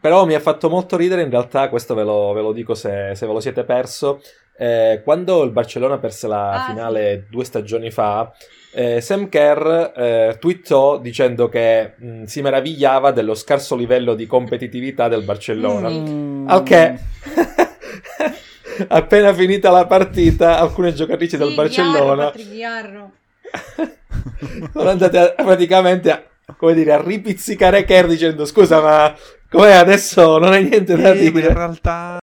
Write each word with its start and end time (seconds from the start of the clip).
Però 0.00 0.26
mi 0.26 0.34
ha 0.34 0.40
fatto 0.40 0.68
molto 0.68 0.96
ridere, 0.96 1.22
in 1.22 1.30
realtà, 1.30 1.68
questo 1.68 1.94
ve 1.94 2.02
lo, 2.02 2.32
ve 2.32 2.40
lo 2.40 2.52
dico 2.52 2.74
se, 2.74 3.12
se, 3.14 3.26
ve 3.26 3.32
lo 3.32 3.40
siete 3.40 3.62
perso. 3.62 4.20
Eh, 4.56 5.00
quando 5.04 5.42
il 5.44 5.52
Barcellona 5.52 5.98
perse 5.98 6.26
la 6.26 6.64
ah, 6.64 6.66
finale 6.66 7.24
sì. 7.24 7.30
due 7.30 7.44
stagioni 7.44 7.90
fa, 7.90 8.32
eh, 8.72 9.00
Sam 9.00 9.28
Kerr 9.28 9.92
eh, 9.96 10.36
twittò 10.38 10.98
dicendo 10.98 11.48
che 11.48 11.94
mh, 11.96 12.08
mm, 12.08 12.22
si 12.24 12.42
meravigliava 12.42 13.12
dello 13.12 13.34
scarso 13.34 13.76
livello 13.76 14.14
di 14.14 14.26
competitività 14.26 15.08
del 15.08 15.22
Barcellona. 15.22 15.88
Mm. 15.88 16.48
Al 16.48 16.62
che, 16.64 16.98
appena 18.88 19.32
finita 19.32 19.70
la 19.70 19.86
partita, 19.86 20.58
alcune 20.58 20.92
giocatrici 20.92 21.36
sì, 21.36 21.36
del 21.36 21.54
Barcellona 21.54 22.32
sono 24.72 24.88
andate 24.88 25.18
a, 25.18 25.42
praticamente 25.42 26.10
a, 26.10 26.22
come 26.56 26.74
dire, 26.74 26.92
a 26.92 27.00
ripizzicare 27.00 27.84
Kerr 27.84 28.06
dicendo 28.06 28.44
scusa 28.44 28.80
ma 28.80 29.14
com'è 29.50 29.72
adesso 29.72 30.38
non 30.38 30.52
hai 30.52 30.68
niente 30.68 30.96
da 30.96 31.12
eh, 31.12 31.30
dire. 31.30 31.48
in 31.48 31.54
realtà 31.54 32.18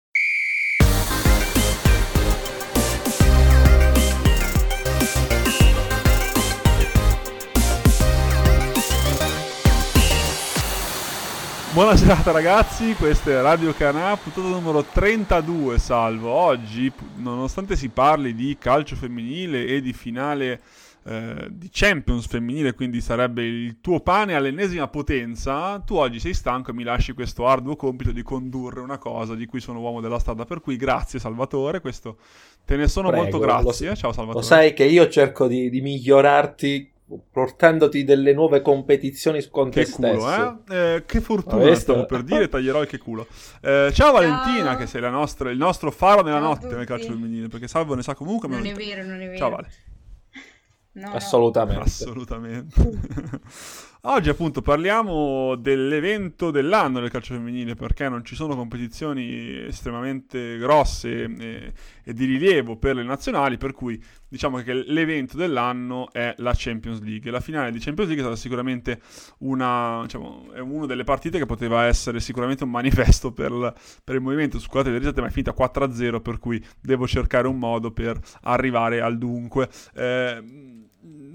Buona 11.72 11.96
serata 11.96 12.30
ragazzi, 12.30 12.94
questa 12.94 13.32
è 13.32 13.41
Radio 13.41 13.74
Canà, 13.74 14.16
puntata 14.16 14.48
numero 14.48 14.84
32 14.84 15.80
salvo. 15.80 16.30
Oggi, 16.30 16.91
nonostante 17.16 17.76
si 17.76 17.90
parli 17.90 18.35
di 18.35 18.55
calcio 18.60 18.96
femminile 18.96 19.66
e 19.66 19.82
di 19.82 19.91
finale 19.91 20.62
eh, 21.05 21.48
di 21.49 21.70
Champions 21.71 22.27
femminile, 22.27 22.73
quindi 22.73 23.02
sarebbe 23.02 23.43
il 23.43 23.81
tuo 23.81 23.99
pane 23.99 24.35
all'ennesima 24.35 24.88
potenza, 24.88 25.79
tu 25.79 25.95
oggi 25.95 26.20
sei 26.20 26.34
stanco 26.34 26.71
e 26.71 26.73
mi 26.73 26.84
lasci 26.84 27.13
questo 27.13 27.45
arduo 27.48 27.76
compito 27.76 28.12
di 28.12 28.23
condurre 28.23 28.79
una 28.79 28.98
cosa 28.98 29.35
di 29.35 29.45
cui 29.45 29.59
sono 29.59 29.79
uomo 29.79 30.02
della 30.02 30.20
strada, 30.20 30.45
per 30.45 30.62
cui 30.62 30.77
grazie 30.77 31.20
Salvatore, 31.20 31.82
questo 31.82 32.18
te 32.65 32.76
ne 32.76 32.87
sono 32.87 33.10
Prego, 33.10 33.23
molto 33.23 33.40
grazie. 33.40 33.90
Lo, 33.90 33.95
Ciao 33.95 34.12
Salvatore. 34.13 34.43
Lo 34.43 34.49
sai 34.49 34.73
che 34.73 34.85
io 34.85 35.10
cerco 35.10 35.48
di, 35.48 35.70
di 35.70 35.82
migliorarti 35.82 36.91
portandoti 37.32 38.04
delle 38.04 38.34
nuove 38.34 38.62
competizioni 38.62 39.45
con 39.49 39.70
che 39.70 39.84
te 39.84 39.91
culo, 39.91 40.20
stesso. 40.20 40.63
Eh? 40.70 40.95
Eh, 40.95 41.05
che 41.05 41.21
fortuna 41.21 41.76
stavo 41.76 42.05
per 42.05 42.23
dire, 42.23 42.48
taglierò 42.48 42.82
il 42.82 42.88
che 42.88 42.98
culo. 42.98 43.27
Eh, 43.62 43.91
ciao, 43.91 43.91
ciao, 43.91 44.12
Valentina, 44.13 44.76
che 44.77 44.88
sei 44.88 45.01
nostra, 45.01 45.51
il 45.51 45.57
nostro 45.57 45.91
faro 45.91 46.23
nella 46.23 46.40
ciao 46.40 46.48
notte 46.48 46.76
nel 46.76 46.85
calcio 46.85 47.07
femminile, 47.07 47.49
perché 47.49 47.67
Salvo 47.67 47.93
ne 47.93 48.04
sa 48.04 48.15
comunque. 48.15 48.48
Non 48.48 48.65
è 48.65 48.73
vero, 48.73 49.04
non 49.04 49.21
è 49.21 49.26
vero. 49.26 49.38
Ciao 49.38 49.49
Vale. 49.49 49.67
No, 50.96 51.12
Assolutamente. 51.13 51.80
No. 51.80 51.86
Assolutamente. 51.86 52.76
Oggi 54.05 54.27
appunto 54.27 54.62
parliamo 54.62 55.55
dell'evento 55.55 56.52
dell'anno 56.52 57.00
del 57.00 57.10
calcio 57.10 57.35
femminile 57.35 57.74
perché 57.74 58.10
non 58.10 58.26
ci 58.26 58.35
sono 58.35 58.54
competizioni 58.54 59.63
estremamente 59.66 60.58
grosse 60.58 61.24
e, 61.24 61.74
e, 62.04 62.13
di 62.13 62.26
rilievo 62.26 62.76
per 62.76 62.98
le 62.98 63.04
nazionali, 63.04 63.55
per 63.55 63.72
cui 63.72 63.98
diciamo 64.28 64.58
che 64.58 64.74
l'evento 64.74 65.38
dell'anno 65.38 66.12
è 66.12 66.34
la 66.40 66.52
Champions 66.53 67.00
League. 67.00 67.31
La 67.31 67.40
finale 67.40 67.72
di 67.72 67.80
Champions 67.80 68.09
League 68.09 68.25
è 68.25 68.28
stata 68.28 68.35
sicuramente 68.35 69.00
una, 69.40 70.02
diciamo, 70.02 70.52
è 70.52 70.59
una 70.59 70.85
delle 70.85 71.06
partite 71.06 71.38
che 71.38 71.46
poteva 71.46 71.85
essere 71.85 72.19
sicuramente 72.19 72.66
un 72.66 72.72
manifesto 72.72 73.31
per, 73.31 73.74
per 74.03 74.16
il 74.16 74.22
movimento. 74.22 74.59
Scusate 74.59 74.90
le 74.90 74.97
risate, 74.97 75.22
ma 75.22 75.28
è 75.28 75.31
finita 75.31 75.56
4-0, 75.57 76.22
per 76.22 76.40
cui 76.40 76.62
devo 76.81 77.07
cercare 77.07 77.47
un 77.47 77.57
modo 77.57 77.91
per 77.91 78.19
arrivare 78.41 79.00
al 79.00 79.18
dunque. 79.18 79.69
Eh, 79.96 80.44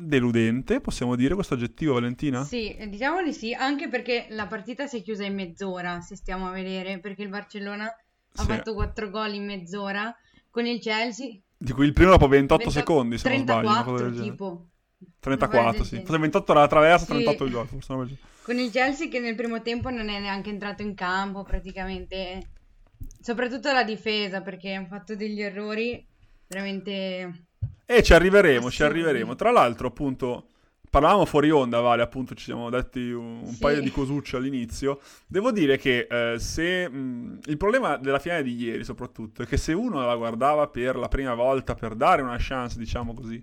deludente, 0.09 0.81
possiamo 0.81 1.15
dire 1.15 1.35
questo 1.35 1.55
aggettivo, 1.55 1.95
Valentina? 1.95 2.43
Sì, 2.45 2.77
diciamo 2.89 3.23
di 3.23 3.33
sì, 3.33 3.53
anche 3.53 3.89
perché 3.89 4.27
la 4.31 4.47
partita 4.47 4.87
si 4.87 4.99
è 4.99 5.03
chiusa 5.03 5.25
in 5.25 5.35
mezz'ora, 5.35 6.01
se 6.01 6.17
stiamo 6.17 6.49
a 6.49 6.51
vedere, 6.51 6.99
perché 6.99 7.23
il 7.23 7.29
Barcellona 7.29 7.85
ha 7.85 8.43
fatto 8.43 8.75
4 8.75 9.11
gol 9.11 9.35
in 9.35 9.45
mezz'ora 9.45 10.15
con 10.51 10.67
il 10.67 10.81
Chelsea. 10.81 11.39
Di 11.57 11.73
cui 11.73 11.87
il 11.87 11.93
primo 11.93 12.11
dopo 12.11 12.27
28 12.27 12.65
20... 12.65 12.79
secondi, 12.79 13.19
se 13.19 13.25
34, 13.25 13.91
non 13.91 13.99
sbaglio. 13.99 14.23
tipo. 14.23 14.69
34, 15.21 15.85
sì. 15.85 15.97
Forse 15.99 16.19
28 16.19 16.53
alla 16.53 16.67
traversa, 16.67 17.05
sì. 17.05 17.11
38 17.13 17.45
il 17.45 17.51
gol. 17.51 17.67
Forse 17.67 18.17
con 18.43 18.59
il 18.59 18.71
Chelsea 18.71 19.09
che 19.09 19.21
nel 19.21 19.35
primo 19.35 19.61
tempo 19.61 19.91
non 19.91 20.09
è 20.09 20.19
neanche 20.19 20.49
entrato 20.49 20.83
in 20.83 20.95
campo 20.95 21.43
praticamente. 21.43 22.53
Soprattutto 23.21 23.71
la 23.73 23.85
difesa, 23.85 24.41
perché 24.41 24.73
hanno 24.73 24.87
fatto 24.87 25.15
degli 25.15 25.43
errori 25.43 26.05
veramente 26.47 27.48
e 27.91 28.03
ci 28.03 28.13
arriveremo, 28.13 28.71
ci 28.71 28.83
arriveremo. 28.83 29.35
Tra 29.35 29.51
l'altro, 29.51 29.89
appunto, 29.89 30.49
parlavamo 30.91 31.25
fuori 31.25 31.51
onda, 31.51 31.81
Vale, 31.81 32.03
appunto 32.03 32.35
ci 32.35 32.45
siamo 32.45 32.69
detti 32.69 33.11
un, 33.11 33.41
un 33.43 33.53
sì. 33.53 33.59
paio 33.59 33.81
di 33.81 33.91
cosucce 33.91 34.37
all'inizio. 34.37 35.01
Devo 35.27 35.51
dire 35.51 35.79
che 35.79 36.07
eh, 36.11 36.39
se... 36.39 36.87
Mh, 36.87 37.39
il 37.47 37.57
problema 37.57 37.97
della 37.97 38.19
finale 38.19 38.43
di 38.43 38.55
ieri, 38.55 38.85
soprattutto, 38.85 39.41
è 39.41 39.47
che 39.47 39.57
se 39.57 39.73
uno 39.73 40.05
la 40.05 40.17
guardava 40.17 40.67
per 40.69 40.97
la 40.97 41.09
prima 41.09 41.33
volta, 41.33 41.75
per 41.75 41.95
dare 41.95 42.21
una 42.21 42.37
chance, 42.39 42.77
diciamo 42.77 43.15
così, 43.15 43.43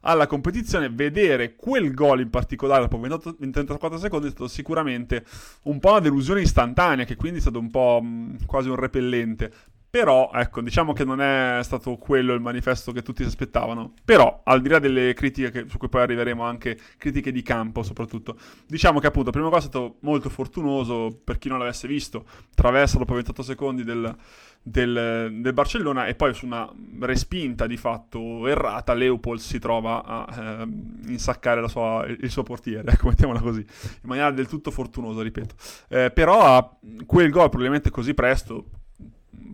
alla 0.00 0.26
competizione, 0.26 0.88
vedere 0.88 1.54
quel 1.54 1.92
gol 1.92 2.20
in 2.20 2.30
particolare 2.30 2.80
dopo 2.80 2.98
28, 2.98 3.36
34 3.36 3.98
secondi 3.98 4.28
è 4.28 4.30
stato 4.30 4.48
sicuramente 4.48 5.22
un 5.64 5.78
po' 5.78 5.90
una 5.90 6.00
delusione 6.00 6.40
istantanea, 6.40 7.04
che 7.04 7.16
quindi 7.16 7.38
è 7.38 7.42
stato 7.42 7.58
un 7.58 7.70
po' 7.70 8.00
mh, 8.02 8.46
quasi 8.46 8.70
un 8.70 8.76
repellente. 8.76 9.52
Però, 9.92 10.30
ecco, 10.32 10.62
diciamo 10.62 10.94
che 10.94 11.04
non 11.04 11.20
è 11.20 11.60
stato 11.62 11.98
quello 11.98 12.32
il 12.32 12.40
manifesto 12.40 12.92
che 12.92 13.02
tutti 13.02 13.24
si 13.24 13.28
aspettavano. 13.28 13.92
Però, 14.02 14.40
al 14.42 14.62
di 14.62 14.70
là 14.70 14.78
delle 14.78 15.12
critiche, 15.12 15.50
che, 15.50 15.66
su 15.68 15.76
cui 15.76 15.90
poi 15.90 16.00
arriveremo, 16.00 16.42
anche 16.42 16.78
critiche 16.96 17.30
di 17.30 17.42
campo 17.42 17.82
soprattutto, 17.82 18.38
diciamo 18.66 19.00
che 19.00 19.08
appunto, 19.08 19.30
prima 19.30 19.50
cosa 19.50 19.66
è 19.66 19.68
stato 19.68 19.96
molto 20.00 20.30
fortunoso, 20.30 21.20
per 21.22 21.36
chi 21.36 21.50
non 21.50 21.58
l'avesse 21.58 21.86
visto, 21.86 22.24
traversa 22.54 22.96
dopo 22.96 23.12
28 23.12 23.42
secondi 23.42 23.84
del, 23.84 24.16
del, 24.62 25.28
del, 25.30 25.52
Barcellona 25.52 26.06
e 26.06 26.14
poi 26.14 26.32
su 26.32 26.46
una 26.46 26.66
respinta 27.00 27.66
di 27.66 27.76
fatto 27.76 28.46
errata 28.46 28.94
Leopold 28.94 29.40
si 29.40 29.58
trova 29.58 30.02
a 30.04 30.26
eh, 30.62 30.68
insaccare 31.08 31.68
sua, 31.68 32.06
il 32.06 32.30
suo 32.30 32.44
portiere, 32.44 32.92
ecco 32.92 33.08
mettiamola 33.08 33.40
così, 33.40 33.60
in 33.60 34.08
maniera 34.08 34.30
del 34.30 34.48
tutto 34.48 34.70
fortunosa, 34.70 35.20
ripeto. 35.20 35.54
Eh, 35.88 36.10
però 36.10 36.78
quel 37.04 37.28
gol 37.28 37.50
probabilmente 37.50 37.90
così 37.90 38.14
presto 38.14 38.80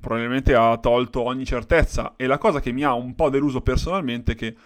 probabilmente 0.00 0.54
ha 0.54 0.76
tolto 0.78 1.22
ogni 1.22 1.44
certezza. 1.44 2.14
E 2.16 2.26
la 2.26 2.38
cosa 2.38 2.60
che 2.60 2.72
mi 2.72 2.84
ha 2.84 2.94
un 2.94 3.14
po' 3.14 3.30
deluso 3.30 3.60
personalmente 3.60 4.32
è 4.32 4.34
che 4.34 4.56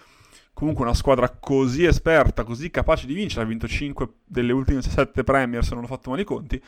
comunque 0.53 0.84
una 0.84 0.94
squadra 0.94 1.31
così 1.31 1.84
esperta, 1.84 2.44
così 2.44 2.71
capace 2.71 3.06
di 3.06 3.15
vincere, 3.15 3.44
ha 3.44 3.49
vinto 3.49 3.66
5 3.66 4.09
delle 4.25 4.53
ultime 4.53 4.83
7 4.83 5.25
Premier 5.25 5.65
se 5.65 5.75
non 5.75 5.84
ho 5.84 5.88
fatto 5.88 6.10
male 6.10 6.22
i 6.22 6.27
conti, 6.27 6.62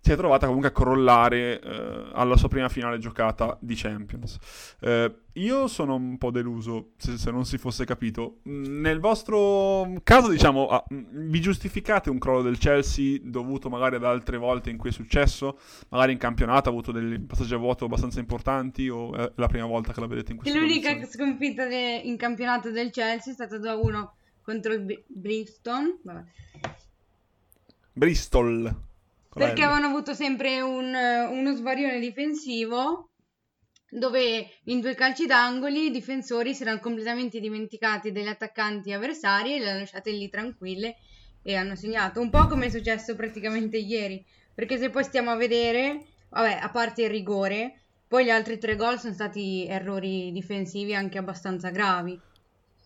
si 0.00 0.12
è 0.12 0.16
trovata 0.16 0.46
comunque 0.46 0.70
a 0.70 0.72
crollare 0.72 1.60
eh, 1.60 2.10
alla 2.12 2.36
sua 2.36 2.48
prima 2.48 2.68
finale 2.68 2.98
giocata 2.98 3.56
di 3.60 3.74
Champions. 3.74 4.38
Eh, 4.80 5.14
io 5.34 5.66
sono 5.66 5.94
un 5.94 6.18
po' 6.18 6.30
deluso, 6.30 6.92
se, 6.96 7.18
se, 7.18 7.30
non 7.30 7.44
si 7.44 7.58
fosse 7.58 7.84
capito. 7.84 8.38
Nel 8.44 9.00
vostro 9.00 10.00
caso, 10.02 10.28
diciamo, 10.28 10.68
ah, 10.68 10.84
vi 10.88 11.40
giustificate 11.40 12.10
un 12.10 12.18
crollo 12.18 12.42
del 12.42 12.58
Chelsea 12.58 13.18
dovuto 13.22 13.68
magari 13.68 13.96
ad 13.96 14.04
altre 14.04 14.36
volte 14.36 14.70
in 14.70 14.76
cui 14.76 14.90
è 14.90 14.92
successo? 14.92 15.58
Magari 15.88 16.12
in 16.12 16.18
campionato 16.18 16.68
ha 16.68 16.72
avuto 16.72 16.92
dei 16.92 17.20
passaggi 17.20 17.54
a 17.54 17.58
vuoto 17.58 17.84
abbastanza 17.84 18.20
importanti 18.20 18.88
o 18.88 19.14
è 19.14 19.32
la 19.34 19.46
prima 19.48 19.66
volta 19.66 19.92
che 19.92 20.00
la 20.00 20.06
vedete 20.06 20.32
in 20.32 20.38
questo 20.38 20.58
L'unica 20.58 21.04
sconfitta 21.06 21.66
de- 21.66 22.00
in 22.04 22.16
campionato 22.16 22.70
del 22.70 22.90
Chelsea 22.90 23.32
è 23.32 23.34
stata 23.34 23.58
2-1 23.58 24.08
contro 24.42 24.72
il 24.72 24.80
B- 24.80 25.02
Bristol. 25.06 25.98
Bristol. 27.92 28.86
Perché 29.32 29.62
avevano 29.62 29.86
avuto 29.86 30.14
sempre 30.14 30.60
un, 30.60 30.92
uno 30.94 31.54
svarione 31.54 32.00
difensivo 32.00 33.10
dove 33.90 34.50
in 34.64 34.80
due 34.80 34.94
calci 34.94 35.26
d'angoli 35.26 35.86
i 35.86 35.90
difensori 35.90 36.54
si 36.54 36.62
erano 36.62 36.80
completamente 36.80 37.40
dimenticati 37.40 38.12
degli 38.12 38.26
attaccanti 38.26 38.92
avversari 38.92 39.54
e 39.54 39.58
le 39.60 39.70
hanno 39.70 39.78
lasciate 39.80 40.10
lì 40.10 40.28
tranquille 40.28 40.96
e 41.42 41.54
hanno 41.54 41.74
segnato. 41.74 42.20
Un 42.20 42.30
po' 42.30 42.46
come 42.46 42.66
è 42.66 42.70
successo 42.70 43.16
praticamente 43.16 43.78
ieri. 43.78 44.24
Perché 44.54 44.76
se 44.76 44.90
poi 44.90 45.04
stiamo 45.04 45.30
a 45.30 45.36
vedere, 45.36 46.04
vabbè, 46.30 46.58
a 46.60 46.68
parte 46.70 47.04
il 47.04 47.10
rigore, 47.10 47.80
poi 48.08 48.24
gli 48.24 48.30
altri 48.30 48.58
tre 48.58 48.76
gol 48.76 48.98
sono 48.98 49.14
stati 49.14 49.66
errori 49.66 50.32
difensivi 50.32 50.94
anche 50.94 51.16
abbastanza 51.16 51.70
gravi. 51.70 52.20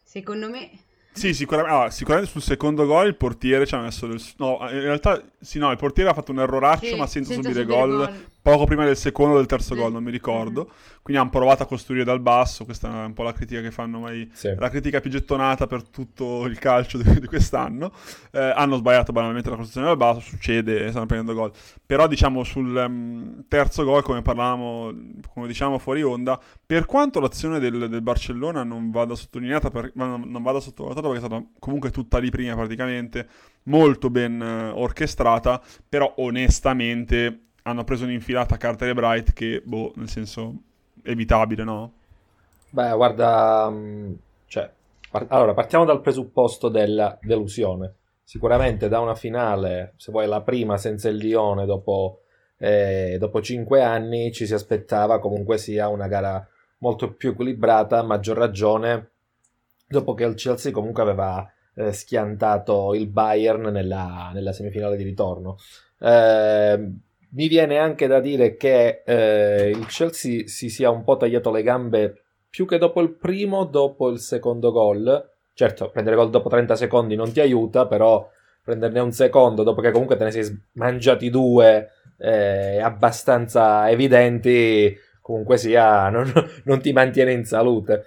Secondo 0.05 0.51
me 0.51 0.71
sì, 1.13 1.35
sicuramente, 1.35 1.77
ah, 1.77 1.91
sicuramente, 1.91 2.31
sul 2.31 2.43
secondo 2.43 2.87
gol 2.87 3.07
il 3.07 3.17
portiere 3.17 3.67
ci 3.67 3.75
ha 3.75 3.81
messo 3.81 4.07
del... 4.07 4.21
No, 4.39 4.59
in 4.71 4.81
realtà, 4.81 5.23
sì, 5.41 5.59
no, 5.59 5.71
il 5.71 5.77
portiere 5.77 6.11
ha 6.11 6.15
fatto 6.15 6.33
un 6.33 6.41
erroraccio 6.41 6.87
sì, 6.87 6.95
ma 6.95 7.07
senza, 7.07 7.35
senza 7.35 7.51
subire, 7.51 7.65
subire 7.65 7.87
gol. 7.87 7.97
gol 7.97 8.31
poco 8.43 8.65
prima 8.65 8.85
del 8.85 8.97
secondo 8.97 9.35
o 9.35 9.37
del 9.37 9.47
terzo 9.47 9.75
sì. 9.75 9.81
gol, 9.81 9.93
non 9.93 10.03
mi 10.03 10.11
ricordo. 10.11 10.65
Mm-hmm. 10.65 10.91
Quindi 11.03 11.21
hanno 11.21 11.31
provato 11.31 11.63
a 11.63 11.67
costruire 11.67 12.05
dal 12.05 12.21
basso, 12.21 12.65
questa 12.65 13.03
è 13.03 13.07
un 13.07 13.13
po' 13.13 13.23
la 13.23 13.33
critica 13.33 13.61
che 13.61 13.71
fanno 13.71 14.01
mai, 14.01 14.29
sì. 14.33 14.55
la 14.57 14.69
critica 14.69 15.01
più 15.01 15.11
gettonata 15.11 15.67
per 15.67 15.89
tutto 15.89 16.45
il 16.47 16.59
calcio 16.59 16.99
di, 16.99 17.21
di 17.21 17.27
quest'anno. 17.27 17.93
Eh, 18.33 18.41
hanno 18.41 18.77
sbagliato 18.77 19.13
banalmente 19.13 19.49
la 19.49 19.57
costruzione 19.57 19.87
dal 19.87 19.97
basso, 19.97 20.21
succede, 20.21 20.91
stanno 20.91 21.07
prendendo 21.07 21.35
gol. 21.35 21.53
Però 21.87 22.07
diciamo 22.07 22.45
sul 22.45 22.75
um, 22.75 23.45
terzo 23.49 23.85
gol, 23.85 24.03
come 24.03 24.23
parlavamo, 24.23 24.93
come 25.33 25.47
diciamo 25.47 25.79
fuori 25.79 26.03
onda, 26.03 26.41
per 26.65 26.85
quanto 26.87 27.21
l'azione 27.21 27.59
del, 27.59 27.89
del 27.89 28.03
Barcellona 28.03 28.65
non 28.65 28.91
vada 28.91 29.15
sottolineata, 29.15 29.71
per, 29.71 29.93
non, 29.95 30.23
non 30.27 30.43
vada 30.43 30.61
sottovalutata 30.61 31.09
perché 31.09 31.25
è 31.25 31.29
stata 31.29 31.45
comunque 31.59 31.91
tutta 31.91 32.19
lì 32.19 32.31
prima 32.31 32.55
praticamente, 32.55 33.29
molto 33.65 34.11
ben 34.11 34.41
uh, 34.41 34.79
orchestrata, 34.79 35.61
però 35.89 36.13
onestamente 36.19 37.47
hanno 37.63 37.85
preso 37.85 38.05
un'infilata 38.05 38.57
Carter 38.57 38.89
e 38.89 38.95
Bright 38.95 39.33
che, 39.33 39.63
boh, 39.65 39.93
nel 39.97 40.09
senso, 40.09 40.55
evitabile, 41.03 41.65
no? 41.65 41.93
Beh, 42.71 42.93
guarda, 42.93 43.69
mm, 43.71 44.13
cioè, 44.47 44.71
par- 45.11 45.27
allora 45.29 45.55
partiamo 45.55 45.85
dal 45.85 46.01
presupposto 46.01 46.69
della 46.69 47.19
delusione. 47.21 47.95
Sicuramente 48.25 48.89
da 48.89 49.01
una 49.01 49.15
finale, 49.15 49.95
se 49.97 50.11
vuoi 50.11 50.27
la 50.27 50.41
prima 50.41 50.77
senza 50.79 51.09
il 51.09 51.17
Lione 51.17 51.67
dopo, 51.67 52.23
eh, 52.57 53.17
dopo 53.19 53.43
cinque 53.43 53.83
anni, 53.83 54.33
ci 54.33 54.47
si 54.47 54.55
aspettava 54.55 55.19
comunque 55.19 55.59
sia 55.59 55.89
una 55.89 56.09
gara 56.09 56.47
molto 56.79 57.13
più 57.13 57.31
equilibrata, 57.31 57.99
a 57.99 58.03
maggior 58.03 58.37
ragione 58.37 59.11
dopo 59.87 60.15
che 60.15 60.25
il 60.25 60.35
Chelsea 60.35 60.73
comunque 60.73 61.03
aveva 61.03 61.47
eh, 61.75 61.93
schiantato 61.93 62.95
il 62.95 63.07
Bayern 63.09 63.63
nella, 63.65 64.31
nella 64.33 64.53
semifinale 64.53 64.97
di 64.97 65.05
ritorno. 65.05 65.57
Eh, 65.99 66.91
mi 67.35 67.49
viene 67.49 67.79
anche 67.79 68.07
da 68.07 68.21
dire 68.21 68.57
che 68.57 69.03
eh, 69.05 69.71
il 69.71 69.87
Chelsea 69.87 70.47
si 70.47 70.69
sia 70.69 70.91
un 70.91 71.05
po' 71.05 71.17
tagliato 71.17 71.51
le 71.51 71.63
gambe 71.63 72.23
più 72.49 72.67
che 72.67 72.79
dopo 72.79 73.01
il 73.01 73.15
primo, 73.15 73.65
dopo 73.65 74.11
il 74.11 74.19
secondo 74.19 74.73
gol. 74.73 75.31
Certo, 75.55 75.91
prendere 75.91 76.17
gol 76.17 76.31
dopo 76.31 76.49
30 76.49 76.77
secondi 76.77 77.15
non 77.15 77.33
ti 77.33 77.41
aiuta, 77.41 77.87
però 77.87 78.29
prenderne 78.63 79.01
un 79.01 79.13
secondo 79.13 79.63
dopo 79.63 79.81
che 79.81 79.91
comunque 79.91 80.17
te 80.17 80.25
ne 80.25 80.31
sei 80.31 80.63
mangiati 80.73 81.31
due 81.31 81.91
eh, 82.19 82.79
abbastanza 82.81 83.91
evidenti, 83.91 84.95
comunque 85.21 85.57
sia, 85.57 86.11
non, 86.11 86.31
non 86.65 86.81
ti 86.81 86.93
mantiene 86.93 87.33
in 87.33 87.45
salute. 87.45 88.05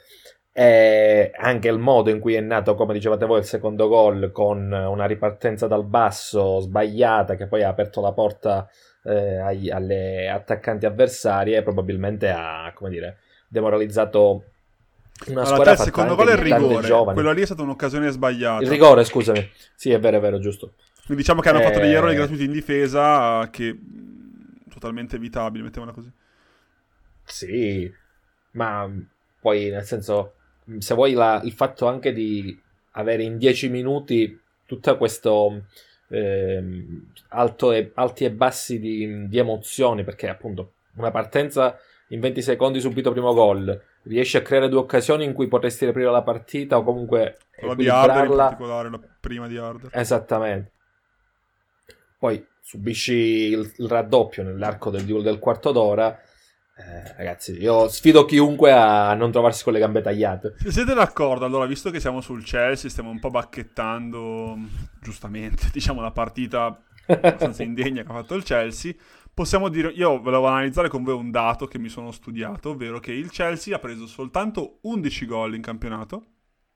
E 0.53 1.31
anche 1.35 1.67
il 1.67 1.79
modo 1.79 2.11
in 2.11 2.19
cui 2.19 2.35
è 2.35 2.39
nato, 2.39 2.75
come 2.75 2.93
dicevate 2.93 3.25
voi, 3.25 3.39
il 3.39 3.45
secondo 3.45 3.87
gol 3.87 4.31
con 4.31 4.71
una 4.71 5.05
ripartenza 5.05 5.67
dal 5.67 5.85
basso 5.85 6.59
sbagliata 6.59 7.35
che 7.35 7.47
poi 7.47 7.63
ha 7.63 7.69
aperto 7.69 7.99
la 7.99 8.13
porta 8.13 8.69
eh, 9.05 9.37
agli, 9.37 9.69
alle 9.69 10.29
attaccanti 10.29 10.85
avversarie 10.85 11.61
probabilmente 11.63 12.29
ha, 12.29 12.71
come 12.73 12.89
dire, 12.89 13.19
demoralizzato 13.47 14.43
una 15.27 15.41
allora, 15.41 15.45
squadra 15.45 15.71
il 15.71 15.79
secondo 15.79 16.15
gol 16.15 16.27
è 16.27 16.33
il 16.33 16.37
rigore. 16.37 16.85
giovani. 16.85 17.13
quello 17.13 17.31
lì 17.31 17.41
è 17.41 17.45
stata 17.45 17.61
un'occasione 17.61 18.09
sbagliata. 18.09 18.63
Il 18.63 18.69
rigore 18.69 19.03
scusami. 19.05 19.49
Sì 19.75 19.91
è 19.91 19.99
vero 19.99 20.17
è 20.17 20.19
vero 20.19 20.39
giusto. 20.39 20.73
Quindi 21.05 21.23
diciamo 21.23 21.41
che 21.41 21.49
hanno 21.49 21.59
eh... 21.59 21.63
fatto 21.63 21.79
degli 21.79 21.93
errori 21.93 22.15
gratuiti 22.15 22.43
in 22.43 22.51
difesa 22.51 23.47
che 23.49 23.77
totalmente 24.69 25.15
evitabili 25.15 25.63
mettiamola 25.63 25.93
così. 25.93 26.11
Sì 27.23 28.03
ma 28.55 28.89
poi 29.39 29.69
nel 29.69 29.83
senso 29.83 30.33
se 30.79 30.93
vuoi 30.95 31.13
la, 31.13 31.39
il 31.43 31.51
fatto 31.51 31.87
anche 31.87 32.11
di 32.11 32.59
avere 32.91 33.23
in 33.23 33.37
10 33.37 33.69
minuti 33.69 34.39
tutto 34.65 34.97
questo 34.97 35.65
eh, 36.07 36.57
e, 36.57 37.91
alti 37.93 38.25
e 38.25 38.31
bassi 38.31 38.79
di, 38.79 39.27
di, 39.27 39.37
emozioni, 39.37 40.03
perché 40.03 40.29
appunto 40.29 40.73
una 40.95 41.11
partenza 41.11 41.77
in 42.09 42.19
20 42.19 42.41
secondi 42.41 42.79
subito 42.79 43.11
primo 43.11 43.33
gol, 43.33 43.81
riesci 44.03 44.37
a 44.37 44.41
creare 44.41 44.69
due 44.69 44.79
occasioni 44.79 45.25
in 45.25 45.33
cui 45.33 45.47
potresti 45.47 45.85
riaprire 45.85 46.11
la 46.11 46.21
partita 46.21 46.77
o 46.77 46.83
comunque 46.83 47.37
la 47.61 47.75
di 47.75 47.89
Harder 47.89 48.25
in 48.25 48.35
particolare, 48.35 48.89
la 48.89 48.99
prima 49.19 49.47
di 49.47 49.57
Harder. 49.57 49.89
Esattamente. 49.93 50.71
Poi 52.17 52.45
subisci 52.61 53.13
il, 53.13 53.73
il 53.77 53.87
raddoppio 53.87 54.43
nell'arco 54.43 54.89
del, 54.89 55.05
del 55.05 55.39
quarto 55.39 55.71
d'ora 55.71 56.19
eh, 56.77 57.13
ragazzi, 57.15 57.53
io 57.53 57.87
sfido 57.87 58.25
chiunque 58.25 58.73
a 58.73 59.13
non 59.13 59.31
trovarsi 59.31 59.63
con 59.63 59.71
le 59.71 59.79
gambe 59.79 60.01
tagliate. 60.01 60.55
Se 60.57 60.71
siete 60.71 60.93
d'accordo, 60.93 61.45
allora, 61.45 61.65
visto 61.65 61.89
che 61.89 62.01
siamo 62.01 62.19
sul 62.19 62.43
Chelsea, 62.43 62.89
stiamo 62.89 63.09
un 63.09 63.19
po' 63.19 63.29
bacchettando, 63.29 64.57
giustamente, 65.01 65.69
diciamo, 65.71 66.01
la 66.01 66.11
partita 66.11 66.77
abbastanza 67.07 67.63
indegna 67.63 68.03
che 68.03 68.11
ha 68.11 68.13
fatto 68.13 68.35
il 68.35 68.43
Chelsea, 68.43 68.93
possiamo 69.33 69.69
dire, 69.69 69.87
io 69.89 70.21
volevo 70.21 70.47
analizzare 70.47 70.89
con 70.89 71.03
voi 71.03 71.13
un 71.13 71.31
dato 71.31 71.65
che 71.65 71.79
mi 71.79 71.87
sono 71.87 72.11
studiato, 72.11 72.71
ovvero 72.71 72.99
che 72.99 73.13
il 73.13 73.31
Chelsea 73.31 73.73
ha 73.73 73.79
preso 73.79 74.05
soltanto 74.05 74.79
11 74.81 75.25
gol 75.25 75.55
in 75.55 75.61
campionato 75.61 76.25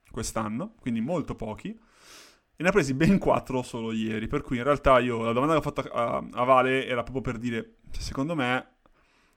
quest'anno, 0.10 0.76
quindi 0.80 1.02
molto 1.02 1.36
pochi, 1.36 1.70
e 1.70 2.64
ne 2.64 2.70
ha 2.70 2.72
presi 2.72 2.94
ben 2.94 3.18
4 3.18 3.62
solo 3.64 3.92
ieri, 3.92 4.28
per 4.28 4.44
cui 4.44 4.58
in 4.58 4.64
realtà 4.64 5.00
io 5.00 5.24
la 5.24 5.34
domanda 5.34 5.54
che 5.54 5.60
ho 5.60 5.74
fatto 5.74 5.90
a, 5.90 6.24
a 6.32 6.44
Vale 6.46 6.88
era 6.88 7.04
proprio 7.04 7.22
per 7.22 7.38
dire, 7.38 7.80
secondo 7.92 8.34
me 8.34 8.79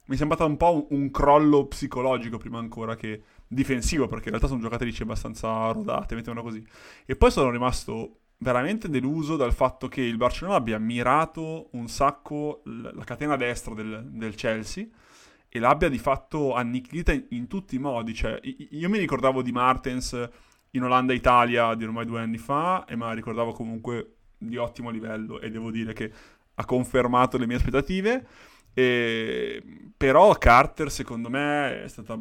mi 0.06 0.14
è 0.14 0.18
sembrato 0.18 0.44
un 0.44 0.56
po' 0.56 0.86
un, 0.90 0.98
un, 0.98 1.10
crollo 1.10 1.66
psicologico 1.66 2.38
prima 2.38 2.58
ancora 2.58 2.96
che 2.96 3.22
difensivo, 3.46 4.06
perché 4.06 4.24
in 4.24 4.30
realtà 4.30 4.48
sono 4.48 4.60
giocatrici 4.60 5.02
abbastanza 5.02 5.70
rodate, 5.70 6.14
mettiamola 6.14 6.44
così. 6.44 6.64
E 7.04 7.16
poi 7.16 7.30
sono 7.30 7.50
rimasto 7.50 8.18
veramente 8.38 8.88
deluso 8.88 9.36
dal 9.36 9.52
fatto 9.52 9.88
che 9.88 10.02
il 10.02 10.16
Barcellona 10.16 10.56
abbia 10.56 10.78
mirato 10.78 11.68
un 11.72 11.88
sacco 11.88 12.62
la 12.64 13.04
catena 13.04 13.36
destra 13.36 13.72
del, 13.74 14.04
del 14.10 14.34
Chelsea 14.34 14.86
e 15.48 15.58
l'abbia 15.58 15.88
di 15.88 15.98
fatto 15.98 16.54
annichilita 16.54 17.12
in, 17.12 17.26
in, 17.30 17.46
tutti 17.46 17.76
i 17.76 17.78
modi. 17.78 18.14
Cioè, 18.14 18.40
io 18.42 18.88
mi 18.88 18.98
ricordavo 18.98 19.42
di 19.42 19.52
Martens 19.52 20.28
in 20.70 20.82
Olanda-Italia 20.82 21.74
di 21.74 21.84
ormai 21.84 22.06
due 22.06 22.20
anni 22.20 22.38
fa 22.38 22.84
e 22.86 22.96
me 22.96 23.04
la 23.04 23.12
ricordavo 23.12 23.52
comunque 23.52 24.16
di 24.38 24.56
ottimo 24.56 24.90
livello 24.90 25.40
e 25.40 25.50
devo 25.50 25.70
dire 25.70 25.92
che 25.92 26.10
ha 26.54 26.64
confermato 26.64 27.38
le 27.38 27.46
mie 27.46 27.56
aspettative. 27.56 28.26
E, 28.74 29.62
però 29.96 30.32
Carter, 30.34 30.90
secondo 30.90 31.28
me, 31.28 31.82
è 31.84 31.88
stata 31.88 32.18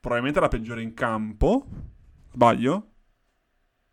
probabilmente 0.00 0.40
la 0.40 0.48
peggiore 0.48 0.82
in 0.82 0.94
campo. 0.94 1.66
Sbaglio? 2.32 2.86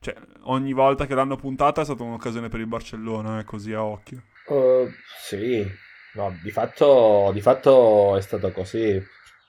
Cioè, 0.02 0.16
ogni 0.44 0.74
volta 0.74 1.06
che 1.06 1.14
l'hanno 1.14 1.36
puntata 1.36 1.82
è 1.82 1.84
stata 1.84 2.04
un'occasione 2.04 2.48
per 2.48 2.62
il 2.62 2.68
Barcellona, 2.68 3.40
eh, 3.40 3.44
così 3.44 3.74
a 3.74 3.84
occhio. 3.84 4.24
Uh, 4.48 4.90
sì, 5.22 5.66
no, 6.14 6.36
di 6.42 6.52
fatto, 6.52 7.30
di 7.34 7.42
fatto 7.42 8.16
è 8.16 8.22
stato 8.22 8.52
così. 8.52 9.02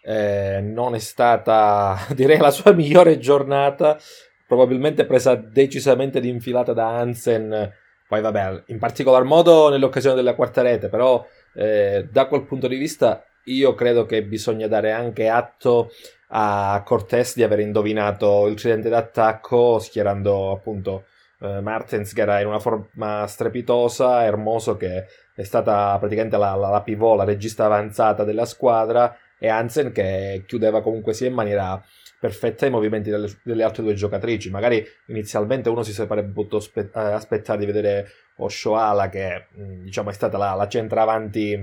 Eh, 0.03 0.61
non 0.61 0.95
è 0.95 0.99
stata, 0.99 1.97
direi, 2.15 2.39
la 2.39 2.51
sua 2.51 2.73
migliore 2.75 3.19
giornata. 3.19 3.99
Probabilmente 4.47 5.07
presa 5.07 5.37
decisamente 5.37 6.19
di 6.21 6.29
infilata 6.29 6.73
da 6.73 6.89
Hansen. 6.99 7.73
Poi, 8.09 8.21
vabbè, 8.21 8.65
in 8.67 8.79
particolar 8.81 9.23
modo 9.23 9.69
nell'occasione 9.71 10.17
della 10.17 10.35
quarta 10.35 10.63
rete, 10.63 10.89
però 10.89 11.25
eh, 11.55 12.09
da 12.11 12.27
quel 12.27 12.45
punto 12.45 12.69
di 12.69 12.77
vista 12.77 13.25
io 13.45 13.75
credo 13.75 14.07
che 14.07 14.23
bisogna 14.23 14.67
dare 14.67 14.93
anche 14.93 15.29
atto 15.29 15.91
a 16.29 16.83
Cortés 16.85 17.35
di 17.35 17.43
aver 17.43 17.61
indovinato 17.61 18.47
il 18.47 18.55
tridente 18.55 18.89
d'attacco 18.89 19.79
schierando 19.79 20.53
appunto 20.53 21.05
eh, 21.41 21.61
Martens 21.61 22.13
che 22.13 22.21
era 22.21 22.41
in 22.41 22.47
una 22.47 22.61
forma 22.61 23.27
strepitosa, 23.27 24.25
Hermoso 24.25 24.77
che 24.77 25.07
è 25.35 25.43
stata 25.43 25.97
praticamente 25.99 26.37
la, 26.37 26.55
la, 26.55 26.69
la 26.69 26.83
pivot, 26.83 27.17
la 27.17 27.25
regista 27.25 27.65
avanzata 27.65 28.25
della 28.25 28.45
squadra 28.45 29.17
e 29.39 29.49
Hansen 29.49 29.91
che 29.91 30.45
chiudeva 30.47 30.83
comunque 30.83 31.15
sia 31.15 31.29
in 31.29 31.35
maniera 31.35 31.83
perfetta 32.21 32.67
i 32.67 32.71
movimenti 32.71 33.09
delle, 33.09 33.29
delle, 33.43 33.63
altre 33.63 33.83
due 33.83 33.95
giocatrici. 33.95 34.51
Magari 34.51 34.87
inizialmente 35.07 35.71
uno 35.71 35.83
si 35.83 35.93
sarebbe 35.93 36.31
potuto 36.31 36.61
spe- 36.61 36.91
eh, 36.95 37.01
aspettare 37.01 37.59
di 37.59 37.67
vedere 37.67 38.09
Oshoala, 38.37 39.09
che 39.09 39.47
mm, 39.59 39.83
diciamo 39.83 40.11
è 40.11 40.13
stata 40.13 40.37
la, 40.37 40.53
la 40.53 40.69
centravanti 40.69 41.59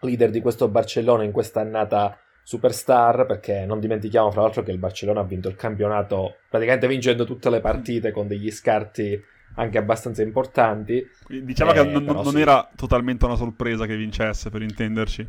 leader 0.00 0.30
di 0.30 0.40
questo 0.40 0.68
Barcellona 0.68 1.22
in 1.22 1.30
questa 1.30 1.60
annata 1.60 2.18
superstar, 2.42 3.26
perché 3.26 3.64
non 3.64 3.78
dimentichiamo 3.78 4.32
fra 4.32 4.42
l'altro 4.42 4.64
che 4.64 4.72
il 4.72 4.78
Barcellona 4.78 5.20
ha 5.20 5.24
vinto 5.24 5.48
il 5.48 5.54
campionato 5.54 6.38
praticamente 6.48 6.88
vincendo 6.88 7.24
tutte 7.24 7.48
le 7.48 7.60
partite 7.60 8.10
con 8.10 8.26
degli 8.26 8.50
scarti 8.50 9.22
anche 9.54 9.78
abbastanza 9.78 10.22
importanti. 10.22 11.06
Diciamo 11.28 11.70
eh, 11.70 11.74
che 11.74 11.84
non, 11.84 12.04
non 12.04 12.24
sì. 12.24 12.40
era 12.40 12.68
totalmente 12.74 13.24
una 13.24 13.36
sorpresa 13.36 13.86
che 13.86 13.96
vincesse, 13.96 14.50
per 14.50 14.62
intenderci. 14.62 15.28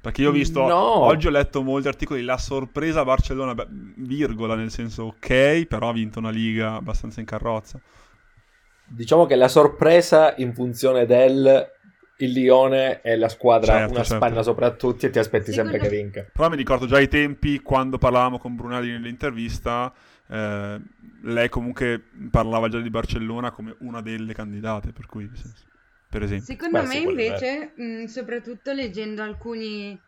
Perché 0.00 0.22
io 0.22 0.28
ho 0.28 0.32
visto, 0.32 0.66
no. 0.66 0.76
oggi 0.76 1.26
ho 1.26 1.30
letto 1.30 1.62
molti 1.62 1.88
articoli, 1.88 2.22
la 2.22 2.38
sorpresa 2.38 3.04
Barcellona, 3.04 3.54
beh, 3.54 3.66
virgola, 3.96 4.54
nel 4.54 4.70
senso 4.70 5.04
ok, 5.04 5.66
però 5.66 5.88
ha 5.88 5.92
vinto 5.92 6.18
una 6.18 6.30
liga 6.30 6.74
abbastanza 6.74 7.20
in 7.20 7.26
carrozza. 7.26 7.80
Diciamo 8.86 9.26
che 9.26 9.34
la 9.34 9.48
sorpresa 9.48 10.34
in 10.36 10.54
funzione 10.54 11.04
del 11.04 11.76
il 12.18 12.32
Lione 12.32 13.00
è 13.00 13.16
la 13.16 13.28
squadra 13.28 13.74
certo, 13.74 13.92
una 13.92 14.02
certo. 14.02 14.24
spanna 14.24 14.42
sopra 14.42 14.70
tutti 14.70 15.06
e 15.06 15.10
ti 15.10 15.18
aspetti 15.18 15.52
Secondo... 15.52 15.72
sempre 15.72 15.88
che 15.88 16.02
vinca. 16.02 16.26
Però 16.32 16.48
mi 16.48 16.56
ricordo 16.56 16.86
già 16.86 16.98
i 16.98 17.08
tempi 17.08 17.60
quando 17.60 17.98
parlavamo 17.98 18.38
con 18.38 18.56
Brunelli 18.56 18.90
nell'intervista, 18.90 19.92
eh, 20.28 20.80
lei 21.22 21.48
comunque 21.48 22.02
parlava 22.30 22.68
già 22.68 22.80
di 22.80 22.90
Barcellona 22.90 23.50
come 23.50 23.76
una 23.80 24.00
delle 24.00 24.34
candidate, 24.34 24.92
per 24.92 25.06
cui 25.06 25.30
per 26.08 26.22
esempio. 26.22 26.46
Secondo 26.46 26.80
Beh, 26.80 26.86
me 26.86 26.96
invece, 26.98 27.72
mh, 27.76 28.04
soprattutto 28.04 28.72
leggendo 28.72 29.22
alcuni, 29.22 29.98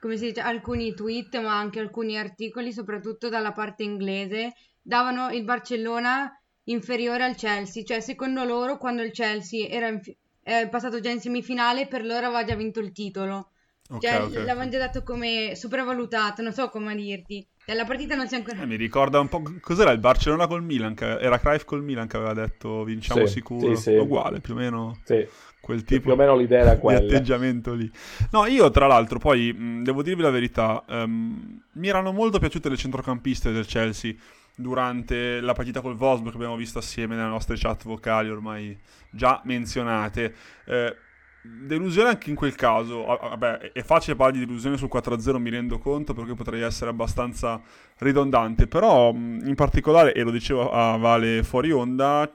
come 0.00 0.16
si 0.16 0.26
dice, 0.26 0.40
alcuni 0.40 0.94
tweet, 0.94 1.40
ma 1.40 1.58
anche 1.58 1.80
alcuni 1.80 2.18
articoli, 2.18 2.72
soprattutto 2.72 3.28
dalla 3.28 3.52
parte 3.52 3.82
inglese, 3.82 4.54
davano 4.82 5.30
il 5.30 5.44
Barcellona 5.44 6.32
inferiore 6.64 7.24
al 7.24 7.34
Chelsea, 7.34 7.82
cioè 7.84 8.00
secondo 8.00 8.44
loro 8.44 8.76
quando 8.78 9.02
il 9.02 9.12
Chelsea 9.12 9.68
era 9.68 9.88
in, 9.88 10.00
è 10.42 10.68
passato 10.68 11.00
già 11.00 11.10
in 11.10 11.20
semifinale, 11.20 11.86
per 11.86 12.04
loro 12.04 12.26
aveva 12.26 12.44
già 12.44 12.54
vinto 12.54 12.80
il 12.80 12.92
titolo. 12.92 13.50
Okay, 13.90 14.00
cioè, 14.00 14.22
okay. 14.22 14.44
l'avevano 14.44 14.70
già 14.70 14.78
dato 14.78 15.02
come 15.02 15.52
sopravvalutato, 15.54 16.42
non 16.42 16.52
so 16.52 16.68
come 16.68 16.94
dirti. 16.94 17.46
Cioè, 17.64 17.74
la 17.74 17.84
partita 17.84 18.14
non 18.14 18.28
si 18.28 18.34
è 18.34 18.38
ancora... 18.38 18.60
Eh, 18.60 18.66
mi 18.66 18.76
ricorda 18.76 19.18
un 19.18 19.28
po'... 19.28 19.42
Cos'era 19.60 19.90
il 19.92 19.98
Barcellona 19.98 20.46
col 20.46 20.62
Milan? 20.62 20.94
Che... 20.94 21.18
Era 21.18 21.38
Cruyff 21.38 21.64
col 21.64 21.82
Milan 21.82 22.06
che 22.06 22.16
aveva 22.16 22.34
detto 22.34 22.84
vinciamo 22.84 23.26
sì, 23.26 23.32
sicuro. 23.32 23.74
Sì, 23.74 23.82
sì. 23.82 23.94
Uguale, 23.96 24.40
più 24.40 24.54
o 24.54 24.56
meno. 24.56 24.98
Sì. 25.04 25.26
Quel 25.60 25.84
tipo 25.84 26.02
più 26.02 26.12
o 26.12 26.16
meno 26.16 26.36
l'idea 26.36 26.60
era 26.60 26.78
quella. 26.78 27.00
di 27.00 27.06
atteggiamento 27.06 27.74
lì. 27.74 27.90
No, 28.30 28.46
io 28.46 28.70
tra 28.70 28.86
l'altro 28.86 29.18
poi, 29.18 29.52
mh, 29.52 29.82
devo 29.82 30.02
dirvi 30.02 30.22
la 30.22 30.30
verità, 30.30 30.82
um, 30.88 31.60
mi 31.72 31.88
erano 31.88 32.12
molto 32.12 32.38
piaciute 32.38 32.68
le 32.68 32.76
centrocampiste 32.76 33.52
del 33.52 33.66
Chelsea 33.66 34.14
durante 34.54 35.40
la 35.40 35.52
partita 35.52 35.80
col 35.80 35.96
Wolfsburg 35.96 36.30
che 36.30 36.36
abbiamo 36.36 36.56
visto 36.56 36.78
assieme 36.78 37.14
nelle 37.14 37.28
nostre 37.28 37.56
chat 37.56 37.84
vocali 37.84 38.28
ormai 38.28 38.78
già 39.10 39.40
menzionate. 39.44 40.34
Eh, 40.64 40.96
Delusione 41.40 42.10
anche 42.10 42.30
in 42.30 42.36
quel 42.36 42.54
caso, 42.54 43.04
vabbè, 43.04 43.72
è 43.72 43.82
facile 43.82 44.16
parlare 44.16 44.38
di 44.38 44.44
delusione 44.44 44.76
sul 44.76 44.90
4-0, 44.92 45.36
mi 45.38 45.50
rendo 45.50 45.78
conto, 45.78 46.12
perché 46.12 46.34
potrei 46.34 46.62
essere 46.62 46.90
abbastanza 46.90 47.60
ridondante, 47.98 48.66
però 48.66 49.10
in 49.12 49.54
particolare, 49.54 50.12
e 50.14 50.22
lo 50.22 50.30
dicevo 50.30 50.70
a 50.70 50.96
Vale 50.96 51.42
fuori 51.44 51.70
onda, 51.70 52.30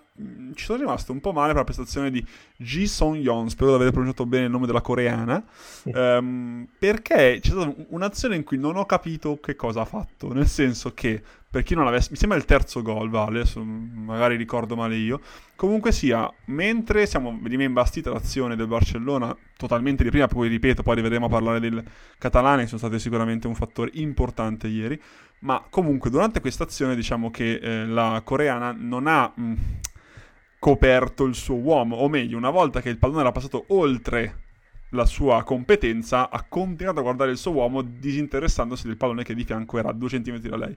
ci 0.53 0.65
sono 0.65 0.79
rimasto 0.79 1.11
un 1.11 1.19
po' 1.19 1.31
male 1.31 1.47
per 1.47 1.57
la 1.57 1.63
prestazione 1.63 2.11
di 2.11 2.23
Ji 2.55 2.85
Song 2.85 3.15
Yeon, 3.15 3.49
spero 3.49 3.69
di 3.71 3.75
aver 3.75 3.91
pronunciato 3.91 4.25
bene 4.25 4.45
il 4.45 4.51
nome 4.51 4.67
della 4.67 4.81
coreana, 4.81 5.43
ehm, 5.85 6.67
perché 6.77 7.39
c'è 7.41 7.49
stata 7.51 7.73
un'azione 7.89 8.35
in 8.35 8.43
cui 8.43 8.57
non 8.57 8.75
ho 8.75 8.85
capito 8.85 9.39
che 9.41 9.55
cosa 9.55 9.81
ha 9.81 9.85
fatto, 9.85 10.31
nel 10.31 10.47
senso 10.47 10.93
che 10.93 11.21
per 11.49 11.61
chi 11.63 11.75
non 11.75 11.85
l'avesse, 11.85 12.09
mi 12.11 12.17
sembra 12.17 12.37
il 12.37 12.45
terzo 12.45 12.81
gol, 12.81 13.09
vale, 13.09 13.41
adesso 13.41 13.63
magari 13.63 14.35
ricordo 14.37 14.75
male 14.75 14.95
io. 14.95 15.19
Comunque 15.55 15.91
sia, 15.91 16.27
mentre 16.45 17.05
siamo 17.05 17.39
rimembastita 17.43 18.11
l'azione 18.11 18.55
del 18.55 18.65
Barcellona 18.65 19.35
totalmente 19.55 20.03
di 20.03 20.09
prima, 20.09 20.27
poi 20.27 20.47
ripeto, 20.47 20.81
poi 20.81 20.95
rivedremo 20.95 21.27
a 21.27 21.29
parlare 21.29 21.59
del 21.59 21.83
Catalane, 22.17 22.63
che 22.63 22.69
sono 22.69 22.79
state 22.79 22.97
sicuramente 22.97 23.45
un 23.45 23.53
fattore 23.53 23.91
importante 23.93 24.67
ieri, 24.67 24.99
ma 25.39 25.63
comunque 25.69 26.09
durante 26.09 26.41
questa 26.41 26.63
azione 26.63 26.95
diciamo 26.95 27.29
che 27.29 27.59
eh, 27.61 27.85
la 27.85 28.19
coreana 28.25 28.73
non 28.75 29.05
ha 29.05 29.31
mh, 29.35 29.53
coperto 30.63 31.25
il 31.25 31.35
suo 31.35 31.55
uomo, 31.55 31.97
o 31.97 32.07
meglio, 32.07 32.37
una 32.37 32.49
volta 32.49 32.79
che 32.79 32.87
il 32.87 32.97
pallone 32.97 33.19
era 33.19 33.33
passato 33.33 33.65
oltre 33.67 34.43
la 34.91 35.05
sua 35.05 35.43
competenza, 35.43 36.29
ha 36.29 36.45
continuato 36.47 36.99
a 36.99 37.01
guardare 37.01 37.31
il 37.31 37.37
suo 37.37 37.51
uomo 37.51 37.81
disinteressandosi 37.81 38.87
del 38.87 38.95
pallone 38.95 39.25
che 39.25 39.35
di 39.35 39.43
fianco 39.43 39.77
era 39.77 39.89
a 39.89 39.91
due 39.91 40.07
centimetri 40.07 40.47
da 40.47 40.55
lei. 40.55 40.73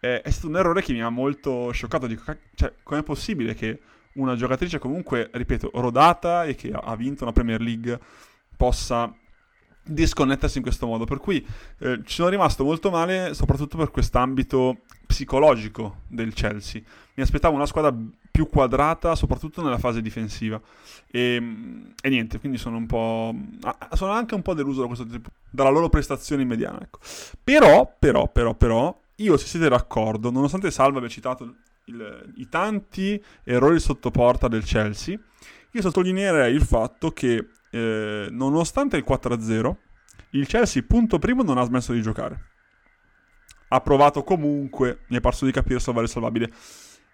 Eh, 0.00 0.22
è 0.22 0.30
stato 0.30 0.48
un 0.48 0.56
errore 0.56 0.80
che 0.80 0.94
mi 0.94 1.02
ha 1.02 1.10
molto 1.10 1.70
scioccato. 1.70 2.06
Dico, 2.06 2.34
cioè, 2.54 2.72
com'è 2.82 3.02
possibile 3.02 3.52
che 3.52 3.78
una 4.14 4.36
giocatrice 4.36 4.78
comunque, 4.78 5.28
ripeto, 5.30 5.70
rodata 5.74 6.46
e 6.46 6.54
che 6.54 6.72
ha 6.72 6.96
vinto 6.96 7.24
una 7.24 7.32
Premier 7.32 7.60
League 7.60 8.00
possa 8.56 9.14
disconnettersi 9.86 10.58
in 10.58 10.62
questo 10.62 10.86
modo. 10.86 11.04
Per 11.04 11.18
cui 11.18 11.44
eh, 11.78 12.00
ci 12.04 12.14
sono 12.14 12.28
rimasto 12.28 12.64
molto 12.64 12.90
male, 12.90 13.34
soprattutto 13.34 13.76
per 13.76 13.90
quest'ambito 13.90 14.82
psicologico 15.06 16.02
del 16.08 16.34
Chelsea. 16.34 16.82
Mi 17.14 17.22
aspettavo 17.22 17.54
una 17.54 17.66
squadra 17.66 17.94
più 18.30 18.48
quadrata, 18.48 19.14
soprattutto 19.14 19.62
nella 19.62 19.78
fase 19.78 20.02
difensiva. 20.02 20.60
E, 21.10 21.36
e 22.00 22.08
niente, 22.08 22.38
quindi 22.38 22.58
sono 22.58 22.76
un 22.76 22.86
po'. 22.86 23.34
sono 23.92 24.12
anche 24.12 24.34
un 24.34 24.42
po' 24.42 24.54
deluso 24.54 24.82
da 24.82 24.86
questo 24.86 25.06
tipo, 25.06 25.30
dalla 25.48 25.70
loro 25.70 25.88
prestazione 25.88 26.42
in 26.42 26.48
mediana. 26.48 26.80
Ecco. 26.82 26.98
Però, 27.42 27.90
però, 27.98 28.28
però, 28.28 28.54
però, 28.54 28.94
io 29.16 29.36
se 29.36 29.46
siete 29.46 29.68
d'accordo, 29.68 30.30
nonostante 30.30 30.70
Salva 30.70 30.98
abbia 30.98 31.08
citato 31.08 31.54
il, 31.84 32.32
i 32.36 32.48
tanti 32.48 33.22
errori 33.44 33.80
sotto 33.80 34.10
porta 34.10 34.48
del 34.48 34.64
Chelsea, 34.64 35.18
io 35.70 35.82
sottolineerei 35.82 36.54
il 36.54 36.62
fatto 36.62 37.12
che 37.12 37.48
eh, 37.76 38.28
nonostante 38.30 38.96
il 38.96 39.04
4-0, 39.06 39.76
il 40.30 40.46
Chelsea, 40.46 40.82
punto 40.82 41.18
primo, 41.18 41.42
non 41.42 41.58
ha 41.58 41.64
smesso 41.64 41.92
di 41.92 42.02
giocare. 42.02 42.44
Ha 43.68 43.80
provato 43.80 44.22
comunque, 44.22 45.00
mi 45.08 45.16
è 45.16 45.20
parso 45.20 45.44
di 45.44 45.52
capire, 45.52 45.78
salvare 45.80 46.06
il 46.06 46.12
salvabile. 46.12 46.50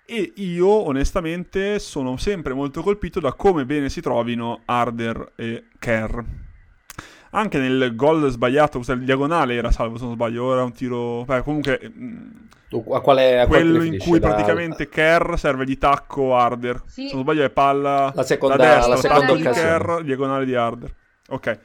E 0.04 0.32
io, 0.36 0.68
onestamente, 0.68 1.78
sono 1.78 2.16
sempre 2.16 2.54
molto 2.54 2.82
colpito 2.82 3.20
da 3.20 3.32
come 3.32 3.64
bene 3.64 3.88
si 3.88 4.00
trovino 4.00 4.62
Arder 4.64 5.32
e 5.36 5.68
Kerr. 5.78 6.20
Anche 7.34 7.58
nel 7.58 7.94
gol 7.94 8.30
sbagliato, 8.30 8.78
il 8.78 9.04
diagonale 9.04 9.54
era 9.54 9.70
salvo 9.70 9.96
se 9.96 10.04
non 10.04 10.14
sbaglio, 10.14 10.52
era 10.52 10.64
un 10.64 10.72
tiro... 10.72 11.24
Beh, 11.24 11.42
comunque... 11.42 11.80
Mm, 11.98 12.30
a 12.92 13.00
quale, 13.00 13.40
a 13.40 13.46
quello 13.46 13.82
in 13.82 13.98
cui 13.98 14.18
da... 14.18 14.28
praticamente 14.28 14.88
Kerr 14.88 15.36
serve 15.36 15.64
di 15.64 15.78
tacco 15.78 16.36
Arder. 16.36 16.82
Sì. 16.86 17.08
Se 17.08 17.14
non 17.14 17.22
sbaglio 17.22 17.44
è 17.44 17.50
palla 17.50 18.12
la 18.14 18.22
seconda, 18.22 18.56
la 18.56 18.74
destra, 18.74 18.88
la 18.88 18.96
seconda 18.96 19.34
di 19.34 19.42
Kerr, 19.42 20.00
diagonale 20.02 20.44
di 20.44 20.54
Arder. 20.54 20.94
Ok. 21.28 21.58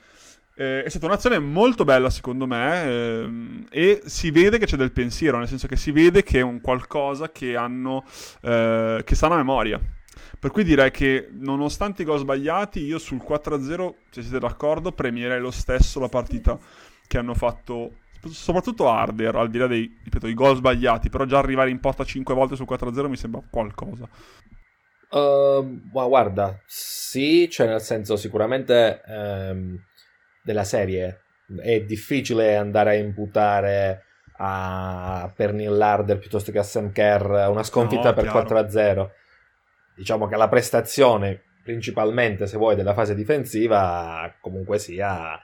Eh, 0.56 0.84
è 0.84 0.90
stata 0.90 1.06
un'azione 1.06 1.38
molto 1.38 1.84
bella 1.84 2.10
secondo 2.10 2.48
me 2.48 2.84
ehm, 2.84 3.66
e 3.70 4.02
si 4.06 4.32
vede 4.32 4.58
che 4.58 4.66
c'è 4.66 4.76
del 4.76 4.92
pensiero, 4.92 5.38
nel 5.38 5.48
senso 5.48 5.68
che 5.68 5.76
si 5.76 5.92
vede 5.92 6.24
che 6.24 6.40
è 6.40 6.42
un 6.42 6.62
qualcosa 6.62 7.30
che 7.30 7.56
hanno, 7.56 8.04
eh, 8.42 9.02
che 9.04 9.16
sta 9.16 9.28
a 9.28 9.36
memoria. 9.36 9.80
Per 10.40 10.52
cui 10.52 10.64
direi 10.64 10.92
che 10.92 11.30
nonostante 11.32 12.04
i 12.04 12.06
gol 12.06 12.20
sbagliati, 12.20 12.84
io 12.84 13.00
sul 13.00 13.22
4-0, 13.28 13.94
se 14.12 14.22
siete 14.22 14.40
d'accordo, 14.40 14.92
premierei 14.92 15.40
lo 15.40 15.52
stesso 15.52 16.00
la 16.00 16.10
partita 16.10 16.58
che 17.08 17.18
hanno 17.18 17.34
fatto 17.34 17.94
soprattutto 18.30 18.90
Harder, 18.90 19.36
al 19.36 19.50
di 19.50 19.58
là 19.58 19.68
dei 19.68 20.00
ripeto, 20.04 20.28
i 20.28 20.34
gol 20.34 20.56
sbagliati, 20.56 21.10
però 21.10 21.26
già 21.26 21.38
arrivare 21.38 21.70
in 21.70 21.80
porta 21.80 22.04
5 22.04 22.34
volte 22.34 22.56
sul 22.56 22.68
4-0 22.70 23.08
mi 23.08 23.16
sembra 23.16 23.42
qualcosa. 23.50 24.08
Uh, 25.10 25.82
guarda, 25.90 26.60
sì, 26.66 27.50
cioè 27.50 27.68
nel 27.68 27.82
senso 27.82 28.18
sicuramente 28.18 29.02
um, 29.08 29.78
della 30.44 30.66
serie 30.66 31.22
è 31.62 31.80
difficile 31.82 32.58
andare 32.58 32.90
a 32.90 32.94
imputare 32.96 34.04
a 34.40 35.32
Pernil 35.34 35.76
Larder 35.76 36.20
piuttosto 36.20 36.52
che 36.52 36.60
a 36.60 36.64
Sam 36.64 36.92
Kerr 36.92 37.48
una 37.50 37.64
sconfitta 37.64 38.10
no, 38.10 38.14
per 38.14 38.24
chiaro. 38.26 38.66
4-0. 38.66 39.10
Diciamo 39.98 40.28
che 40.28 40.36
la 40.36 40.48
prestazione 40.48 41.42
principalmente, 41.64 42.48
se 42.48 42.56
vuoi, 42.56 42.76
della 42.76 42.94
fase 42.94 43.14
difensiva 43.14 44.34
comunque 44.40 44.80
sia 44.80 45.38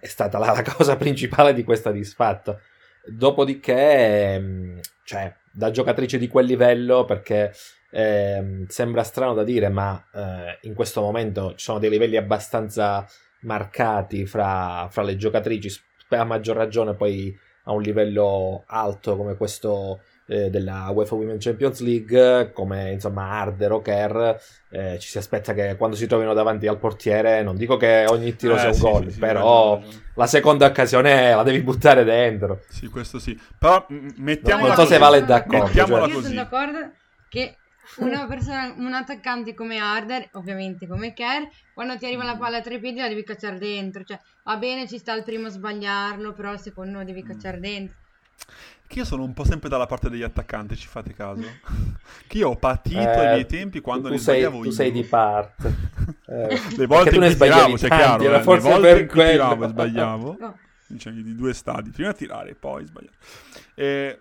è 0.00 0.06
stata 0.06 0.38
la, 0.38 0.52
la 0.52 0.62
cosa 0.62 0.96
principale 0.96 1.52
di 1.52 1.62
questa 1.62 1.92
disfatta. 1.92 2.58
Dopodiché, 3.04 4.38
mm, 4.40 4.78
cioè, 5.04 5.32
da 5.52 5.70
giocatrice 5.70 6.18
di 6.18 6.26
quel 6.26 6.46
livello, 6.46 7.04
perché 7.04 7.52
eh, 7.90 8.64
sembra 8.66 9.02
strano 9.04 9.34
da 9.34 9.44
dire, 9.44 9.68
ma 9.68 10.04
eh, 10.12 10.58
in 10.62 10.74
questo 10.74 11.00
momento 11.00 11.50
ci 11.50 11.64
sono 11.64 11.78
dei 11.78 11.90
livelli 11.90 12.16
abbastanza 12.16 13.06
marcati 13.42 14.26
fra, 14.26 14.88
fra 14.90 15.02
le 15.02 15.16
giocatrici, 15.16 15.80
a 16.08 16.24
maggior 16.24 16.56
ragione 16.56 16.94
poi 16.94 17.38
a 17.64 17.72
un 17.72 17.82
livello 17.82 18.64
alto 18.66 19.16
come 19.16 19.36
questo 19.36 20.00
eh, 20.28 20.50
della 20.50 20.90
UEFA 20.90 21.14
Women 21.14 21.38
Champions 21.40 21.80
League, 21.80 22.52
come 22.52 22.92
insomma 22.92 23.30
Harder 23.30 23.72
o 23.72 23.80
Kerr, 23.80 24.34
eh, 24.70 24.98
ci 24.98 25.08
si 25.08 25.18
aspetta 25.18 25.54
che 25.54 25.74
quando 25.76 25.96
si 25.96 26.06
trovino 26.06 26.34
davanti 26.34 26.66
al 26.66 26.78
portiere, 26.78 27.42
non 27.42 27.56
dico 27.56 27.76
che 27.78 28.04
ogni 28.06 28.36
tiro 28.36 28.54
eh, 28.54 28.58
sia 28.58 28.68
un 28.68 28.74
sì, 28.74 28.80
gol, 28.80 29.10
sì, 29.10 29.18
però 29.18 29.80
sì, 29.82 30.00
la 30.14 30.26
seconda 30.26 30.66
occasione 30.66 31.34
la 31.34 31.42
devi 31.42 31.62
buttare 31.62 32.04
dentro. 32.04 32.60
Sì, 32.68 32.88
questo 32.88 33.18
sì. 33.18 33.38
Però 33.58 33.84
mettiamola 33.88 34.68
Non 34.68 34.76
so 34.76 34.82
così. 34.82 34.92
se 34.92 34.98
vale 34.98 35.24
d'accordo. 35.24 35.64
Mettiamola 35.64 36.04
cioè. 36.04 36.14
Io 36.14 36.22
sono 36.22 36.34
d'accordo 36.34 36.90
che 37.30 37.56
una 37.96 38.26
persona, 38.26 38.74
un 38.76 38.92
attaccante 38.92 39.54
come 39.54 39.78
Harder, 39.78 40.28
ovviamente 40.32 40.86
come 40.86 41.14
Kerr, 41.14 41.44
quando 41.72 41.96
ti 41.96 42.04
arriva 42.04 42.22
la 42.22 42.36
palla 42.36 42.58
a 42.58 42.60
tre 42.60 42.78
piedi 42.78 42.98
la 42.98 43.08
devi 43.08 43.24
cacciare 43.24 43.58
dentro. 43.58 44.04
Cioè, 44.04 44.20
va 44.44 44.56
bene, 44.58 44.86
ci 44.86 44.98
sta 44.98 45.14
il 45.14 45.24
primo 45.24 45.46
a 45.46 45.50
sbagliarlo, 45.50 46.34
però 46.34 46.52
il 46.52 46.60
secondo 46.60 46.98
lo 46.98 47.04
devi 47.04 47.22
cacciare 47.22 47.58
dentro. 47.58 47.96
Che 48.88 49.00
io 49.00 49.04
sono 49.04 49.22
un 49.22 49.34
po' 49.34 49.44
sempre 49.44 49.68
dalla 49.68 49.84
parte 49.84 50.08
degli 50.08 50.22
attaccanti, 50.22 50.74
ci 50.74 50.88
fate 50.88 51.12
caso? 51.12 51.42
che 52.26 52.38
io 52.38 52.48
ho 52.48 52.56
patito 52.56 52.98
eh, 52.98 53.04
ai 53.04 53.32
miei 53.34 53.46
tempi 53.46 53.80
quando 53.80 54.08
tu 54.08 54.14
ne 54.14 54.18
sei, 54.18 54.40
sbagliavo 54.40 54.62
tu 54.62 54.68
io. 54.68 54.72
sei 54.72 54.90
di 54.92 55.04
parte. 55.04 55.96
Eh, 56.28 56.60
le 56.76 56.86
volte 56.86 57.18
che 57.18 57.36
tiravo, 57.36 57.76
sia 57.78 57.88
chiaro, 57.88 58.22
eh, 58.22 58.30
le 58.30 58.60
volte 58.60 59.06
che 59.06 59.30
tiravo 59.30 59.64
e 59.64 59.68
sbagliavo, 59.68 60.36
no. 60.40 60.58
diciamo, 60.86 61.22
di 61.22 61.34
due 61.34 61.54
stadi, 61.54 61.90
prima 61.90 62.12
tirare 62.12 62.50
e 62.50 62.54
poi 62.54 62.84
sbagliare. 62.84 63.16
Eh, 63.74 64.18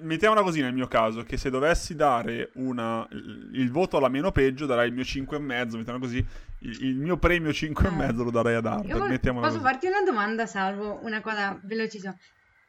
mettiamola 0.00 0.42
così 0.42 0.60
nel 0.60 0.72
mio 0.72 0.88
caso, 0.88 1.22
che 1.22 1.36
se 1.36 1.50
dovessi 1.50 1.94
dare 1.94 2.50
una, 2.54 3.06
il 3.10 3.70
voto 3.70 3.96
alla 3.96 4.08
meno 4.08 4.32
peggio, 4.32 4.66
darei 4.66 4.88
il 4.88 4.94
mio 4.94 5.04
5,5, 5.04 5.40
mettiamola 5.42 5.98
così, 5.98 6.24
il, 6.60 6.84
il, 6.84 6.96
mio 6.96 7.16
premio 7.18 7.50
5,5 7.50 8.02
eh. 8.02 8.12
lo 8.12 8.30
darei 8.30 8.54
ad 8.56 8.66
Arthur, 8.66 9.20
Posso 9.20 9.40
così. 9.40 9.58
farti 9.58 9.86
una 9.86 10.02
domanda, 10.04 10.46
Salvo, 10.46 11.00
una 11.02 11.20
cosa 11.20 11.58
velocissima. 11.62 12.16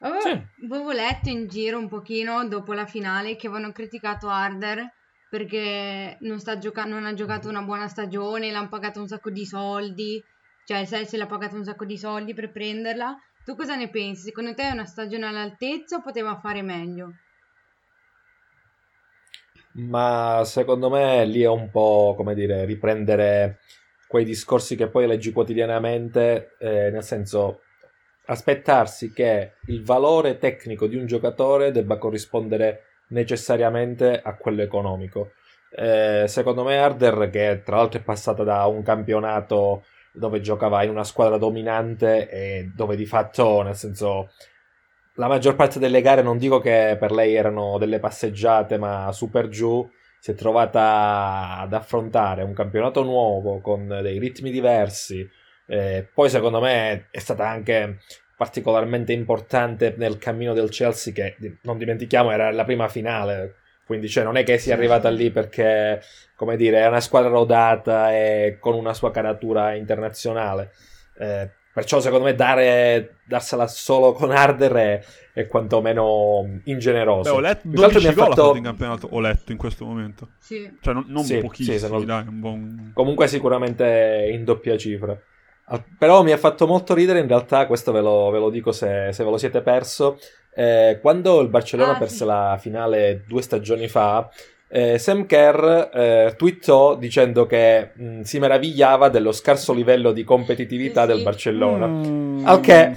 Avevo, 0.05 0.21
sì. 0.21 0.65
avevo 0.65 0.91
letto 0.91 1.29
in 1.29 1.47
giro 1.47 1.79
un 1.79 1.87
pochino 1.87 2.47
dopo 2.47 2.73
la 2.73 2.85
finale 2.85 3.35
che 3.35 3.47
avevano 3.47 3.71
criticato 3.71 4.29
Arder 4.29 4.87
perché 5.27 6.17
non, 6.21 6.39
sta 6.39 6.59
gioca- 6.59 6.85
non 6.85 7.05
ha 7.05 7.13
giocato 7.13 7.49
una 7.49 7.63
buona 7.63 7.87
stagione, 7.87 8.51
l'hanno 8.51 8.69
pagato 8.69 8.99
un 8.99 9.07
sacco 9.07 9.31
di 9.31 9.45
soldi, 9.45 10.23
cioè 10.63 10.79
il 10.79 10.87
Chelsea 10.87 11.19
l'ha 11.19 11.25
pagato 11.25 11.55
un 11.55 11.63
sacco 11.63 11.85
di 11.85 11.97
soldi 11.97 12.35
per 12.35 12.51
prenderla. 12.51 13.17
Tu 13.43 13.55
cosa 13.55 13.75
ne 13.75 13.89
pensi? 13.89 14.21
Secondo 14.21 14.53
te 14.53 14.69
è 14.69 14.71
una 14.71 14.85
stagione 14.85 15.25
all'altezza 15.25 15.97
o 15.97 16.01
poteva 16.01 16.39
fare 16.39 16.61
meglio? 16.61 17.13
Ma 19.73 20.43
secondo 20.45 20.89
me 20.89 21.25
lì 21.25 21.41
è 21.41 21.49
un 21.49 21.69
po' 21.69 22.13
come 22.15 22.33
dire 22.33 22.63
riprendere 22.63 23.59
quei 24.07 24.23
discorsi 24.23 24.75
che 24.75 24.87
poi 24.87 25.07
leggi 25.07 25.31
quotidianamente, 25.31 26.55
eh, 26.59 26.91
nel 26.91 27.03
senso 27.03 27.64
aspettarsi 28.25 29.11
che 29.11 29.53
il 29.67 29.83
valore 29.83 30.37
tecnico 30.37 30.87
di 30.87 30.95
un 30.95 31.05
giocatore 31.05 31.71
debba 31.71 31.97
corrispondere 31.97 32.83
necessariamente 33.09 34.19
a 34.21 34.35
quello 34.35 34.61
economico. 34.61 35.31
Eh, 35.69 36.25
secondo 36.27 36.63
me 36.63 36.77
Harder, 36.77 37.29
che 37.29 37.61
tra 37.63 37.77
l'altro 37.77 37.99
è 37.99 38.03
passata 38.03 38.43
da 38.43 38.65
un 38.65 38.81
campionato 38.81 39.83
dove 40.13 40.39
giocava 40.39 40.83
in 40.83 40.89
una 40.89 41.03
squadra 41.03 41.37
dominante 41.37 42.29
e 42.29 42.71
dove 42.73 42.95
di 42.95 43.05
fatto, 43.05 43.61
nel 43.61 43.75
senso, 43.75 44.29
la 45.15 45.27
maggior 45.27 45.55
parte 45.55 45.79
delle 45.79 46.01
gare 46.01 46.21
non 46.21 46.37
dico 46.37 46.59
che 46.59 46.95
per 46.99 47.11
lei 47.11 47.35
erano 47.35 47.77
delle 47.77 47.99
passeggiate, 47.99 48.77
ma 48.77 49.11
super 49.11 49.49
giù, 49.49 49.87
si 50.19 50.31
è 50.31 50.35
trovata 50.35 51.59
ad 51.59 51.73
affrontare 51.73 52.43
un 52.43 52.53
campionato 52.53 53.03
nuovo 53.03 53.59
con 53.59 53.87
dei 53.87 54.17
ritmi 54.17 54.51
diversi. 54.51 55.29
Eh, 55.67 56.07
poi 56.13 56.29
secondo 56.29 56.59
me 56.59 57.07
è 57.09 57.19
stata 57.19 57.47
anche 57.47 57.99
particolarmente 58.37 59.13
importante 59.13 59.95
nel 59.97 60.17
cammino 60.17 60.53
del 60.53 60.69
Chelsea 60.69 61.13
che 61.13 61.37
non 61.61 61.77
dimentichiamo 61.77 62.31
era 62.31 62.51
la 62.51 62.65
prima 62.65 62.87
finale. 62.87 63.55
Quindi 63.85 64.09
cioè, 64.09 64.23
non 64.23 64.35
è 64.35 64.43
che 64.43 64.57
sia 64.57 64.73
arrivata 64.73 65.09
lì 65.09 65.29
perché 65.29 66.01
come 66.35 66.57
dire 66.57 66.79
è 66.79 66.87
una 66.87 67.01
squadra 67.01 67.29
rodata 67.29 68.13
e 68.13 68.57
con 68.59 68.73
una 68.73 68.93
sua 68.93 69.11
caratura 69.11 69.75
internazionale. 69.75 70.71
Eh, 71.17 71.49
perciò 71.71 71.99
secondo 71.99 72.25
me 72.25 72.33
dare, 72.33 73.17
darsela 73.25 73.67
solo 73.67 74.13
con 74.13 74.31
Harder 74.31 74.73
è, 74.73 75.03
è 75.33 75.47
quantomeno 75.47 76.61
ingeneroso. 76.63 77.29
Beh, 77.29 77.37
ho 77.37 77.39
letto 77.39 77.67
12 77.67 78.13
gol 78.13 78.25
fatto... 78.27 78.55
in 78.55 78.63
campionato 78.63 79.07
ho 79.11 79.19
letto 79.19 79.51
in 79.51 79.57
questo 79.57 79.85
momento. 79.85 80.29
Sì. 80.39 80.77
cioè 80.81 80.93
non, 80.93 81.05
non 81.07 81.23
sì, 81.23 81.37
pochissimi 81.37 81.77
sì, 81.77 81.87
non... 81.87 82.05
dai, 82.05 82.25
un 82.27 82.39
buon... 82.39 82.91
comunque 82.93 83.27
sicuramente 83.27 84.29
in 84.31 84.43
doppia 84.43 84.75
cifra 84.77 85.17
però 85.97 86.23
mi 86.23 86.31
ha 86.31 86.37
fatto 86.37 86.67
molto 86.67 86.93
ridere, 86.93 87.19
in 87.19 87.27
realtà, 87.27 87.65
questo 87.65 87.91
ve 87.91 88.01
lo, 88.01 88.29
ve 88.29 88.39
lo 88.39 88.49
dico 88.49 88.71
se, 88.71 89.09
se, 89.11 89.23
ve 89.23 89.29
lo 89.29 89.37
siete 89.37 89.61
perso. 89.61 90.19
Eh, 90.53 90.99
quando 91.01 91.41
il 91.41 91.49
Barcellona 91.49 91.95
ah, 91.95 91.97
perse 91.97 92.17
sì. 92.17 92.25
la 92.25 92.57
finale 92.59 93.23
due 93.27 93.41
stagioni 93.41 93.87
fa, 93.87 94.29
eh, 94.67 94.97
Sam 94.97 95.25
Kerr 95.25 95.89
eh, 95.93 96.33
twittò 96.37 96.95
dicendo 96.95 97.45
che 97.45 97.91
mh, 97.93 98.21
si 98.21 98.39
meravigliava 98.39 99.09
dello 99.09 99.31
scarso 99.31 99.73
livello 99.73 100.11
di 100.11 100.23
competitività 100.23 101.01
sì, 101.01 101.07
del 101.07 101.23
Barcellona. 101.23 101.87
Mm. 101.87 102.47
Al 102.47 102.59
che, 102.61 102.95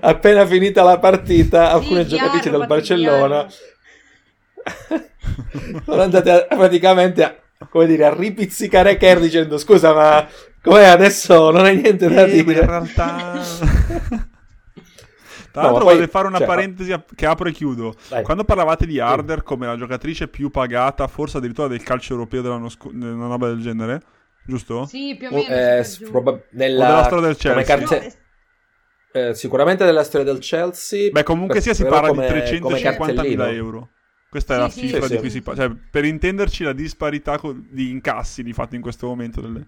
appena 0.00 0.46
finita 0.46 0.82
la 0.82 0.98
partita, 0.98 1.72
alcune 1.72 2.02
sì, 2.02 2.10
giocatrici 2.10 2.50
del 2.50 2.66
Barcellona 2.66 3.46
sono 5.84 6.02
andate 6.02 6.30
a, 6.30 6.56
praticamente 6.56 7.24
a, 7.24 7.34
come 7.68 7.86
dire, 7.86 8.04
a 8.04 8.14
ripizzicare 8.14 8.96
Kerr 8.96 9.18
dicendo 9.18 9.58
scusa 9.58 9.92
ma 9.92 10.26
Com'è 10.62 10.84
adesso 10.84 11.50
non 11.50 11.64
hai 11.64 11.80
niente 11.80 12.08
da 12.08 12.24
eh, 12.24 12.42
dire. 12.42 12.60
in 12.60 12.66
realtà... 12.66 13.40
Tra 15.50 15.62
l'altro 15.62 15.84
no, 15.84 15.90
vorrei 15.90 16.06
fare 16.06 16.28
una 16.28 16.38
cioè, 16.38 16.46
parentesi 16.46 16.94
che 17.14 17.26
apro 17.26 17.48
e 17.48 17.52
chiudo. 17.52 17.94
Dai. 18.08 18.22
Quando 18.22 18.44
parlavate 18.44 18.86
di 18.86 19.00
Harder 19.00 19.42
come 19.42 19.66
la 19.66 19.76
giocatrice 19.76 20.28
più 20.28 20.48
pagata, 20.48 21.08
forse 21.08 21.38
addirittura 21.38 21.66
del 21.66 21.82
calcio 21.82 22.12
europeo 22.12 22.40
dell'anno 22.40 22.68
scorso, 22.68 22.96
una 22.96 23.26
roba 23.26 23.48
del 23.48 23.60
genere, 23.60 24.00
giusto? 24.46 24.86
Sì, 24.86 25.16
più 25.18 25.26
o 25.28 25.34
meno. 25.34 25.48
Eh, 25.48 25.84
prob- 26.08 26.44
nella... 26.50 26.86
della 26.86 27.02
storia 27.02 27.26
del 27.26 27.36
Chelsea. 27.36 27.64
Carte... 27.64 28.14
Eh, 29.12 29.34
sicuramente 29.34 29.84
della 29.84 30.04
storia 30.04 30.32
del 30.32 30.40
Chelsea. 30.40 31.10
Beh, 31.10 31.24
comunque 31.24 31.60
sia 31.60 31.74
si 31.74 31.84
parla 31.84 32.08
come, 32.10 32.28
di 32.28 32.58
350.000 32.58 33.52
euro. 33.52 33.88
Questa 34.30 34.54
sì, 34.54 34.60
è 34.60 34.62
la 34.62 34.68
sì, 34.68 34.80
cifra 34.82 35.06
sì, 35.06 35.14
di 35.14 35.18
cui 35.18 35.30
si 35.30 35.42
parla. 35.42 35.66
Cioè, 35.66 35.76
per 35.90 36.04
intenderci 36.04 36.62
la 36.62 36.72
disparità 36.72 37.40
di 37.68 37.90
incassi 37.90 38.44
di 38.44 38.52
fatto 38.52 38.76
in 38.76 38.82
questo 38.82 39.08
momento 39.08 39.40
delle 39.40 39.66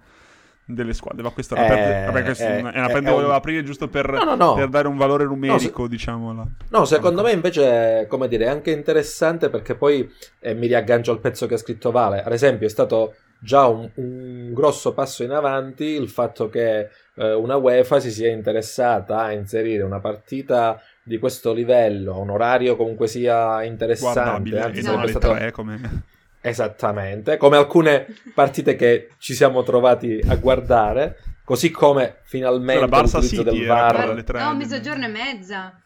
delle 0.65 0.93
squadre. 0.93 1.23
Ma 1.23 1.31
questa 1.31 1.57
è, 1.57 2.03
eh, 2.03 2.07
vabbè, 2.07 2.23
questa 2.23 2.57
è, 2.57 2.61
una 2.61 2.73
parte 2.73 3.03
che 3.03 3.11
volevo 3.11 3.33
aprire 3.33 3.63
giusto 3.65 3.89
per, 3.89 4.11
no, 4.11 4.35
no, 4.35 4.55
per, 4.55 4.69
dare 4.69 4.89
un 4.89 4.97
valore 4.97 5.25
numerico, 5.25 5.83
no, 5.83 5.89
se... 5.89 5.91
diciamo. 5.91 6.47
No, 6.69 6.85
secondo 6.85 7.23
me 7.23 7.33
invece, 7.33 8.07
come 8.09 8.29
dire, 8.29 8.45
è 8.45 8.49
anche 8.49 8.71
interessante 8.71 9.49
perché 9.49 9.75
poi 9.75 10.11
eh, 10.41 10.55
mi 10.55 10.67
riaggancio 10.67 11.11
al 11.11 11.21
pezzo 11.21 11.47
che 11.47 11.55
ha 11.55 11.59
scritto 11.59 11.91
Vale. 11.91 12.23
Ad 12.23 12.33
esempio, 12.33 12.67
è 12.67 12.71
stato 12.71 13.15
già 13.39 13.67
un, 13.67 13.91
un 13.95 14.55
grosso 14.55 14.93
passo 14.93 15.25
in 15.25 15.33
avanti 15.33 15.85
il 15.85 16.09
fatto 16.09 16.49
che 16.49 16.89
eh, 17.15 17.33
una 17.33 17.57
UEFA 17.57 17.99
si 17.99 18.13
sia 18.13 18.31
interessata 18.31 19.23
a 19.23 19.33
inserire 19.33 19.83
una 19.83 19.99
partita 19.99 20.81
di 21.03 21.19
questo 21.19 21.53
livello, 21.53 22.21
un 22.21 22.31
orario 22.31 22.77
comunque 22.77 23.09
sia 23.09 23.65
interessante. 23.65 24.21
Guardabile, 24.21 24.61
anzi, 24.61 24.83
sarebbe 24.83 25.09
stato... 25.09 25.51
come... 25.51 26.03
Esattamente, 26.45 27.37
come 27.37 27.57
alcune 27.57 28.07
partite 28.35 28.75
che 28.75 29.11
ci 29.19 29.33
siamo 29.33 29.63
trovati 29.63 30.21
a 30.27 30.35
guardare, 30.37 31.19
così 31.45 31.71
come 31.71 32.19
finalmente 32.25 32.87
la 32.87 33.01
l'utilizzo 33.01 33.43
del 33.43 33.65
VAR. 33.65 34.25
No, 34.33 34.55
mezzogiorno 34.55 35.05
e 35.05 35.09
mezza. 35.09 35.81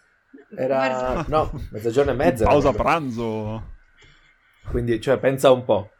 Era 0.56 1.24
no, 1.28 1.52
mezzogiorno 1.70 2.12
e 2.12 2.14
mezza. 2.14 2.46
Pausa 2.46 2.72
pranzo. 2.72 3.74
Quindi, 4.70 5.00
cioè, 5.00 5.18
pensa 5.18 5.50
un 5.50 5.64
po'. 5.64 5.90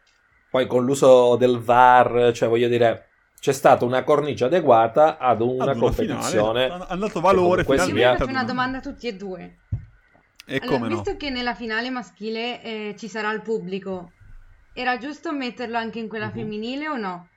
Poi 0.51 0.67
con 0.67 0.85
l'uso 0.85 1.37
del 1.37 1.59
VAR, 1.59 2.33
cioè 2.33 2.49
voglio 2.49 2.69
dire, 2.69 3.09
c'è 3.39 3.53
stata 3.53 3.85
una 3.85 4.03
cornice 4.05 4.45
adeguata 4.45 5.19
ad 5.19 5.41
una, 5.41 5.65
ad 5.65 5.77
una 5.77 5.79
competizione. 5.79 6.65
Finale. 6.65 6.85
Ha 6.89 6.97
dato 6.97 7.21
valore 7.21 7.63
finalmente. 7.65 8.01
Io 8.01 8.17
faccio 8.17 8.31
una 8.31 8.45
domanda 8.45 8.79
a 8.79 8.81
tutti 8.81 9.07
e 9.07 9.15
due. 9.15 9.59
E 10.47 10.61
allora, 10.63 10.79
come 10.79 10.89
visto 10.89 11.11
no? 11.11 11.17
che 11.17 11.31
nella 11.31 11.55
finale 11.55 11.91
maschile 11.91 12.63
eh, 12.63 12.95
ci 12.97 13.09
sarà 13.09 13.33
il 13.33 13.43
pubblico, 13.43 14.13
era 14.77 14.99
giusto 14.99 15.33
metterlo 15.33 15.79
anche 15.79 15.99
in 15.99 16.09
quella 16.09 16.27
uh-huh. 16.27 16.33
femminile 16.33 16.89
o 16.89 16.97
no? 16.97 17.29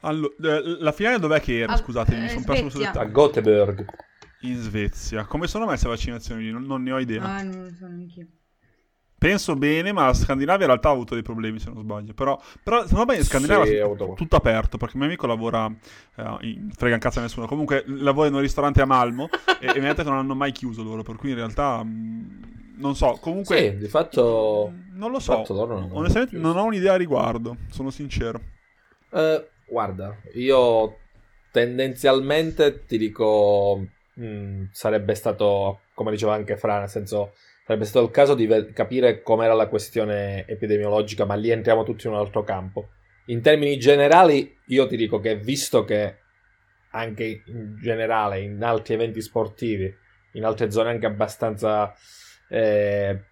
Allora, 0.00 0.32
eh, 0.38 0.76
la 0.78 0.92
finale 0.92 1.18
dov'è 1.18 1.40
che 1.40 1.58
era? 1.58 1.76
Scusate, 1.76 2.16
mi 2.16 2.28
sono 2.28 2.44
perso 2.44 2.70
sul 2.70 2.84
A 2.84 3.04
Göteborg. 3.04 3.84
In 4.42 4.56
Svezia. 4.56 5.24
Come 5.26 5.46
sono 5.46 5.66
messe 5.66 5.84
le 5.84 5.90
vaccinazioni? 5.90 6.50
Non, 6.50 6.64
non 6.64 6.82
ne 6.82 6.92
ho 6.92 6.98
idea. 6.98 7.22
Ah, 7.22 7.42
non 7.42 7.62
lo 7.62 7.70
so 7.70 7.86
neanche 7.86 8.26
Penso 9.18 9.54
bene, 9.54 9.92
ma 9.92 10.06
la 10.06 10.14
Scandinavia 10.14 10.62
in 10.62 10.66
realtà 10.66 10.88
ha 10.88 10.92
avuto 10.92 11.14
dei 11.14 11.22
problemi, 11.22 11.60
se 11.60 11.70
non 11.70 11.82
sbaglio. 11.82 12.12
Però, 12.12 12.40
però 12.60 12.84
se 12.84 12.94
non 12.94 13.02
sbaglio, 13.02 13.20
in 13.20 13.24
Scandinavia 13.24 13.64
sì, 13.64 13.74
è 13.74 14.14
tutto 14.16 14.34
aperto, 14.34 14.78
perché 14.78 14.94
il 14.94 14.98
mio 14.98 15.08
amico 15.08 15.28
lavora, 15.28 15.72
eh, 16.16 16.36
in, 16.40 16.70
frega 16.72 16.96
in 16.96 17.00
cazzo 17.00 17.20
a 17.20 17.22
nessuno, 17.22 17.46
comunque 17.46 17.84
lavora 17.86 18.26
in 18.26 18.34
un 18.34 18.40
ristorante 18.40 18.82
a 18.82 18.84
Malmo 18.84 19.28
e, 19.60 19.68
e 19.68 19.78
mi 19.78 19.86
ha 19.86 19.90
detto 19.90 20.02
che 20.02 20.08
non 20.08 20.18
hanno 20.18 20.34
mai 20.34 20.50
chiuso 20.50 20.82
loro, 20.82 21.02
per 21.02 21.14
cui 21.16 21.30
in 21.30 21.36
realtà... 21.36 21.84
Mh, 21.84 21.88
mm, 21.88 22.61
non 22.76 22.94
so, 22.94 23.18
comunque... 23.20 23.56
Sì, 23.56 23.76
di 23.76 23.88
fatto... 23.88 24.72
Non 24.92 25.10
lo 25.10 25.18
so, 25.18 25.44
non 25.48 25.88
onestamente 25.90 26.36
non 26.36 26.56
ho 26.56 26.64
un'idea 26.64 26.94
a 26.94 26.96
riguardo, 26.96 27.56
sono 27.70 27.90
sincero. 27.90 28.40
Eh, 29.10 29.48
guarda, 29.66 30.16
io 30.34 30.98
tendenzialmente 31.50 32.84
ti 32.84 32.98
dico... 32.98 33.86
Mh, 34.14 34.24
mm, 34.24 34.64
sarebbe 34.72 35.14
stato, 35.14 35.80
come 35.94 36.10
diceva 36.10 36.34
anche 36.34 36.56
Fra, 36.56 36.78
nel 36.78 36.88
senso 36.88 37.32
sarebbe 37.64 37.84
stato 37.84 38.04
il 38.04 38.10
caso 38.10 38.34
di 38.34 38.46
ve- 38.46 38.72
capire 38.72 39.22
com'era 39.22 39.54
la 39.54 39.68
questione 39.68 40.46
epidemiologica, 40.46 41.24
ma 41.24 41.34
lì 41.34 41.50
entriamo 41.50 41.84
tutti 41.84 42.06
in 42.06 42.12
un 42.12 42.18
altro 42.18 42.42
campo. 42.42 42.88
In 43.26 43.40
termini 43.40 43.78
generali, 43.78 44.58
io 44.66 44.86
ti 44.86 44.96
dico 44.96 45.20
che 45.20 45.36
visto 45.36 45.84
che 45.84 46.18
anche 46.90 47.42
in 47.46 47.78
generale 47.80 48.40
in 48.40 48.62
altri 48.62 48.94
eventi 48.94 49.20
sportivi, 49.20 49.92
in 50.32 50.44
altre 50.44 50.70
zone 50.70 50.90
anche 50.90 51.06
abbastanza 51.06 51.94
eh, 52.52 53.24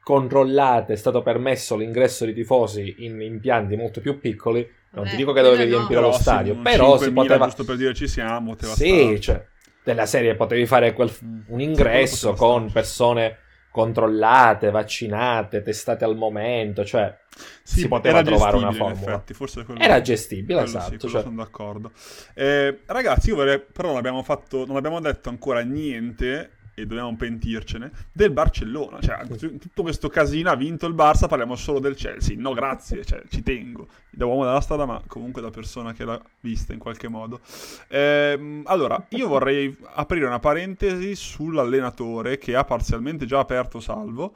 controllate, 0.00 0.92
è 0.92 0.96
stato 0.96 1.22
permesso 1.22 1.76
l'ingresso 1.76 2.24
di 2.24 2.32
tifosi 2.32 2.96
in 2.98 3.20
impianti 3.20 3.76
molto 3.76 4.00
più 4.00 4.20
piccoli. 4.20 4.68
Non 4.92 5.04
Beh, 5.04 5.10
ti 5.10 5.16
dico 5.16 5.32
che 5.32 5.42
dovevi 5.42 5.70
no. 5.70 5.76
riempire 5.76 6.00
lo 6.00 6.12
stadio, 6.12 6.56
però 6.56 6.96
si 6.98 7.12
poteva. 7.12 7.46
Giusto 7.46 7.64
per 7.64 7.76
dire 7.76 7.94
ci 7.94 8.06
siamo, 8.06 8.56
sì, 8.58 9.20
cioè, 9.20 9.44
della 9.82 10.06
serie 10.06 10.36
potevi 10.36 10.66
fare 10.66 10.92
quel... 10.92 11.12
Mm. 11.24 11.40
un 11.46 11.60
ingresso 11.60 12.34
con 12.34 12.70
persone 12.70 13.38
controllate, 13.72 14.70
vaccinate, 14.70 15.62
testate 15.62 16.04
al 16.04 16.16
momento, 16.16 16.84
cioè 16.84 17.16
sì, 17.62 17.80
si 17.80 17.88
poteva 17.88 18.22
trovare 18.22 18.56
una 18.56 18.72
formula. 18.72 19.12
Effetti, 19.12 19.32
forse 19.32 19.64
quello, 19.64 19.80
era 19.80 20.00
gestibile, 20.00 20.62
quello 20.62 20.78
esatto. 20.78 20.98
Sì, 20.98 21.08
cioè. 21.08 21.22
sono 21.22 21.36
d'accordo. 21.36 21.92
Eh, 22.34 22.80
ragazzi, 22.86 23.30
io 23.30 23.36
vorrei, 23.36 23.60
però 23.60 23.88
non 23.88 23.96
abbiamo, 23.96 24.22
fatto, 24.22 24.64
non 24.66 24.76
abbiamo 24.76 25.00
detto 25.00 25.28
ancora 25.28 25.60
niente 25.60 26.58
e 26.80 26.86
dobbiamo 26.86 27.14
pentircene, 27.16 27.90
del 28.12 28.30
Barcellona. 28.30 29.00
Cioè, 29.00 29.26
tutto 29.58 29.82
questo 29.82 30.08
casino 30.08 30.50
ha 30.50 30.56
vinto 30.56 30.86
il 30.86 30.94
Barça, 30.94 31.28
parliamo 31.28 31.56
solo 31.56 31.78
del 31.78 31.94
Chelsea. 31.94 32.36
No, 32.38 32.52
grazie, 32.52 33.04
cioè, 33.04 33.22
ci 33.28 33.42
tengo. 33.42 33.88
Da 34.10 34.26
uomo 34.26 34.44
della 34.44 34.60
strada, 34.60 34.86
ma 34.86 35.02
comunque 35.06 35.42
da 35.42 35.50
persona 35.50 35.92
che 35.92 36.04
l'ha 36.04 36.20
vista 36.40 36.72
in 36.72 36.78
qualche 36.78 37.08
modo. 37.08 37.40
Ehm, 37.88 38.62
allora, 38.64 39.06
io 39.10 39.28
vorrei 39.28 39.74
aprire 39.94 40.26
una 40.26 40.40
parentesi 40.40 41.14
sull'allenatore 41.14 42.38
che 42.38 42.56
ha 42.56 42.64
parzialmente 42.64 43.26
già 43.26 43.38
aperto 43.38 43.80
Salvo. 43.80 44.34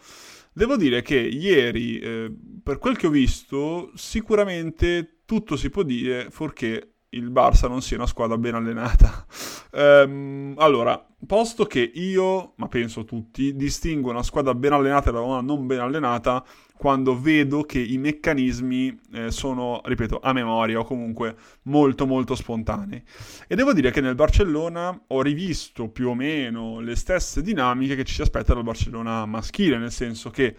Devo 0.52 0.76
dire 0.76 1.02
che 1.02 1.16
ieri, 1.16 1.98
eh, 1.98 2.32
per 2.62 2.78
quel 2.78 2.96
che 2.96 3.08
ho 3.08 3.10
visto, 3.10 3.90
sicuramente 3.94 5.22
tutto 5.24 5.56
si 5.56 5.68
può 5.68 5.82
dire, 5.82 6.28
fuorché 6.30 6.93
il 7.16 7.30
Barça 7.30 7.68
non 7.68 7.82
sia 7.82 7.96
una 7.96 8.06
squadra 8.06 8.36
ben 8.36 8.54
allenata. 8.54 9.26
ehm, 9.72 10.54
allora, 10.58 11.04
posto 11.26 11.64
che 11.64 11.80
io, 11.94 12.52
ma 12.56 12.68
penso 12.68 13.04
tutti, 13.04 13.54
distingo 13.56 14.10
una 14.10 14.22
squadra 14.22 14.54
ben 14.54 14.72
allenata 14.72 15.10
da 15.10 15.20
una 15.20 15.40
non 15.40 15.66
ben 15.66 15.80
allenata 15.80 16.44
quando 16.76 17.18
vedo 17.18 17.62
che 17.62 17.78
i 17.78 17.96
meccanismi 17.98 19.00
eh, 19.12 19.30
sono, 19.30 19.80
ripeto, 19.84 20.18
a 20.20 20.32
memoria 20.32 20.80
o 20.80 20.84
comunque 20.84 21.36
molto 21.62 22.04
molto 22.04 22.34
spontanei. 22.34 23.02
E 23.46 23.54
devo 23.54 23.72
dire 23.72 23.90
che 23.90 24.00
nel 24.00 24.16
Barcellona 24.16 25.02
ho 25.06 25.22
rivisto 25.22 25.88
più 25.88 26.08
o 26.08 26.14
meno 26.14 26.80
le 26.80 26.96
stesse 26.96 27.42
dinamiche 27.42 27.94
che 27.94 28.04
ci 28.04 28.14
si 28.14 28.22
aspetta 28.22 28.54
dal 28.54 28.64
Barcellona 28.64 29.24
maschile, 29.24 29.78
nel 29.78 29.92
senso 29.92 30.30
che 30.30 30.54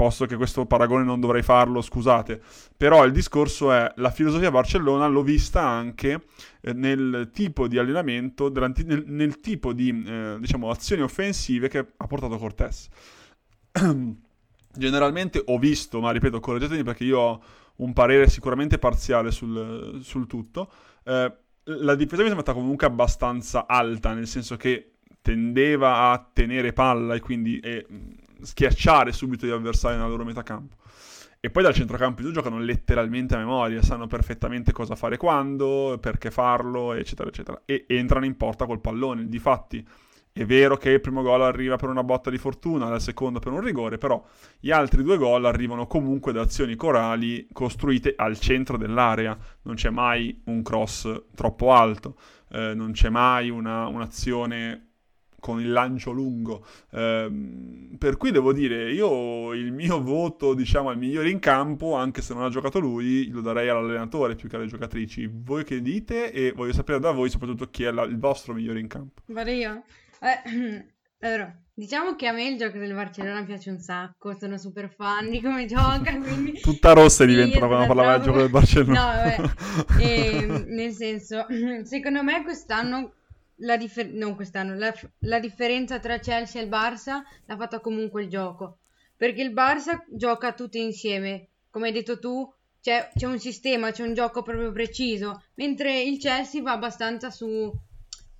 posto 0.00 0.24
che 0.24 0.36
questo 0.36 0.64
paragone 0.64 1.04
non 1.04 1.20
dovrei 1.20 1.42
farlo, 1.42 1.82
scusate, 1.82 2.40
però 2.74 3.04
il 3.04 3.12
discorso 3.12 3.70
è 3.70 3.92
la 3.96 4.10
filosofia 4.10 4.50
Barcellona 4.50 5.06
l'ho 5.06 5.22
vista 5.22 5.60
anche 5.60 6.22
eh, 6.62 6.72
nel 6.72 7.28
tipo 7.34 7.68
di 7.68 7.76
allenamento, 7.76 8.50
nel, 8.50 9.04
nel 9.04 9.40
tipo 9.40 9.74
di 9.74 9.90
eh, 10.06 10.38
diciamo, 10.40 10.70
azioni 10.70 11.02
offensive 11.02 11.68
che 11.68 11.86
ha 11.94 12.06
portato 12.06 12.38
Cortés. 12.38 12.88
Generalmente 14.72 15.42
ho 15.44 15.58
visto, 15.58 16.00
ma 16.00 16.12
ripeto, 16.12 16.40
correggetemi 16.40 16.82
perché 16.82 17.04
io 17.04 17.18
ho 17.18 17.42
un 17.76 17.92
parere 17.92 18.26
sicuramente 18.30 18.78
parziale 18.78 19.30
sul, 19.30 19.98
sul 20.02 20.26
tutto, 20.26 20.72
eh, 21.04 21.30
la 21.64 21.94
difesa 21.94 22.22
mi 22.22 22.28
è 22.28 22.30
sembrata 22.32 22.54
comunque 22.54 22.86
abbastanza 22.86 23.66
alta, 23.66 24.14
nel 24.14 24.26
senso 24.26 24.56
che 24.56 24.92
tendeva 25.20 26.10
a 26.10 26.30
tenere 26.32 26.72
palla 26.72 27.14
e 27.14 27.20
quindi 27.20 27.58
e, 27.58 27.84
schiacciare 28.42 29.12
subito 29.12 29.46
gli 29.46 29.50
avversari 29.50 29.96
nella 29.96 30.08
loro 30.08 30.24
metà 30.24 30.42
campo. 30.42 30.76
E 31.42 31.48
poi 31.48 31.62
dal 31.62 31.72
centrocampo 31.72 32.20
i 32.20 32.32
giocano 32.32 32.58
letteralmente 32.58 33.34
a 33.34 33.38
memoria, 33.38 33.80
sanno 33.80 34.06
perfettamente 34.06 34.72
cosa 34.72 34.94
fare 34.94 35.16
quando, 35.16 35.96
perché 35.98 36.30
farlo, 36.30 36.92
eccetera, 36.92 37.30
eccetera. 37.30 37.62
E 37.64 37.86
entrano 37.88 38.26
in 38.26 38.36
porta 38.36 38.66
col 38.66 38.82
pallone. 38.82 39.26
Difatti, 39.26 39.82
è 40.32 40.44
vero 40.44 40.76
che 40.76 40.90
il 40.90 41.00
primo 41.00 41.22
gol 41.22 41.40
arriva 41.40 41.76
per 41.76 41.88
una 41.88 42.04
botta 42.04 42.28
di 42.28 42.36
fortuna, 42.36 42.94
il 42.94 43.00
secondo 43.00 43.38
per 43.38 43.52
un 43.52 43.60
rigore, 43.62 43.96
però 43.96 44.22
gli 44.60 44.70
altri 44.70 45.02
due 45.02 45.16
gol 45.16 45.46
arrivano 45.46 45.86
comunque 45.86 46.32
da 46.32 46.42
azioni 46.42 46.76
corali 46.76 47.48
costruite 47.52 48.12
al 48.16 48.38
centro 48.38 48.76
dell'area. 48.76 49.36
Non 49.62 49.76
c'è 49.76 49.88
mai 49.90 50.42
un 50.44 50.62
cross 50.62 51.22
troppo 51.34 51.72
alto, 51.72 52.16
eh, 52.50 52.74
non 52.74 52.92
c'è 52.92 53.08
mai 53.08 53.48
una, 53.48 53.86
un'azione 53.86 54.89
con 55.40 55.60
il 55.60 55.72
lancio 55.72 56.12
lungo. 56.12 56.64
Eh, 56.90 57.30
per 57.98 58.16
cui 58.16 58.30
devo 58.30 58.52
dire, 58.52 58.92
io 58.92 59.52
il 59.52 59.72
mio 59.72 60.00
voto, 60.00 60.54
diciamo, 60.54 60.90
al 60.90 60.98
migliore 60.98 61.30
in 61.30 61.38
campo, 61.38 61.94
anche 61.94 62.22
se 62.22 62.34
non 62.34 62.44
ha 62.44 62.48
giocato 62.48 62.78
lui, 62.78 63.28
lo 63.28 63.40
darei 63.40 63.68
all'allenatore 63.68 64.36
più 64.36 64.48
che 64.48 64.56
alle 64.56 64.66
giocatrici. 64.66 65.28
Voi 65.32 65.64
che 65.64 65.82
dite? 65.82 66.32
E 66.32 66.52
voglio 66.52 66.72
sapere 66.72 67.00
da 67.00 67.10
voi 67.10 67.30
soprattutto 67.30 67.68
chi 67.70 67.84
è 67.84 67.90
la, 67.90 68.02
il 68.04 68.18
vostro 68.18 68.54
migliore 68.54 68.78
in 68.78 68.86
campo. 68.86 69.22
Vado 69.26 69.50
io? 69.50 69.82
Eh, 70.20 70.86
allora, 71.26 71.54
diciamo 71.72 72.14
che 72.14 72.26
a 72.26 72.32
me 72.32 72.46
il 72.46 72.58
gioco 72.58 72.78
del 72.78 72.94
Barcellona 72.94 73.42
piace 73.44 73.70
un 73.70 73.78
sacco, 73.78 74.34
sono 74.34 74.58
super 74.58 74.92
fan 74.94 75.30
di 75.30 75.40
come 75.40 75.66
gioca, 75.66 76.16
quindi... 76.20 76.60
Tutta 76.60 76.92
rossa 76.92 77.24
diventa 77.24 77.58
quando 77.66 77.86
parlava 77.86 78.16
del 78.16 78.26
gioco 78.26 78.38
del 78.38 78.50
Barcellona. 78.50 79.00
No, 79.00 79.06
vabbè, 79.06 80.02
e, 80.02 80.36
ehm, 80.36 80.64
nel 80.68 80.92
senso, 80.92 81.46
secondo 81.84 82.22
me 82.22 82.42
quest'anno 82.42 83.14
la, 83.60 83.76
differ- 83.76 84.12
non 84.12 84.34
quest'anno, 84.34 84.74
la, 84.74 84.94
la 85.20 85.38
differenza 85.38 85.98
tra 85.98 86.18
Chelsea 86.18 86.60
e 86.60 86.64
il 86.64 86.70
Barça 86.70 87.22
l'ha 87.46 87.56
fatta 87.56 87.80
comunque 87.80 88.22
il 88.22 88.28
gioco. 88.28 88.78
Perché 89.16 89.42
il 89.42 89.52
Barça 89.52 90.04
gioca 90.08 90.52
tutti 90.52 90.80
insieme, 90.80 91.48
come 91.70 91.88
hai 91.88 91.92
detto 91.92 92.18
tu, 92.18 92.50
c'è, 92.80 93.10
c'è 93.14 93.26
un 93.26 93.38
sistema, 93.38 93.90
c'è 93.90 94.02
un 94.02 94.14
gioco 94.14 94.42
proprio 94.42 94.72
preciso, 94.72 95.42
mentre 95.54 96.00
il 96.00 96.18
Chelsea 96.18 96.62
va 96.62 96.72
abbastanza 96.72 97.30
su, 97.30 97.70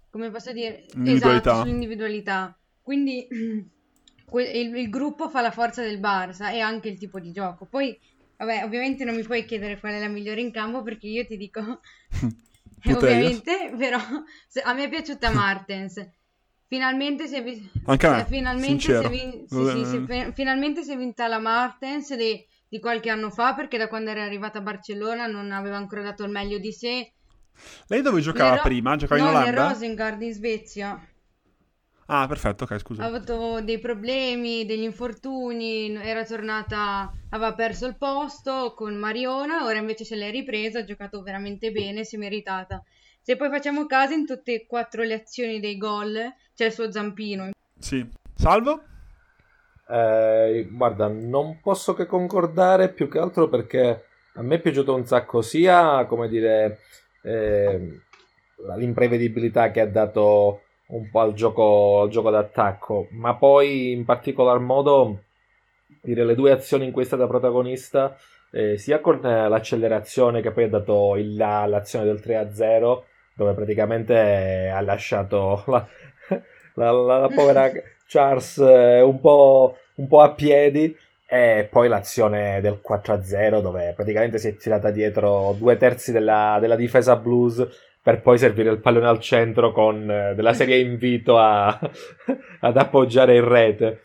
come 0.08 0.30
posso 0.30 0.52
dire, 0.52 0.86
individualità. 0.94 1.50
esatto, 1.50 1.66
sull'individualità. 1.66 2.58
Quindi 2.80 3.26
il, 3.30 4.76
il, 4.76 4.88
gruppo 4.88 5.28
fa 5.28 5.42
la 5.42 5.50
forza 5.50 5.82
del 5.82 6.00
Barça 6.00 6.50
e 6.50 6.60
anche 6.60 6.88
il 6.88 6.98
tipo 6.98 7.20
di 7.20 7.30
gioco. 7.30 7.66
Poi, 7.66 7.98
vabbè, 8.38 8.64
ovviamente 8.64 9.04
non 9.04 9.14
mi 9.14 9.22
puoi 9.22 9.44
chiedere 9.44 9.78
qual 9.78 9.92
è 9.92 10.00
la 10.00 10.08
migliore 10.08 10.40
in 10.40 10.50
campo 10.50 10.82
perché 10.82 11.08
io 11.08 11.26
ti 11.26 11.36
dico 11.36 11.60
ovviamente, 12.86 13.74
però 13.78 13.98
a 13.98 14.72
me 14.72 14.84
è 14.84 14.88
piaciuta 14.88 15.30
Martens. 15.30 16.08
Finalmente 16.66 17.26
si 17.26 17.34
è, 17.34 17.42
vi- 17.42 17.68
Anche 17.86 18.06
a 18.06 18.16
me, 18.16 18.24
finalmente 18.26 18.82
si 18.82 18.92
è, 18.92 19.08
vi- 19.08 19.44
sì, 19.48 19.64
sì, 19.66 19.84
sì, 19.84 20.32
finalmente 20.34 20.82
si 20.84 20.92
è 20.92 20.96
vinta 20.96 21.26
la 21.26 21.38
Martens 21.40 22.14
di, 22.14 22.46
di 22.68 22.78
qualche 22.78 23.10
anno 23.10 23.30
fa 23.30 23.54
perché 23.54 23.76
da 23.76 23.88
quando 23.88 24.10
era 24.10 24.22
arrivata 24.22 24.58
a 24.58 24.62
Barcellona 24.62 25.26
non 25.26 25.50
aveva 25.50 25.76
ancora 25.76 26.02
dato 26.02 26.22
il 26.24 26.30
meglio 26.30 26.58
di 26.58 26.72
sé. 26.72 27.12
Lei 27.88 28.02
dove 28.02 28.20
giocava 28.20 28.50
Nero- 28.50 28.62
prima? 28.62 28.96
Giocava 28.96 29.20
no, 29.20 29.30
in 29.30 29.36
Olanda? 29.36 29.62
No, 29.64 29.68
Rosengard 29.70 30.22
in 30.22 30.32
Svezia. 30.32 31.09
Ah, 32.12 32.26
perfetto, 32.26 32.64
ok, 32.64 32.78
scusa. 32.80 33.04
Ha 33.04 33.06
avuto 33.06 33.60
dei 33.60 33.78
problemi, 33.78 34.66
degli 34.66 34.82
infortuni, 34.82 35.94
era 35.94 36.24
tornata, 36.24 37.08
aveva 37.28 37.54
perso 37.54 37.86
il 37.86 37.96
posto 37.96 38.74
con 38.74 38.96
Mariona, 38.96 39.64
ora 39.64 39.78
invece 39.78 40.04
se 40.04 40.16
l'è 40.16 40.28
ripresa, 40.32 40.80
ha 40.80 40.84
giocato 40.84 41.22
veramente 41.22 41.70
bene, 41.70 42.02
si 42.02 42.16
è 42.16 42.18
meritata. 42.18 42.82
Se 43.22 43.36
poi 43.36 43.48
facciamo 43.48 43.86
caso, 43.86 44.14
in 44.14 44.26
tutte 44.26 44.54
e 44.54 44.66
quattro 44.66 45.04
le 45.04 45.14
azioni 45.14 45.60
dei 45.60 45.76
gol 45.76 46.18
c'è 46.52 46.64
il 46.64 46.72
suo 46.72 46.90
zampino. 46.90 47.50
Sì. 47.78 48.04
Salvo? 48.34 48.82
Eh, 49.88 50.68
guarda, 50.68 51.06
non 51.06 51.60
posso 51.60 51.94
che 51.94 52.06
concordare 52.06 52.92
più 52.92 53.08
che 53.08 53.20
altro 53.20 53.48
perché 53.48 54.04
a 54.34 54.42
me 54.42 54.56
è 54.56 54.60
piaciuto 54.60 54.96
un 54.96 55.06
sacco 55.06 55.42
sia, 55.42 56.04
come 56.06 56.28
dire, 56.28 56.80
eh, 57.22 58.00
l'imprevedibilità 58.76 59.70
che 59.70 59.80
ha 59.80 59.86
dato 59.86 60.62
un 60.90 61.10
po' 61.10 61.20
al 61.20 61.34
gioco, 61.34 62.02
al 62.02 62.08
gioco 62.08 62.30
d'attacco, 62.30 63.08
ma 63.12 63.34
poi 63.36 63.92
in 63.92 64.04
particolar 64.04 64.58
modo 64.58 65.24
dire 66.02 66.24
le 66.24 66.34
due 66.34 66.52
azioni 66.52 66.86
in 66.86 66.92
cui 66.92 67.02
è 67.02 67.06
stata 67.06 67.26
protagonista, 67.26 68.16
eh, 68.52 68.76
sia 68.78 69.00
con 69.00 69.24
eh, 69.24 69.48
l'accelerazione 69.48 70.40
che 70.40 70.50
poi 70.50 70.64
ha 70.64 70.68
dato 70.68 71.16
il, 71.16 71.36
la, 71.36 71.66
l'azione 71.66 72.04
del 72.04 72.20
3-0, 72.24 73.02
dove 73.34 73.54
praticamente 73.54 74.70
ha 74.72 74.80
lasciato 74.80 75.62
la, 75.66 75.86
la, 76.74 76.90
la, 76.90 77.18
la 77.18 77.28
povera 77.28 77.70
Charles 78.06 78.58
eh, 78.58 79.00
un, 79.00 79.20
po', 79.20 79.76
un 79.96 80.06
po' 80.08 80.20
a 80.20 80.32
piedi. 80.32 80.96
E 81.32 81.68
poi 81.70 81.86
l'azione 81.86 82.60
del 82.60 82.80
4-0 82.84 83.60
dove 83.62 83.92
praticamente 83.94 84.38
si 84.38 84.48
è 84.48 84.56
tirata 84.56 84.90
dietro 84.90 85.54
due 85.56 85.76
terzi 85.76 86.10
della, 86.10 86.58
della 86.60 86.74
difesa 86.74 87.14
blues 87.14 87.64
per 88.02 88.22
poi 88.22 88.38
servire 88.38 88.70
il 88.70 88.80
pallone 88.80 89.06
al 89.06 89.20
centro 89.20 89.72
con 89.72 90.10
eh, 90.10 90.34
della 90.34 90.54
serie 90.54 90.78
invito 90.78 91.38
a, 91.38 91.68
ad 92.60 92.76
appoggiare 92.76 93.36
in 93.36 93.46
rete. 93.46 94.02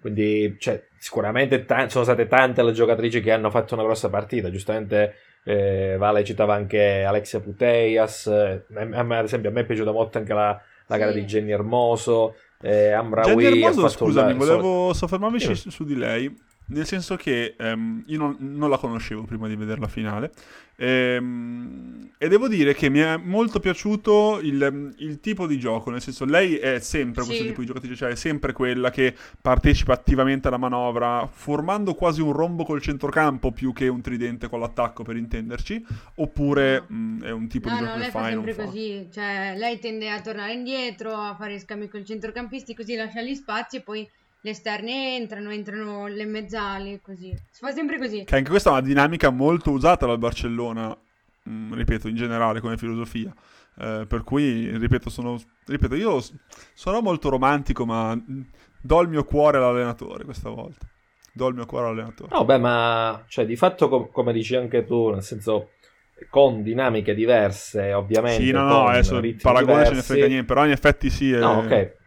Quindi 0.00 0.56
cioè, 0.58 0.84
sicuramente 0.98 1.64
t- 1.64 1.86
sono 1.86 2.04
state 2.04 2.26
tante 2.26 2.62
le 2.62 2.72
giocatrici 2.72 3.20
che 3.20 3.32
hanno 3.32 3.50
fatto 3.50 3.74
una 3.74 3.84
grossa 3.84 4.08
partita. 4.08 4.50
Giustamente 4.50 5.14
eh, 5.44 5.96
Vale 5.98 6.24
citava 6.24 6.54
anche 6.54 7.04
Alexia 7.04 7.40
Puteias. 7.40 8.26
Eh, 8.26 8.64
a 8.74 9.02
me, 9.02 9.18
ad 9.18 9.24
esempio, 9.24 9.50
a 9.50 9.52
me 9.52 9.60
è 9.60 9.66
piaciuta 9.66 9.92
molto 9.92 10.18
anche 10.18 10.34
la, 10.34 10.60
la 10.86 10.96
gara 10.96 11.12
di 11.12 11.24
Jenny 11.24 11.50
Hermoso. 11.52 12.36
Eh, 12.60 12.90
Amraoui 12.92 13.44
Jenny 13.44 13.62
Hermoso, 13.62 13.88
scusami, 13.88 14.34
volevo 14.34 14.92
soffermarmi 14.92 15.40
su, 15.40 15.54
su 15.54 15.84
di 15.84 15.96
lei 15.96 16.50
nel 16.72 16.86
senso 16.86 17.16
che 17.16 17.54
um, 17.58 18.02
io 18.06 18.18
non, 18.18 18.36
non, 18.38 18.70
la 18.70 18.78
conoscevo 18.78 19.22
prima 19.22 19.46
di 19.46 19.56
vedere 19.56 19.80
la 19.80 19.88
finale 19.88 20.32
ehm, 20.76 22.12
e 22.18 22.28
devo 22.28 22.48
dire 22.48 22.74
che 22.74 22.88
mi 22.88 23.00
è 23.00 23.16
molto 23.16 23.60
piaciuto 23.60 24.40
il, 24.42 24.94
il, 24.98 25.20
tipo 25.20 25.46
di 25.46 25.58
gioco, 25.58 25.90
nel 25.90 26.00
senso 26.00 26.24
lei 26.24 26.56
è 26.56 26.78
sempre 26.80 27.22
sì. 27.22 27.28
questo 27.28 27.46
tipo 27.46 27.60
di 27.60 27.66
giocatrice, 27.66 27.94
cioè 27.96 28.10
è 28.10 28.14
sempre 28.14 28.52
quella 28.52 28.90
che 28.90 29.14
partecipa 29.40 29.92
attivamente 29.92 30.48
alla 30.48 30.56
manovra, 30.56 31.28
formando 31.30 31.94
quasi 31.94 32.20
un 32.20 32.32
rombo 32.32 32.64
col 32.64 32.80
centrocampo 32.80 33.52
più 33.52 33.72
che 33.72 33.88
un 33.88 34.00
tridente 34.00 34.48
con 34.48 34.60
l'attacco 34.60 35.02
per 35.02 35.16
intenderci, 35.16 35.84
oppure 36.16 36.84
no. 36.88 36.96
mh, 36.96 37.24
è 37.24 37.30
un 37.30 37.48
tipo 37.48 37.68
no, 37.68 37.74
di 37.74 37.84
gioco 37.84 37.96
no, 37.96 38.04
che 38.04 38.10
fa 38.10 38.28
e 38.30 38.34
non 38.34 38.52
fa. 38.52 38.64
così, 38.64 39.08
cioè 39.12 39.54
lei 39.56 39.78
tende 39.78 40.10
a 40.10 40.20
tornare 40.20 40.52
indietro, 40.52 41.12
a 41.12 41.34
fare 41.38 41.58
scambi 41.58 41.88
con 41.88 42.00
i 42.00 42.04
centrocampisti, 42.04 42.74
così 42.74 42.94
lascia 42.94 43.22
gli 43.22 43.34
spazi 43.34 43.76
e 43.76 43.80
poi 43.82 44.08
le 44.44 44.50
esterne 44.50 45.16
entrano, 45.16 45.50
entrano 45.50 46.08
le 46.08 46.24
mezzali, 46.24 47.00
così. 47.00 47.32
Si 47.50 47.60
fa 47.60 47.70
sempre 47.70 47.96
così. 47.98 48.24
Che 48.24 48.36
anche 48.36 48.50
questa 48.50 48.70
è 48.70 48.72
una 48.72 48.82
dinamica 48.82 49.30
molto 49.30 49.70
usata 49.70 50.04
dal 50.06 50.18
Barcellona, 50.18 50.88
mh, 51.44 51.50
mm, 51.50 51.74
ripeto, 51.74 52.08
in 52.08 52.16
generale 52.16 52.60
come 52.60 52.76
filosofia. 52.76 53.32
Eh, 53.78 54.04
per 54.06 54.24
cui, 54.24 54.76
ripeto, 54.76 55.10
sono, 55.10 55.40
ripeto, 55.66 55.94
io 55.94 56.20
sono 56.74 57.00
molto 57.00 57.28
romantico, 57.28 57.86
ma 57.86 58.20
do 58.80 59.00
il 59.00 59.08
mio 59.08 59.24
cuore 59.24 59.58
all'allenatore 59.58 60.24
questa 60.24 60.50
volta. 60.50 60.86
Do 61.32 61.46
il 61.46 61.54
mio 61.54 61.64
cuore 61.64 61.86
all'allenatore. 61.86 62.34
No, 62.34 62.44
beh, 62.44 62.58
ma 62.58 63.24
cioè, 63.28 63.46
di 63.46 63.56
fatto, 63.56 63.88
com- 63.88 64.10
come 64.10 64.32
dici 64.32 64.56
anche 64.56 64.84
tu, 64.84 65.10
nel 65.10 65.22
senso 65.22 65.70
con 66.28 66.62
dinamiche 66.62 67.14
diverse, 67.14 67.92
ovviamente. 67.92 68.42
Sì, 68.42 68.50
no, 68.50 68.64
no, 68.64 68.86
adesso 68.86 69.18
il 69.18 69.36
paragone 69.40 69.86
ce 69.86 69.94
ne 69.94 70.02
frega 70.02 70.26
niente, 70.26 70.46
però 70.46 70.64
in 70.64 70.72
effetti 70.72 71.10
sì. 71.10 71.32
È... 71.32 71.38
No, 71.38 71.58
ok. 71.58 72.00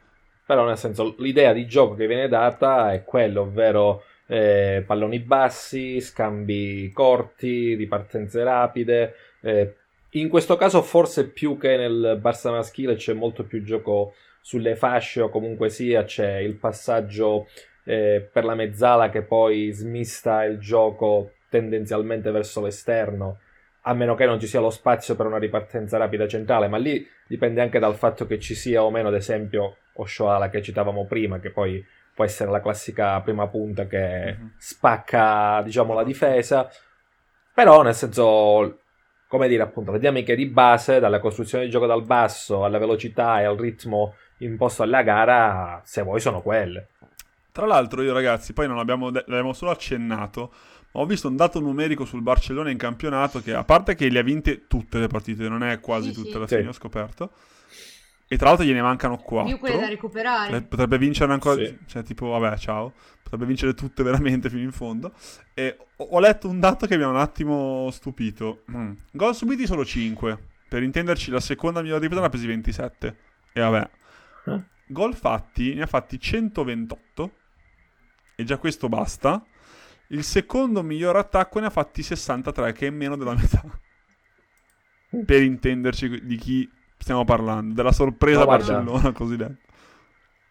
Però 0.45 0.65
nel 0.65 0.77
senso 0.77 1.15
l'idea 1.17 1.53
di 1.53 1.65
gioco 1.65 1.95
che 1.95 2.07
viene 2.07 2.27
data 2.27 2.93
è 2.93 3.03
quella, 3.03 3.41
ovvero 3.41 4.03
eh, 4.27 4.83
palloni 4.85 5.19
bassi, 5.19 5.99
scambi 6.01 6.91
corti, 6.93 7.75
ripartenze 7.75 8.43
rapide, 8.43 9.15
Eh, 9.45 9.75
in 10.15 10.27
questo 10.29 10.55
caso 10.55 10.81
forse 10.81 11.29
più 11.29 11.57
che 11.57 11.77
nel 11.77 12.19
Barça 12.21 12.49
maschile 12.49 12.95
c'è 12.95 13.13
molto 13.13 13.43
più 13.43 13.61
gioco 13.63 14.13
sulle 14.41 14.75
fasce 14.75 15.21
o 15.21 15.29
comunque 15.29 15.69
sia 15.69 16.03
c'è 16.03 16.37
il 16.37 16.55
passaggio 16.55 17.47
eh, 17.83 18.27
per 18.31 18.43
la 18.45 18.55
mezzala 18.55 19.09
che 19.09 19.21
poi 19.21 19.71
smista 19.71 20.43
il 20.45 20.57
gioco 20.57 21.31
tendenzialmente 21.49 22.31
verso 22.31 22.61
l'esterno 22.61 23.39
a 23.81 23.93
meno 23.93 24.15
che 24.15 24.25
non 24.25 24.39
ci 24.39 24.47
sia 24.47 24.59
lo 24.59 24.71
spazio 24.71 25.15
per 25.15 25.27
una 25.27 25.37
ripartenza 25.37 25.97
rapida 25.97 26.27
centrale, 26.27 26.67
ma 26.67 26.77
lì 26.77 27.07
dipende 27.27 27.61
anche 27.61 27.77
dal 27.77 27.95
fatto 27.95 28.25
che 28.25 28.39
ci 28.39 28.55
sia 28.55 28.83
o 28.83 28.89
meno, 28.89 29.09
ad 29.09 29.13
esempio, 29.15 29.77
Oshoala 29.95 30.49
che 30.49 30.61
citavamo 30.61 31.05
prima, 31.05 31.39
che 31.39 31.51
poi 31.51 31.83
può 32.13 32.23
essere 32.23 32.49
la 32.49 32.61
classica 32.61 33.19
prima 33.21 33.47
punta 33.47 33.87
che 33.87 34.35
mm-hmm. 34.37 34.47
spacca, 34.57 35.61
diciamo, 35.63 35.93
la 35.93 36.03
difesa. 36.03 36.69
Però, 37.53 37.81
nel 37.81 37.93
senso, 37.95 38.79
come 39.27 39.47
dire, 39.47 39.63
appunto, 39.63 39.91
le 39.91 39.99
dinamiche 39.99 40.35
di 40.35 40.45
base, 40.45 40.99
dalla 40.99 41.19
costruzione 41.19 41.65
di 41.65 41.69
gioco 41.69 41.85
dal 41.85 42.03
basso 42.03 42.63
alla 42.63 42.77
velocità 42.77 43.41
e 43.41 43.43
al 43.43 43.57
ritmo 43.57 44.15
imposto 44.39 44.83
alla 44.83 45.03
gara, 45.03 45.81
se 45.83 46.01
vuoi, 46.03 46.19
sono 46.19 46.41
quelle. 46.41 46.89
Tra 47.51 47.65
l'altro, 47.65 48.01
io 48.01 48.11
ragazzi, 48.11 48.53
poi 48.53 48.67
non 48.67 48.79
abbiamo, 48.79 49.09
l'abbiamo 49.09 49.53
solo 49.53 49.71
accennato, 49.71 50.53
ma 50.91 51.01
ho 51.01 51.05
visto 51.05 51.29
un 51.29 51.37
dato 51.37 51.59
numerico 51.59 52.03
sul 52.03 52.21
Barcellona 52.21 52.69
in 52.69 52.77
campionato 52.77 53.41
che, 53.41 53.53
a 53.53 53.63
parte 53.63 53.95
che 53.95 54.09
le 54.09 54.19
ha 54.19 54.23
vinte 54.23 54.67
tutte 54.67 54.99
le 54.99 55.07
partite, 55.07 55.47
non 55.47 55.63
è 55.63 55.79
quasi 55.79 56.09
sì, 56.09 56.15
tutte 56.15 56.31
sì. 56.31 56.35
alla 56.35 56.47
fine, 56.47 56.67
ho 56.67 56.73
scoperto. 56.73 57.31
E 58.27 58.37
tra 58.37 58.47
l'altro 58.47 58.65
gliene 58.65 58.81
mancano 58.81 59.17
4. 59.17 59.47
Più 59.47 59.59
quelle 59.59 59.79
da 59.79 59.87
recuperare. 59.87 60.61
Potrebbe 60.63 60.97
vincere 60.97 61.31
ancora. 61.31 61.63
Sì. 61.63 61.77
Cioè, 61.85 62.03
tipo, 62.03 62.27
vabbè, 62.29 62.57
ciao. 62.57 62.93
Potrebbe 63.21 63.45
vincere 63.45 63.73
tutte 63.73 64.01
veramente 64.03 64.49
fino 64.49 64.63
in 64.63 64.71
fondo. 64.71 65.13
E 65.53 65.77
ho 65.95 66.19
letto 66.19 66.49
un 66.49 66.59
dato 66.59 66.87
che 66.87 66.97
mi 66.97 67.03
ha 67.03 67.07
un 67.07 67.17
attimo 67.17 67.89
stupito. 67.91 68.63
Mm. 68.71 68.93
Gol 69.11 69.35
subiti 69.35 69.67
solo 69.67 69.85
5. 69.85 70.37
Per 70.67 70.81
intenderci, 70.81 71.29
la 71.29 71.39
seconda 71.39 71.81
migliore 71.81 72.01
ripresa 72.01 72.21
ne 72.21 72.27
ha 72.27 72.29
presi 72.29 72.47
27. 72.47 73.17
E 73.53 73.61
vabbè. 73.61 73.89
Eh? 74.47 74.63
Gol 74.87 75.15
fatti 75.15 75.73
ne 75.75 75.83
ha 75.83 75.87
fatti 75.87 76.19
128 76.19 77.31
e 78.35 78.43
già 78.43 78.57
questo 78.57 78.89
basta. 78.89 79.45
Il 80.07 80.23
secondo 80.23 80.81
miglior 80.83 81.15
attacco 81.15 81.59
ne 81.59 81.67
ha 81.67 81.71
fatti 81.71 82.01
63, 82.01 82.73
che 82.73 82.87
è 82.87 82.89
meno 82.89 83.15
della 83.15 83.35
metà. 83.35 83.63
per 85.25 85.41
intenderci 85.41 86.25
di 86.25 86.35
chi 86.37 86.69
stiamo 87.05 87.23
parlando, 87.23 87.75
della 87.75 87.91
sorpresa 87.91 88.39
no, 88.39 88.45
Barcellona 88.47 89.11
cosiddetta. 89.11 89.55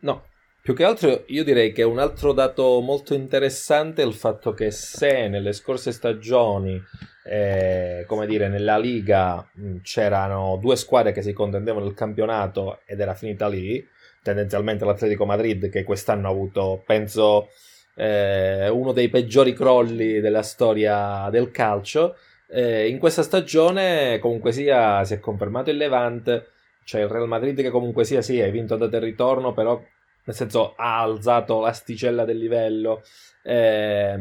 No, 0.02 0.22
più 0.62 0.72
che 0.72 0.84
altro 0.84 1.24
io 1.26 1.42
direi 1.42 1.72
che 1.72 1.82
un 1.82 1.98
altro 1.98 2.32
dato 2.32 2.80
molto 2.80 3.12
interessante 3.12 4.02
è 4.02 4.06
il 4.06 4.14
fatto 4.14 4.52
che 4.52 4.70
se 4.70 5.26
nelle 5.26 5.52
scorse 5.52 5.90
stagioni, 5.90 6.80
eh, 7.24 8.04
come 8.06 8.26
dire, 8.26 8.46
nella 8.46 8.78
Liga 8.78 9.44
mh, 9.52 9.78
c'erano 9.82 10.56
due 10.60 10.76
squadre 10.76 11.10
che 11.10 11.22
si 11.22 11.32
contendevano 11.32 11.86
il 11.86 11.94
campionato 11.94 12.82
ed 12.86 13.00
era 13.00 13.14
finita 13.14 13.48
lì, 13.48 13.84
tendenzialmente 14.22 14.84
l'Atletico 14.84 15.26
Madrid 15.26 15.68
che 15.68 15.82
quest'anno 15.82 16.28
ha 16.28 16.30
avuto, 16.30 16.84
penso 16.86 17.48
eh, 17.96 18.68
uno 18.68 18.92
dei 18.92 19.08
peggiori 19.08 19.52
crolli 19.54 20.20
della 20.20 20.42
storia 20.42 21.28
del 21.30 21.50
calcio. 21.50 22.14
Eh, 22.48 22.88
in 22.88 22.98
questa 22.98 23.22
stagione, 23.22 24.18
comunque 24.18 24.52
sia, 24.52 25.04
si 25.04 25.14
è 25.14 25.20
confermato 25.20 25.70
il 25.70 25.76
Levante. 25.76 26.48
C'è 26.85 27.00
il 27.00 27.09
Real 27.09 27.28
Madrid 27.28 27.61
che 27.61 27.70
comunque 27.70 28.04
sia, 28.04 28.20
sì, 28.20 28.40
ha 28.40 28.50
vinto 28.50 28.74
andata 28.74 28.96
e 28.96 29.00
ritorno, 29.00 29.52
però 29.52 29.83
nel 30.24 30.37
senso 30.37 30.74
ha 30.76 31.00
alzato 31.00 31.61
l'asticella 31.61 32.24
del 32.24 32.38
livello. 32.38 33.02
Eh, 33.42 34.18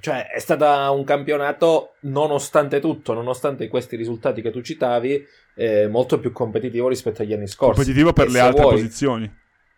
cioè 0.00 0.26
è 0.26 0.40
stato 0.40 0.92
un 0.92 1.04
campionato, 1.04 1.94
nonostante 2.00 2.80
tutto, 2.80 3.12
nonostante 3.12 3.68
questi 3.68 3.94
risultati 3.94 4.42
che 4.42 4.50
tu 4.50 4.60
citavi, 4.60 5.24
eh, 5.54 5.86
molto 5.86 6.18
più 6.18 6.32
competitivo 6.32 6.88
rispetto 6.88 7.22
agli 7.22 7.32
anni 7.32 7.46
scorsi. 7.46 7.76
Competitivo 7.76 8.12
per 8.12 8.26
e 8.26 8.30
le 8.30 8.40
altre 8.40 8.62
vuoi, 8.62 8.74
posizioni. 8.74 9.32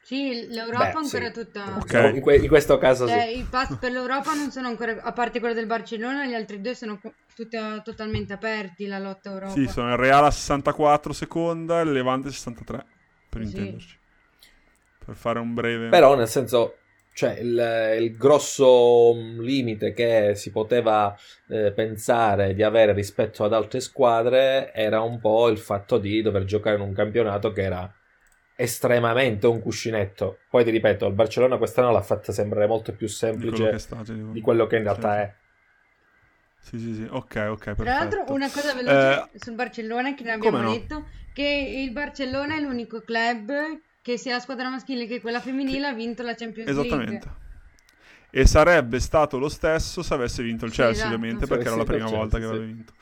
Sì, 0.04 0.48
l'Europa 0.50 0.90
Beh, 0.90 0.98
ancora 0.98 1.26
sì. 1.26 1.32
tutta... 1.32 1.78
Okay. 1.80 2.14
In, 2.16 2.20
que- 2.20 2.36
in, 2.36 2.46
questo 2.46 2.76
caso 2.76 3.08
cioè, 3.08 3.26
sì. 3.32 3.38
I 3.38 3.46
pass 3.48 3.78
per 3.78 3.90
l'Europa 3.90 4.34
non 4.34 4.50
sono 4.50 4.68
ancora... 4.68 5.00
A 5.00 5.12
parte 5.12 5.40
quello 5.40 5.54
del 5.54 5.64
Barcellona, 5.64 6.26
gli 6.26 6.34
altri 6.34 6.60
due 6.60 6.74
sono 6.74 7.00
tutti 7.34 7.56
totalmente 7.82 8.34
aperti, 8.34 8.86
la 8.86 8.98
lotta 8.98 9.30
Europa. 9.30 9.52
Sì, 9.52 9.66
sono 9.66 9.92
il 9.92 9.96
Real 9.96 10.22
a 10.22 10.30
64 10.30 11.14
seconda 11.14 11.80
e 11.80 11.84
il 11.84 11.92
Levante 11.92 12.30
63, 12.30 12.84
per 13.30 13.40
sì. 13.40 13.46
intenderci. 13.46 13.98
Per 15.06 15.14
fare 15.14 15.38
un 15.38 15.54
breve... 15.54 15.88
Però, 15.88 16.14
nel 16.14 16.28
senso, 16.28 16.76
cioè 17.14 17.38
il, 17.38 17.96
il, 18.02 18.14
grosso 18.18 19.14
limite 19.38 19.94
che 19.94 20.34
si 20.34 20.50
poteva 20.50 21.16
eh, 21.48 21.72
pensare 21.72 22.52
di 22.52 22.62
avere 22.62 22.92
rispetto 22.92 23.42
ad 23.42 23.54
altre 23.54 23.80
squadre 23.80 24.70
era 24.74 25.00
un 25.00 25.18
po' 25.18 25.48
il 25.48 25.58
fatto 25.58 25.96
di 25.96 26.20
dover 26.20 26.44
giocare 26.44 26.76
in 26.76 26.82
un 26.82 26.92
campionato 26.92 27.52
che 27.52 27.62
era 27.62 27.90
estremamente 28.56 29.46
un 29.46 29.60
cuscinetto. 29.60 30.38
Poi 30.48 30.64
ti 30.64 30.70
ripeto, 30.70 31.06
il 31.06 31.14
Barcellona 31.14 31.56
quest'anno 31.56 31.90
l'ha 31.90 32.02
fatta 32.02 32.32
sembrare 32.32 32.66
molto 32.66 32.92
più 32.92 33.08
semplice 33.08 33.50
di 33.50 33.86
quello 33.86 34.02
che, 34.02 34.32
di 34.32 34.40
quello 34.40 34.66
che 34.66 34.76
in 34.76 34.82
realtà 34.82 35.20
è. 35.20 35.34
Sì, 36.60 36.78
sì, 36.78 36.94
sì, 36.94 37.06
ok, 37.08 37.46
ok. 37.50 37.58
Perfetto. 37.58 37.82
Tra 37.82 37.98
l'altro, 37.98 38.24
una 38.28 38.50
cosa 38.50 38.72
veloce 38.72 39.30
eh, 39.32 39.38
sul 39.38 39.54
Barcellona 39.54 40.14
che 40.14 40.24
ne 40.24 40.32
abbiamo 40.32 40.60
no? 40.60 40.72
detto: 40.72 41.04
che 41.34 41.82
il 41.84 41.92
Barcellona 41.92 42.56
è 42.56 42.60
l'unico 42.60 43.02
club 43.02 43.52
che 44.00 44.16
sia 44.16 44.34
la 44.34 44.40
squadra 44.40 44.70
maschile 44.70 45.06
che 45.06 45.20
quella 45.20 45.40
femminile 45.40 45.88
ha 45.88 45.92
vinto 45.92 46.22
la 46.22 46.34
Champions 46.34 46.68
League. 46.68 46.86
Esattamente. 46.86 47.42
E 48.30 48.46
sarebbe 48.46 48.98
stato 48.98 49.38
lo 49.38 49.48
stesso 49.48 50.02
se 50.02 50.14
avesse 50.14 50.42
vinto 50.42 50.64
il 50.64 50.72
Chelsea, 50.72 50.92
esatto. 50.92 51.14
ovviamente, 51.14 51.46
perché 51.46 51.66
era 51.66 51.76
la 51.76 51.84
prima 51.84 52.08
volta 52.08 52.38
che 52.38 52.44
aveva 52.44 52.64
vinto. 52.64 52.92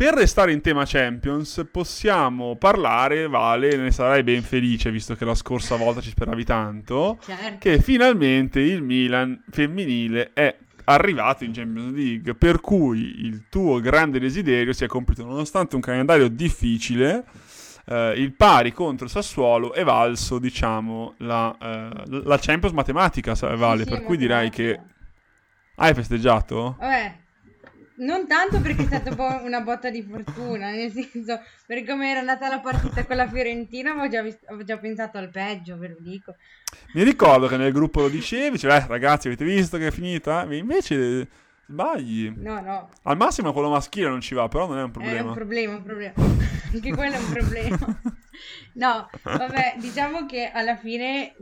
Per 0.00 0.14
restare 0.14 0.52
in 0.52 0.62
tema 0.62 0.84
Champions, 0.86 1.68
possiamo 1.70 2.56
parlare, 2.56 3.28
Vale, 3.28 3.76
ne 3.76 3.90
sarai 3.90 4.22
ben 4.22 4.40
felice 4.42 4.90
visto 4.90 5.14
che 5.14 5.26
la 5.26 5.34
scorsa 5.34 5.76
volta 5.76 6.00
ci 6.00 6.08
speravi 6.08 6.42
tanto, 6.42 7.18
certo. 7.22 7.58
che 7.58 7.82
finalmente 7.82 8.60
il 8.60 8.80
Milan 8.80 9.44
femminile 9.50 10.30
è 10.32 10.56
arrivato 10.84 11.44
in 11.44 11.52
Champions 11.52 11.94
League, 11.94 12.34
per 12.34 12.62
cui 12.62 13.26
il 13.26 13.44
tuo 13.50 13.78
grande 13.80 14.18
desiderio 14.18 14.72
si 14.72 14.84
è 14.84 14.86
compiuto 14.86 15.22
nonostante 15.22 15.74
un 15.74 15.82
calendario 15.82 16.28
difficile. 16.28 17.24
Eh, 17.84 18.14
il 18.16 18.32
pari 18.32 18.72
contro 18.72 19.04
il 19.04 19.10
Sassuolo 19.10 19.74
è 19.74 19.84
valso, 19.84 20.38
diciamo, 20.38 21.12
la, 21.18 21.54
eh, 21.60 22.20
la 22.24 22.38
Champions 22.40 22.74
matematica, 22.74 23.34
Vale, 23.54 23.84
sì, 23.84 23.90
per 23.90 24.02
cui 24.04 24.16
direi 24.16 24.48
che... 24.48 24.80
Hai 25.74 25.92
festeggiato? 25.92 26.76
Vabbè, 26.78 27.18
non 28.00 28.26
tanto 28.26 28.60
perché 28.60 28.82
è 28.82 28.86
stata 28.86 29.14
po' 29.14 29.40
una 29.42 29.60
botta 29.60 29.90
di 29.90 30.02
fortuna, 30.02 30.70
nel 30.70 30.90
senso, 30.92 31.40
per 31.66 31.84
come 31.84 32.10
era 32.10 32.20
andata 32.20 32.48
la 32.48 32.60
partita 32.60 33.04
con 33.04 33.16
la 33.16 33.28
Fiorentina 33.28 33.92
avevo 33.92 34.08
già, 34.08 34.22
vist- 34.22 34.44
avevo 34.46 34.64
già 34.64 34.78
pensato 34.78 35.18
al 35.18 35.30
peggio, 35.30 35.76
ve 35.78 35.88
lo 35.88 35.96
dico. 35.98 36.34
Mi 36.94 37.02
ricordo 37.02 37.46
che 37.46 37.56
nel 37.56 37.72
gruppo 37.72 38.00
lo 38.00 38.08
dicevi, 38.08 38.58
cioè, 38.58 38.76
eh, 38.76 38.86
ragazzi 38.86 39.26
avete 39.26 39.44
visto 39.44 39.76
che 39.78 39.88
è 39.88 39.90
finita? 39.90 40.46
Invece 40.50 41.28
sbagli. 41.66 42.32
No, 42.36 42.60
no. 42.60 42.88
Al 43.02 43.16
massimo 43.16 43.52
quello 43.52 43.70
maschile 43.70 44.08
non 44.08 44.20
ci 44.20 44.34
va, 44.34 44.48
però 44.48 44.66
non 44.66 44.78
è 44.78 44.82
un 44.82 44.90
problema. 44.90 45.18
È 45.18 45.22
un 45.22 45.32
problema, 45.32 45.76
un 45.76 45.82
problema. 45.82 46.14
Anche 46.72 46.94
quello 46.94 47.14
è 47.14 47.18
un 47.18 47.30
problema. 47.30 48.00
no, 48.74 49.10
vabbè, 49.22 49.76
diciamo 49.78 50.26
che 50.26 50.50
alla 50.52 50.76
fine, 50.76 51.34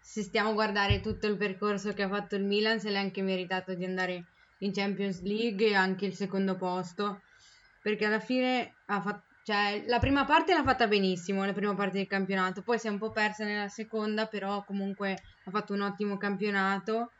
se 0.00 0.22
stiamo 0.22 0.50
a 0.50 0.54
guardare 0.54 1.00
tutto 1.00 1.26
il 1.26 1.36
percorso 1.36 1.92
che 1.94 2.02
ha 2.02 2.08
fatto 2.08 2.36
il 2.36 2.44
Milan, 2.44 2.80
se 2.80 2.90
l'è 2.90 2.98
anche 2.98 3.22
meritato 3.22 3.74
di 3.74 3.84
andare 3.84 4.24
in 4.58 4.72
Champions 4.72 5.22
League 5.22 5.66
e 5.66 5.74
anche 5.74 6.06
il 6.06 6.14
secondo 6.14 6.56
posto 6.56 7.20
perché 7.82 8.04
alla 8.04 8.20
fine 8.20 8.74
ha 8.86 9.00
fatto 9.00 9.24
cioè, 9.46 9.84
la 9.86 10.00
prima 10.00 10.24
parte 10.24 10.52
l'ha 10.52 10.64
fatta 10.64 10.88
benissimo, 10.88 11.44
la 11.44 11.52
prima 11.52 11.72
parte 11.76 11.98
del 11.98 12.08
campionato, 12.08 12.62
poi 12.62 12.80
si 12.80 12.88
è 12.88 12.90
un 12.90 12.98
po' 12.98 13.12
persa 13.12 13.44
nella 13.44 13.68
seconda, 13.68 14.26
però 14.26 14.64
comunque 14.64 15.12
ha 15.44 15.50
fatto 15.52 15.72
un 15.72 15.82
ottimo 15.82 16.16
campionato 16.16 17.12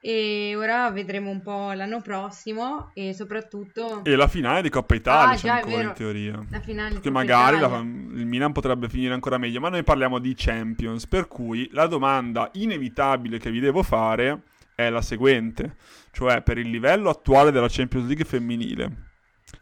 e 0.00 0.54
ora 0.56 0.90
vedremo 0.90 1.30
un 1.30 1.40
po' 1.40 1.70
l'anno 1.70 2.00
prossimo 2.00 2.90
e 2.94 3.14
soprattutto... 3.14 4.02
E 4.04 4.16
la 4.16 4.26
finale 4.26 4.62
di 4.62 4.70
Coppa 4.70 4.96
Italia 4.96 5.36
ah, 5.36 5.38
c'è 5.38 5.48
ancora 5.48 5.82
in 5.82 5.92
teoria. 5.92 6.44
La 6.50 6.60
finale 6.60 6.94
Perché 6.94 7.10
magari 7.10 7.60
la, 7.60 7.76
il 7.76 8.26
Milan 8.26 8.50
potrebbe 8.50 8.88
finire 8.88 9.14
ancora 9.14 9.38
meglio, 9.38 9.60
ma 9.60 9.68
noi 9.68 9.84
parliamo 9.84 10.18
di 10.18 10.34
Champions, 10.36 11.06
per 11.06 11.28
cui 11.28 11.68
la 11.70 11.86
domanda 11.86 12.48
inevitabile 12.54 13.38
che 13.38 13.52
vi 13.52 13.60
devo 13.60 13.84
fare 13.84 14.42
è 14.78 14.90
la 14.90 15.02
seguente, 15.02 15.74
cioè 16.12 16.40
per 16.40 16.56
il 16.56 16.70
livello 16.70 17.10
attuale 17.10 17.50
della 17.50 17.66
Champions 17.68 18.06
League 18.06 18.24
femminile, 18.24 19.06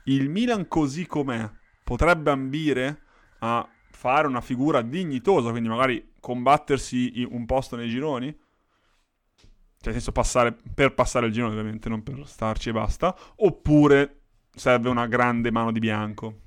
il 0.05 0.29
Milan 0.29 0.69
così 0.69 1.07
com'è 1.07 1.51
potrebbe 1.83 2.31
ambire 2.31 3.01
a 3.39 3.67
fare 3.93 4.27
una 4.27 4.43
figura 4.43 4.83
dignitosa, 4.83 5.49
quindi 5.53 5.71
magari 5.71 6.13
combattersi 6.21 7.27
un 7.31 7.47
posto 7.47 7.77
nei 7.77 7.89
gironi? 7.89 8.27
Cioè, 8.27 9.85
nel 9.85 9.95
senso 9.95 10.13
passare, 10.13 10.55
per 10.75 10.93
passare 10.93 11.29
il 11.29 11.33
girone 11.33 11.53
ovviamente, 11.53 11.89
non 11.89 12.03
per 12.03 12.21
starci 12.27 12.69
e 12.69 12.73
basta, 12.73 13.17
oppure 13.37 14.21
serve 14.55 14.91
una 14.91 15.07
grande 15.07 15.51
mano 15.51 15.73
di 15.73 15.79
bianco? 15.79 16.41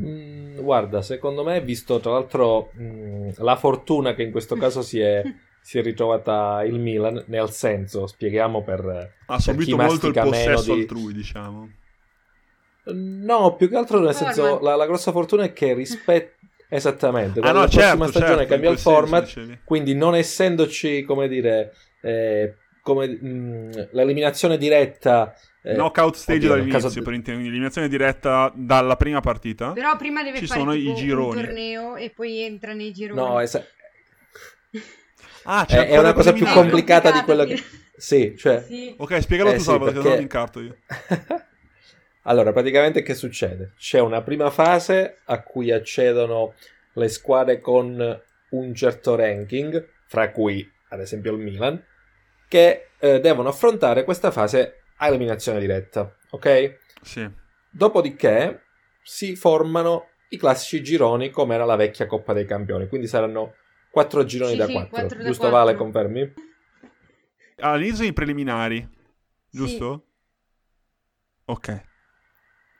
Mm, 0.00 0.58
guarda, 0.58 1.00
secondo 1.00 1.44
me, 1.44 1.60
visto 1.60 2.00
tra 2.00 2.10
l'altro 2.10 2.70
mh, 2.72 2.82
mm, 2.82 3.28
la 3.36 3.54
fortuna 3.54 4.14
che 4.14 4.24
in 4.24 4.32
questo 4.32 4.56
caso 4.56 4.82
si 4.82 4.98
è 4.98 5.22
si 5.62 5.78
è 5.78 5.82
ritrovata 5.82 6.62
il 6.64 6.78
Milan, 6.78 7.24
nel 7.26 7.50
senso, 7.50 8.06
spieghiamo 8.06 8.62
per... 8.62 9.14
Ha 9.26 9.38
subito 9.38 9.76
molto 9.76 10.08
il 10.08 10.12
possesso 10.12 10.74
di... 10.74 10.80
altrui, 10.80 11.12
diciamo. 11.12 11.68
No, 12.92 13.54
più 13.56 13.68
che 13.68 13.76
altro 13.76 14.00
nel 14.00 14.14
senso, 14.14 14.58
la, 14.60 14.74
la 14.74 14.86
grossa 14.86 15.12
fortuna 15.12 15.44
è 15.44 15.52
che 15.52 15.74
rispetto... 15.74 16.38
Esattamente, 16.72 17.40
Ah 17.40 17.46
la 17.46 17.52
no, 17.52 17.58
prossima 17.62 17.82
certo, 17.82 18.06
stagione 18.06 18.34
certo, 18.36 18.46
cambia 18.52 18.70
il 18.70 18.78
format, 18.78 19.26
senso 19.26 19.58
quindi 19.64 19.92
non 19.96 20.14
essendoci, 20.14 21.02
come 21.02 21.26
dire, 21.26 21.74
eh, 22.00 22.54
come, 22.80 23.08
mh, 23.08 23.88
l'eliminazione 23.90 24.56
diretta... 24.56 25.34
eh, 25.62 25.74
Knockout 25.74 26.14
stage 26.14 26.38
oddio, 26.38 26.48
dall'inizio, 26.50 26.80
caso- 26.80 27.02
per 27.02 27.12
intendere, 27.14 27.48
eliminazione 27.48 27.88
diretta 27.88 28.52
dalla 28.54 28.94
prima 28.94 29.18
partita. 29.18 29.72
Però 29.72 29.96
prima 29.96 30.22
deve 30.22 30.38
Ci 30.38 30.46
fare 30.46 30.60
sono 30.60 30.72
i 30.74 30.94
gironi. 30.94 31.36
un 31.40 31.44
torneo 31.44 31.96
e 31.96 32.10
poi 32.10 32.38
entra 32.38 32.72
nei 32.72 32.92
gironi. 32.92 33.20
No, 33.20 33.40
esa- 33.40 33.64
Ah, 35.44 35.66
è, 35.66 35.88
è 35.88 35.98
una 35.98 36.12
cosa 36.12 36.32
più 36.32 36.46
complicata 36.46 37.10
di 37.10 37.20
quello 37.22 37.44
che... 37.44 37.62
Sì, 37.96 38.34
cioè... 38.36 38.62
Sì. 38.62 38.94
Ok, 38.96 39.20
spiegalo 39.20 39.50
Eh 39.50 39.54
tu, 39.54 39.58
sì, 39.58 39.64
Salvo, 39.64 39.84
perché 39.84 40.00
perché- 40.00 40.08
non 40.08 40.18
mi 40.18 40.22
incarto 40.22 40.60
io. 40.60 40.76
allora, 42.22 42.52
praticamente 42.52 43.02
che 43.02 43.14
succede? 43.14 43.72
C'è 43.76 44.00
una 44.00 44.22
prima 44.22 44.50
fase 44.50 45.18
a 45.24 45.42
cui 45.42 45.70
accedono 45.70 46.54
le 46.94 47.08
squadre 47.08 47.60
con 47.60 48.22
un 48.50 48.74
certo 48.74 49.14
ranking, 49.14 49.86
fra 50.06 50.30
cui 50.30 50.68
ad 50.88 51.00
esempio 51.00 51.32
il 51.32 51.38
Milan, 51.38 51.82
che 52.48 52.88
eh, 52.98 53.20
devono 53.20 53.48
affrontare 53.48 54.04
questa 54.04 54.30
fase 54.30 54.82
a 54.96 55.06
eliminazione 55.06 55.60
diretta, 55.60 56.14
ok? 56.30 56.78
Sì. 57.02 57.28
Dopodiché 57.70 58.62
si 59.02 59.36
formano 59.36 60.08
i 60.30 60.36
classici 60.36 60.82
gironi 60.82 61.30
come 61.30 61.54
era 61.54 61.64
la 61.64 61.76
vecchia 61.76 62.06
Coppa 62.06 62.32
dei 62.32 62.44
Campioni, 62.44 62.88
quindi 62.88 63.06
saranno 63.06 63.54
quattro 63.90 64.24
gironi 64.24 64.52
Sì, 64.52 64.56
da 64.58 64.66
sì, 64.66 64.72
quattro, 64.72 64.90
quattro 64.90 65.18
da 65.18 65.24
giusto 65.24 65.48
quattro. 65.48 65.64
Vale, 65.64 65.76
confermi? 65.76 66.32
All'inizio 67.62 68.04
i 68.06 68.12
preliminari, 68.12 68.78
Sì. 69.48 69.56
giusto? 69.56 70.04
Ok. 71.46 71.88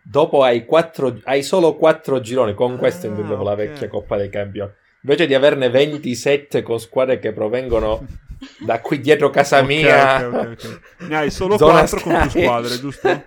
Dopo 0.02 0.42
hai, 0.42 0.64
quattro, 0.64 1.20
hai 1.24 1.42
solo 1.42 1.76
quattro 1.76 2.20
gironi, 2.20 2.54
con 2.54 2.78
questo 2.78 3.06
Ah, 3.06 3.10
intendevo 3.10 3.42
la 3.42 3.52
ok. 3.52 3.56
vecchia 3.56 3.88
Coppa 3.88 4.16
dei 4.16 4.30
Campioni. 4.30 4.72
Invece 5.02 5.26
di 5.26 5.34
averne 5.34 5.68
27 5.68 6.62
con 6.62 6.78
squadre 6.80 7.18
che 7.18 7.32
provengono 7.32 8.06
da 8.64 8.80
qui 8.80 9.00
dietro 9.00 9.30
casa 9.30 9.60
Ok, 9.60 9.66
mia, 9.66 10.16
ok, 10.30 10.34
ok, 10.34 10.56
ok. 10.64 10.80
Ne 11.08 11.16
hai 11.16 11.30
solo 11.30 11.56
Zona 11.58 11.80
4 11.80 12.00
con 12.00 12.18
più 12.18 12.30
squadre, 12.30 12.78
giusto? 12.78 13.24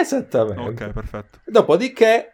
Esattamente. 0.00 0.84
Ok, 0.84 0.92
perfetto. 0.92 1.40
Dopodiché 1.44 2.32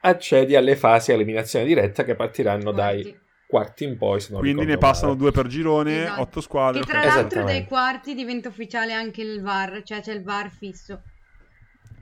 accedi 0.00 0.56
alle 0.56 0.76
fasi 0.76 1.12
a 1.12 1.14
eliminazione 1.14 1.64
diretta 1.64 2.02
che 2.04 2.14
partiranno 2.14 2.72
dai 2.72 3.22
Quarti. 3.46 3.84
in 3.84 3.96
poi. 3.96 4.20
Se 4.20 4.32
non 4.32 4.40
Quindi 4.40 4.64
ne 4.64 4.78
passano 4.78 5.08
male. 5.08 5.18
due 5.18 5.30
per 5.32 5.46
girone, 5.46 6.02
Esatto. 6.04 6.20
8 6.22 6.40
squadre. 6.40 6.80
Che 6.80 6.86
tra 6.86 7.00
ok. 7.00 7.06
l'altro 7.06 7.44
dai 7.44 7.64
quarti 7.66 8.14
diventa 8.14 8.48
ufficiale 8.48 8.92
anche 8.92 9.22
il 9.22 9.42
VAR, 9.42 9.82
cioè 9.84 10.00
c'è 10.00 10.12
il 10.12 10.22
VAR 10.22 10.50
fisso. 10.50 11.02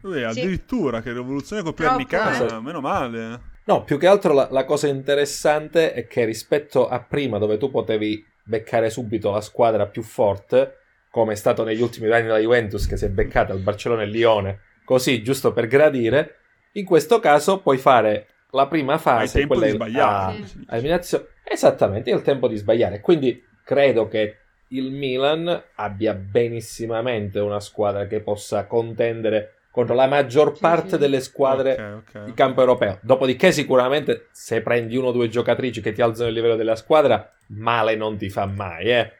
Ui, 0.02 0.22
addirittura, 0.24 1.00
che 1.00 1.12
rivoluzione 1.12 1.62
Troppo, 1.62 1.82
copernicana, 1.82 2.56
eh. 2.56 2.60
meno 2.60 2.80
male. 2.80 3.40
No, 3.64 3.84
più 3.84 3.98
che 3.98 4.08
altro 4.08 4.32
la, 4.32 4.48
la 4.50 4.64
cosa 4.64 4.88
interessante 4.88 5.92
è 5.92 6.06
che 6.08 6.24
rispetto 6.24 6.88
a 6.88 7.00
prima, 7.00 7.38
dove 7.38 7.58
tu 7.58 7.70
potevi 7.70 8.24
beccare 8.44 8.90
subito 8.90 9.30
la 9.30 9.40
squadra 9.40 9.86
più 9.86 10.02
forte, 10.02 10.78
come 11.10 11.34
è 11.34 11.36
stato 11.36 11.62
negli 11.62 11.80
ultimi 11.80 12.10
anni 12.10 12.26
la 12.26 12.38
Juventus 12.38 12.86
che 12.86 12.96
si 12.96 13.04
è 13.04 13.08
beccata 13.10 13.52
il 13.52 13.60
Barcellona 13.60 14.02
e 14.02 14.06
Lione, 14.06 14.60
così 14.84 15.22
giusto 15.22 15.52
per 15.52 15.68
gradire, 15.68 16.38
in 16.72 16.84
questo 16.84 17.20
caso 17.20 17.60
puoi 17.60 17.78
fare 17.78 18.26
la 18.52 18.66
prima 18.66 18.94
Hai 18.94 18.98
fase, 18.98 19.38
tempo 19.38 19.54
quella 19.54 19.66
di 19.66 19.72
sbagliare. 19.72 20.12
a- 20.12 20.26
a 20.66 20.74
eliminazione. 20.76 21.26
Esattamente, 21.44 22.10
il 22.10 22.22
tempo 22.22 22.48
di 22.48 22.56
sbagliare. 22.56 23.00
Quindi 23.00 23.42
credo 23.64 24.08
che 24.08 24.36
il 24.68 24.90
Milan 24.90 25.62
abbia 25.76 26.14
benissimamente 26.14 27.38
una 27.40 27.60
squadra 27.60 28.06
che 28.06 28.20
possa 28.20 28.66
contendere 28.66 29.56
contro 29.70 29.94
la 29.94 30.06
maggior 30.06 30.54
Sì, 30.54 30.60
parte 30.60 30.90
sì. 30.90 30.98
delle 30.98 31.20
squadre 31.20 31.72
Ok, 31.72 32.14
ok, 32.16 32.24
di 32.24 32.34
campo 32.34 32.60
europeo. 32.60 32.98
Dopodiché, 33.02 33.52
sicuramente, 33.52 34.28
se 34.32 34.60
prendi 34.62 34.96
uno 34.96 35.08
o 35.08 35.12
due 35.12 35.28
giocatrici 35.28 35.80
che 35.80 35.92
ti 35.92 36.02
alzano 36.02 36.28
il 36.28 36.34
livello 36.34 36.56
della 36.56 36.76
squadra, 36.76 37.30
male 37.48 37.96
non 37.96 38.16
ti 38.16 38.28
fa 38.30 38.46
mai, 38.46 38.90
eh. 38.90 39.12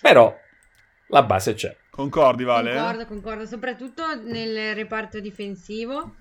Però 0.00 0.34
la 1.08 1.22
base 1.22 1.54
c'è. 1.54 1.74
Concordi, 1.90 2.44
Vale? 2.44 2.74
Concordo, 2.74 3.06
concordo, 3.06 3.46
soprattutto 3.46 4.02
nel 4.22 4.74
reparto 4.74 5.18
difensivo. 5.20 6.14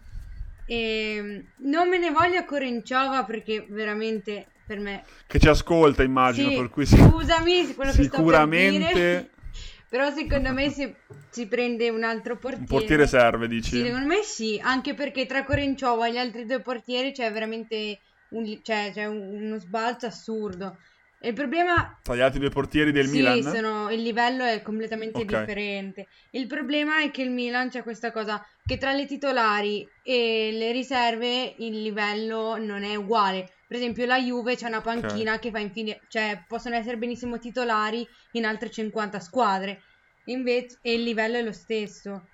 E 0.68 1.46
non 1.58 1.90
me 1.90 1.98
ne 2.00 2.12
voglio 2.12 2.40
a 2.40 2.46
Corenciova 2.46 3.24
perché 3.24 3.66
veramente 3.70 4.48
per 4.66 4.80
me... 4.80 5.04
Che 5.28 5.40
ci 5.40 5.48
ascolta, 5.48 6.04
immagino, 6.04 6.50
Sì, 6.50 6.56
per 6.56 6.70
cui 6.70 6.86
si- 6.86 6.98
scusami 6.98 7.74
quello 7.76 7.92
che 7.92 8.04
sto 8.04 8.24
per 8.24 8.48
dire. 8.48 8.84
sicuramente 8.84 9.30
Però 9.88 10.12
secondo 10.12 10.52
me 10.52 10.70
se 10.72 11.04
si 11.30 11.48
prende 11.48 11.90
un 11.90 12.04
altro 12.04 12.38
portiere... 12.38 12.62
un 12.62 12.68
portiere 12.68 13.08
serve, 13.08 13.48
dici? 13.48 13.70
Sì, 13.78 13.84
secondo 13.84 14.08
me 14.08 14.22
sì, 14.24 14.60
anche 14.62 14.94
perché 14.94 15.26
tra 15.26 15.44
Corenciova 15.46 16.08
e 16.08 16.12
gli 16.12 16.18
altri 16.18 16.46
due 16.46 16.62
portieri 16.62 17.12
c'è 17.14 17.32
veramente 17.32 18.00
un- 18.30 18.60
cioè, 18.62 18.92
c'è 18.94 19.06
un- 19.06 19.44
uno 19.44 19.58
sbalzo 19.60 20.08
assurdo. 20.08 20.80
E 21.18 21.30
il 21.30 21.34
problema 21.34 21.98
Tra 22.04 22.16
gli 22.16 22.20
altri 22.20 22.40
due 22.40 22.50
portieri 22.50 22.92
del 22.92 23.08
sì, 23.08 23.18
Milan? 23.18 23.42
sono- 23.42 23.90
il 23.92 24.02
livello 24.02 24.44
è 24.44 24.62
completamente 24.62 25.20
Ok. 25.20 25.26
differente. 25.26 26.08
Il 26.32 26.48
problema 26.48 27.02
è 27.02 27.12
che 27.12 27.22
il 27.22 27.32
Milan 27.32 27.70
c'è 27.70 27.84
questa 27.84 28.12
cosa 28.12 28.44
che 28.66 28.78
tra 28.78 28.94
le 28.94 29.06
titolari 29.06 29.88
e 30.02 30.50
le 30.52 30.72
riserve 30.72 31.54
il 31.60 31.82
livello 31.84 32.58
non 32.58 32.84
è 32.84 32.96
uguale. 32.96 33.52
Per 33.68 33.78
esempio, 33.78 34.06
la 34.06 34.20
Juve 34.20 34.56
c'è 34.56 34.68
una 34.68 34.82
panchina 34.82 35.38
che 35.38 35.52
fa 35.52 35.60
infine, 35.60 36.02
cioè 36.08 36.44
possono 36.48 36.76
essere 36.76 36.98
benissimo 36.98 37.38
titolari 37.38 38.08
in 38.32 38.46
altre 38.46 38.72
50 38.72 39.20
squadre. 39.20 39.82
Invece, 40.26 40.80
e 40.82 40.94
il 40.94 41.04
livello 41.04 41.38
è 41.38 41.44
lo 41.44 41.52
stesso. 41.52 42.28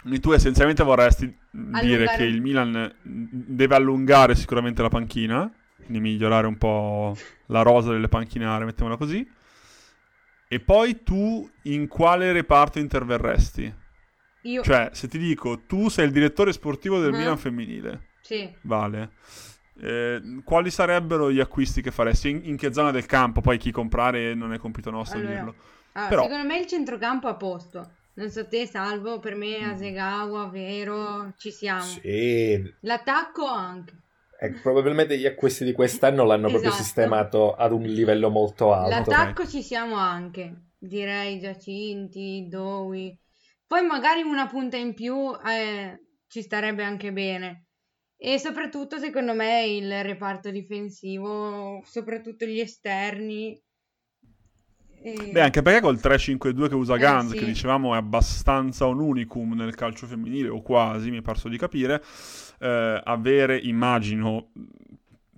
Quindi 0.00 0.20
tu 0.20 0.32
essenzialmente 0.32 0.82
vorresti 0.82 1.26
dire 1.50 1.78
Allungare. 1.78 2.16
che 2.16 2.24
il 2.24 2.40
Milan 2.40 2.94
deve 3.02 3.74
allungare 3.74 4.34
sicuramente 4.34 4.80
la 4.80 4.88
panchina, 4.88 5.52
quindi 5.76 6.00
migliorare 6.00 6.46
un 6.46 6.56
po' 6.56 7.14
la 7.46 7.60
rosa 7.60 7.92
delle 7.92 8.08
panchinare, 8.08 8.64
mettiamola 8.64 8.96
così. 8.96 9.28
E 10.48 10.60
poi 10.60 11.02
tu 11.02 11.50
in 11.64 11.86
quale 11.86 12.32
reparto 12.32 12.78
interverresti? 12.78 13.84
Io, 14.48 14.62
Cioè, 14.62 14.90
se 14.92 15.08
ti 15.08 15.18
dico, 15.18 15.62
tu 15.66 15.88
sei 15.88 16.06
il 16.06 16.12
direttore 16.12 16.52
sportivo 16.52 16.98
del 17.00 17.12
Ah. 17.14 17.16
Milan 17.16 17.38
femminile, 17.38 18.08
sì. 18.20 18.48
vale. 18.62 19.10
Eh, 19.80 20.40
quali 20.44 20.70
sarebbero 20.70 21.30
gli 21.30 21.40
acquisti 21.40 21.82
che 21.82 21.90
faresti? 21.90 22.30
In, 22.30 22.40
in 22.44 22.56
che 22.56 22.72
zona 22.72 22.90
del 22.90 23.06
campo? 23.06 23.40
Poi 23.40 23.58
chi 23.58 23.70
comprare 23.70 24.34
non 24.34 24.52
è 24.52 24.58
compito 24.58 24.90
nostro 24.90 25.18
Allora, 25.18 25.34
dirlo. 25.34 25.54
Ah, 25.92 26.08
Però- 26.08 26.22
Secondo 26.22 26.46
me 26.46 26.58
il 26.58 26.66
centrocampo 26.66 27.26
a 27.28 27.34
posto. 27.34 27.90
Non 28.14 28.30
so 28.30 28.46
te, 28.48 28.66
Salvo, 28.66 29.18
per 29.18 29.34
me 29.34 29.58
Mm. 29.60 29.70
Asegawa, 29.70 30.46
Vero, 30.48 31.34
ci 31.36 31.50
siamo. 31.50 31.82
Sì, 31.82 32.74
L'attacco 32.80 33.44
anche. 33.46 33.92
e 34.38 34.50
probabilmente 34.52 35.18
gli 35.18 35.24
acquisti 35.26 35.64
di 35.64 35.72
quest'anno 35.72 36.24
l'hanno 36.24 36.48
proprio 36.48 36.68
Esatto. 36.70 36.82
sistemato 36.84 37.54
ad 37.54 37.72
un 37.72 37.82
livello 37.82 38.28
molto 38.30 38.72
alto. 38.72 39.10
L'attacco 39.10 39.46
ci 39.46 39.62
siamo 39.62 39.96
anche. 39.96 40.54
Direi 40.78 41.38
Giacinti, 41.40 42.46
Dowi. 42.48 43.18
Poi 43.66 43.84
magari 43.86 44.22
una 44.22 44.46
punta 44.46 44.76
in 44.76 44.94
più 44.94 45.32
eh, 45.46 46.00
ci 46.26 46.42
starebbe 46.42 46.84
anche 46.84 47.12
bene. 47.12 47.66
E 48.16 48.38
soprattutto, 48.38 48.98
secondo 48.98 49.34
me, 49.34 49.64
il 49.66 50.02
reparto 50.02 50.50
difensivo, 50.50 51.82
soprattutto 51.84 52.46
gli 52.46 52.60
esterni. 52.60 53.60
E- 55.02 55.30
Beh, 55.30 55.40
anche 55.42 55.62
perché 55.62 55.80
col 55.80 55.98
3-5-2 56.00 56.68
che 56.68 56.74
usa 56.74 56.96
Eh, 56.96 56.98
Ganz, 56.98 57.30
sì. 57.30 57.38
che 57.38 57.44
dicevamo 57.44 57.94
è 57.94 57.96
abbastanza 57.98 58.86
un 58.86 59.00
unicum 59.00 59.54
nel 59.54 59.74
calcio 59.74 60.06
femminile, 60.06 60.48
o 60.48 60.62
quasi, 60.62 61.10
mi 61.10 61.18
è 61.18 61.22
parso 61.22 61.48
di 61.48 61.56
capire, 61.58 62.02
eh, 62.60 63.00
avere, 63.04 63.58
immagino, 63.58 64.50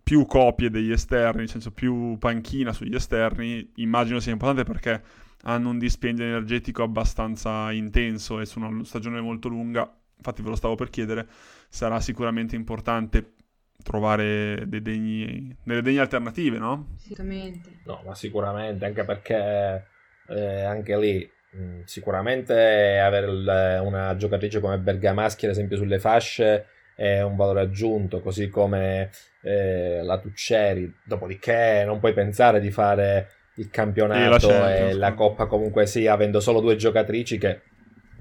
più 0.02 0.24
copie 0.26 0.70
degli 0.70 0.90
esterni, 0.90 1.40
nel 1.40 1.48
senso 1.50 1.70
più 1.72 2.16
panchina 2.18 2.72
sugli 2.72 2.94
esterni, 2.94 3.72
immagino 3.76 4.20
sia 4.20 4.32
importante 4.32 4.64
perché 4.70 5.02
hanno 5.42 5.70
un 5.70 5.78
dispendio 5.78 6.24
energetico 6.24 6.82
abbastanza 6.82 7.70
intenso 7.72 8.40
e 8.40 8.46
su 8.46 8.60
una 8.60 8.84
stagione 8.84 9.20
molto 9.20 9.48
lunga, 9.48 9.90
infatti 10.16 10.42
ve 10.42 10.48
lo 10.48 10.56
stavo 10.56 10.74
per 10.74 10.90
chiedere, 10.90 11.26
sarà 11.68 12.00
sicuramente 12.00 12.56
importante 12.56 13.34
trovare 13.82 14.64
dei 14.66 14.82
degni- 14.82 15.56
delle 15.62 15.82
degne 15.82 16.00
alternative, 16.00 16.58
no? 16.58 16.88
Assolutamente. 16.96 17.70
No, 17.84 18.02
ma 18.04 18.14
sicuramente, 18.14 18.84
anche 18.84 19.04
perché 19.04 19.86
eh, 20.28 20.62
anche 20.62 20.98
lì 20.98 21.30
mh, 21.52 21.82
sicuramente 21.84 22.98
avere 22.98 23.30
il- 23.30 23.80
una 23.84 24.16
giocatrice 24.16 24.60
come 24.60 24.78
Bergamaschi, 24.78 25.44
ad 25.46 25.52
esempio, 25.52 25.76
sulle 25.76 25.98
fasce 26.00 26.66
è 26.96 27.22
un 27.22 27.36
valore 27.36 27.60
aggiunto, 27.60 28.20
così 28.20 28.48
come 28.48 29.10
eh, 29.42 30.02
la 30.02 30.18
Tucceri. 30.18 30.92
Dopodiché 31.04 31.84
non 31.86 32.00
puoi 32.00 32.12
pensare 32.12 32.58
di 32.60 32.72
fare 32.72 33.30
il 33.58 33.66
E 33.66 33.70
campionato 33.70 34.48
Champions, 34.48 34.92
e 34.92 34.94
la? 34.94 35.14
Coppa 35.14 35.46
comunque 35.46 35.86
sì, 35.86 36.06
avendo 36.06 36.40
solo 36.40 36.60
due 36.60 36.76
giocatrici 36.76 37.38
che, 37.38 37.60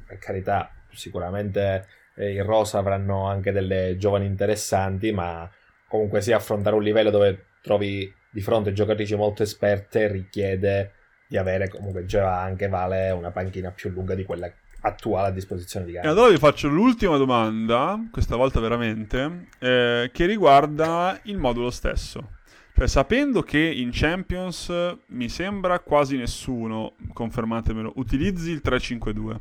per 0.06 0.18
carità, 0.18 0.72
sicuramente 0.91 1.86
eh, 2.16 2.34
in 2.34 2.43
rosa 2.43 2.80
avranno 2.80 3.26
anche 3.28 3.51
delle 3.51 3.95
giovani 3.97 4.26
interessanti, 4.26 5.11
ma 5.11 5.49
comunque 5.88 6.22
sì, 6.22 6.32
affrontare 6.32 6.76
un 6.76 6.84
livello 6.84 7.09
dove 7.09 7.45
trovi 7.61 8.14
di 8.30 8.41
fronte 8.41 8.74
giocatrici 8.74 9.16
molto 9.16 9.43
esperte 9.43 10.07
richiede 10.07 10.91
di 11.28 11.38
avere 11.38 11.68
comunque 11.68 12.05
già 12.05 12.41
anche 12.41 12.68
vale 12.68 13.09
una 13.11 13.32
panchina 13.32 13.72
più 13.72 13.89
lunga 13.89 14.16
di 14.16 14.24
quella 14.24 14.51
attuale 14.82 15.28
a 15.28 15.32
disposizione 15.32 15.86
di 15.86 15.91
Gatti. 15.93 16.07
E 16.07 16.09
allora 16.09 16.30
vi 16.30 16.38
faccio 16.38 16.68
l'ultima 16.68 17.18
domanda, 17.18 17.99
questa 18.11 18.36
volta 18.36 18.59
veramente, 18.59 19.47
eh, 19.59 20.09
che 20.14 20.26
riguarda 20.26 21.20
il 21.24 21.38
modulo 21.38 21.70
stesso. 21.70 22.36
Cioè, 22.78 22.88
sapendo 22.88 23.41
che 23.41 23.57
in 23.57 23.89
Champions 23.91 24.71
mi 25.07 25.30
sembra 25.30 25.80
quasi 25.80 26.15
nessuno, 26.15 26.93
confermatemelo, 27.11 27.93
utilizzi 27.95 28.51
il 28.51 28.61
3-5-2. 28.63 29.36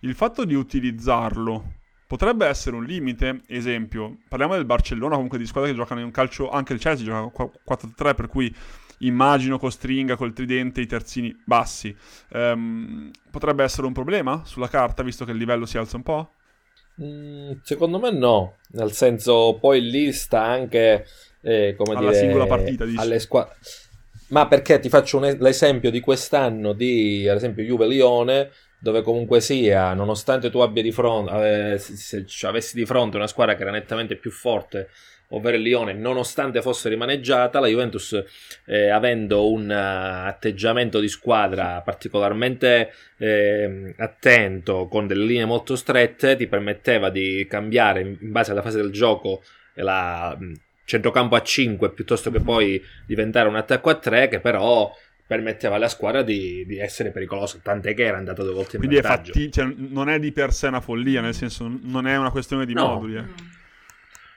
Il 0.00 0.14
fatto 0.14 0.44
di 0.44 0.54
utilizzarlo 0.54 1.72
potrebbe 2.06 2.46
essere 2.46 2.76
un 2.76 2.84
limite. 2.84 3.40
Esempio, 3.46 4.18
parliamo 4.28 4.56
del 4.56 4.66
Barcellona, 4.66 5.14
comunque 5.14 5.38
di 5.38 5.46
squadre 5.46 5.70
che 5.70 5.76
giocano 5.76 6.00
in 6.00 6.06
un 6.06 6.12
calcio, 6.12 6.50
anche 6.50 6.74
il 6.74 6.78
Chelsea 6.78 7.06
gioca 7.06 7.50
4-3, 7.66 8.14
per 8.14 8.26
cui 8.26 8.54
immagino 8.98 9.58
costringa 9.58 10.16
col 10.16 10.34
tridente 10.34 10.82
i 10.82 10.86
terzini 10.86 11.34
bassi. 11.46 11.96
Um, 12.32 13.10
potrebbe 13.30 13.64
essere 13.64 13.86
un 13.86 13.94
problema 13.94 14.42
sulla 14.44 14.68
carta, 14.68 15.02
visto 15.02 15.24
che 15.24 15.30
il 15.30 15.38
livello 15.38 15.64
si 15.64 15.78
alza 15.78 15.96
un 15.96 16.02
po'? 16.02 16.30
Mm, 17.02 17.52
secondo 17.62 17.98
me 17.98 18.10
no, 18.10 18.56
nel 18.72 18.92
senso 18.92 19.56
poi 19.58 19.80
lì 19.82 20.12
sta 20.12 20.42
anche 20.42 21.06
eh, 21.46 21.74
come 21.76 21.94
alla 21.94 22.10
dire, 22.10 22.20
singola 22.20 22.46
partita, 22.46 22.84
alle 22.96 23.20
squadre. 23.20 23.54
Ma 24.28 24.48
perché 24.48 24.80
ti 24.80 24.88
faccio 24.88 25.18
un, 25.18 25.36
l'esempio 25.38 25.90
di 25.90 26.00
quest'anno 26.00 26.72
di, 26.72 27.28
ad 27.28 27.36
esempio, 27.36 27.62
Juve-Lione, 27.62 28.50
dove 28.80 29.02
comunque 29.02 29.40
sia, 29.40 29.94
nonostante 29.94 30.50
tu 30.50 30.58
abbia 30.58 30.82
di 30.82 30.90
fronte, 30.90 31.74
eh, 31.74 31.78
se, 31.78 32.24
se 32.26 32.46
avessi 32.46 32.76
di 32.76 32.84
fronte 32.84 33.16
una 33.16 33.28
squadra 33.28 33.54
che 33.54 33.62
era 33.62 33.70
nettamente 33.70 34.16
più 34.16 34.32
forte 34.32 34.88
ovvero 35.30 35.56
il 35.56 35.62
Lione, 35.62 35.92
nonostante 35.92 36.62
fosse 36.62 36.88
rimaneggiata, 36.88 37.58
la 37.58 37.66
Juventus, 37.66 38.22
eh, 38.64 38.90
avendo 38.90 39.50
un 39.50 39.68
uh, 39.68 40.28
atteggiamento 40.28 41.00
di 41.00 41.08
squadra 41.08 41.80
particolarmente 41.80 42.92
eh, 43.16 43.92
attento, 43.96 44.86
con 44.86 45.08
delle 45.08 45.24
linee 45.24 45.44
molto 45.44 45.74
strette, 45.74 46.36
ti 46.36 46.46
permetteva 46.46 47.10
di 47.10 47.44
cambiare 47.48 48.02
in, 48.02 48.16
base 48.20 48.52
alla 48.52 48.62
fase 48.62 48.76
del 48.76 48.92
gioco 48.92 49.42
la 49.74 50.36
centrocampo 50.86 51.34
a 51.34 51.42
5 51.42 51.90
piuttosto 51.90 52.30
che 52.30 52.40
poi 52.40 52.82
diventare 53.04 53.48
un 53.48 53.56
attacco 53.56 53.90
a 53.90 53.96
3, 53.96 54.28
che 54.28 54.40
però 54.40 54.90
permetteva 55.26 55.74
alla 55.74 55.88
squadra 55.88 56.22
di, 56.22 56.64
di, 56.66 56.78
essere 56.78 57.10
pericolosa, 57.10 57.58
tant'è 57.60 57.94
che 57.94 58.04
era 58.04 58.16
andata 58.16 58.42
due 58.44 58.52
volte 58.52 58.76
in 58.76 58.82
Quindi 58.82 59.00
vantaggio. 59.00 59.32
Quindi 59.32 59.52
cioè, 59.52 59.74
non 59.76 60.08
è 60.08 60.20
di 60.20 60.30
per 60.30 60.52
sé 60.52 60.68
una 60.68 60.80
follia, 60.80 61.20
nel 61.20 61.34
senso 61.34 61.70
non 61.82 62.06
è 62.06 62.16
una 62.16 62.30
questione 62.30 62.64
di 62.64 62.72
no. 62.72 62.86
moduli. 62.86 63.16
Eh. 63.16 63.24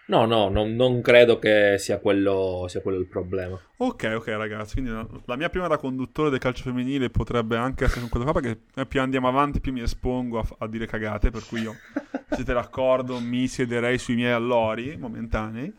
No, 0.10 0.26
no, 0.26 0.50
non, 0.50 0.76
non 0.76 1.02
credo 1.02 1.38
che 1.38 1.76
sia 1.78 2.00
quello, 2.00 2.66
sia 2.68 2.82
quello, 2.82 2.98
il 2.98 3.06
problema. 3.06 3.60
Ok, 3.78 4.12
ok, 4.16 4.28
ragazzi. 4.30 4.82
Quindi 4.82 5.08
la, 5.26 5.36
mia 5.36 5.50
prima 5.50 5.68
da 5.68 5.78
conduttore 5.78 6.32
del 6.32 6.40
calcio 6.40 6.64
femminile 6.64 7.12
potrebbe 7.12 7.58
anche 7.58 7.84
essere 7.86 8.02
con 8.02 8.10
quello 8.10 8.26
qua, 8.26 8.42
perché 8.42 8.60
più 8.88 9.02
andiamo 9.02 9.28
avanti, 9.28 9.62
più 9.62 9.72
mi 9.72 9.82
espongo 9.82 10.40
a, 10.40 10.46
a 10.60 10.68
dire 10.68 10.88
cagate. 10.88 11.30
Per 11.30 11.46
cui 11.46 11.62
io, 11.62 11.76
siete 12.32 12.54
d'accordo, 12.54 13.20
mi 13.20 13.48
siederei 13.48 14.00
sui 14.00 14.16
miei 14.16 14.32
allori 14.32 14.98
momentanei. 14.98 15.72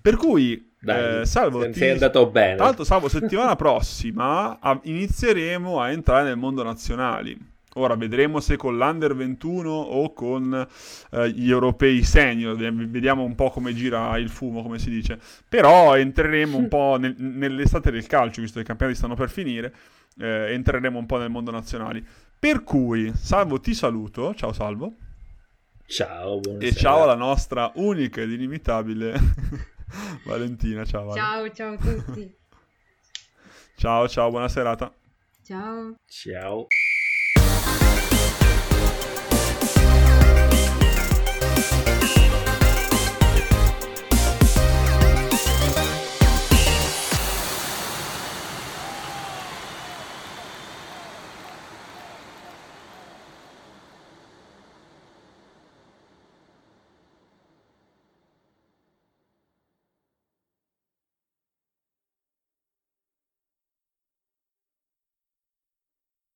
Per 0.00 0.16
cui, 0.16 0.72
Dai, 0.78 1.20
eh, 1.20 1.26
salvo. 1.26 1.68
Ti... 1.68 1.78
Sei 1.78 1.90
andato 1.90 2.26
bene. 2.30 2.56
Tra 2.56 2.64
l'altro, 2.64 2.84
salvo, 2.84 3.08
settimana 3.08 3.54
prossima 3.54 4.60
a, 4.60 4.80
inizieremo 4.82 5.78
a 5.78 5.90
entrare 5.90 6.24
nel 6.24 6.38
mondo 6.38 6.62
nazionali. 6.62 7.52
Ora 7.74 7.96
vedremo 7.96 8.40
se 8.40 8.56
con 8.56 8.76
l'Under 8.76 9.14
21 9.14 9.70
o 9.70 10.12
con 10.12 10.66
eh, 11.10 11.30
gli 11.30 11.50
europei 11.50 12.02
senior, 12.04 12.56
vediamo 12.56 13.24
un 13.24 13.34
po' 13.34 13.50
come 13.50 13.74
gira 13.74 14.16
il 14.18 14.28
fumo, 14.28 14.62
come 14.62 14.78
si 14.78 14.90
dice. 14.90 15.18
Però 15.48 15.96
entreremo 15.96 16.56
un 16.56 16.68
po' 16.68 16.96
nel, 17.00 17.14
nell'estate 17.18 17.90
del 17.90 18.06
calcio, 18.06 18.40
visto 18.40 18.56
che 18.56 18.62
i 18.62 18.66
campionati 18.66 18.96
stanno 18.96 19.16
per 19.16 19.28
finire, 19.28 19.74
eh, 20.18 20.52
entreremo 20.52 20.98
un 20.98 21.06
po' 21.06 21.18
nel 21.18 21.30
mondo 21.30 21.50
nazionale. 21.50 22.02
Per 22.38 22.62
cui, 22.62 23.12
Salvo, 23.14 23.58
ti 23.58 23.74
saluto. 23.74 24.34
Ciao 24.34 24.52
Salvo. 24.52 24.94
Ciao, 25.86 26.40
buonasera. 26.40 26.72
E 26.72 26.74
ciao 26.74 27.02
alla 27.02 27.14
nostra 27.14 27.70
unica 27.74 28.20
ed 28.20 28.30
inimitabile 28.30 29.18
Valentina. 30.24 30.84
Ciao, 30.84 31.06
vale. 31.06 31.20
ciao, 31.20 31.50
ciao 31.50 31.72
a 31.72 31.76
tutti. 31.76 32.36
ciao, 33.76 34.08
ciao, 34.08 34.30
buona 34.30 34.48
serata. 34.48 34.92
Ciao. 35.42 35.96
Ciao. 36.06 36.66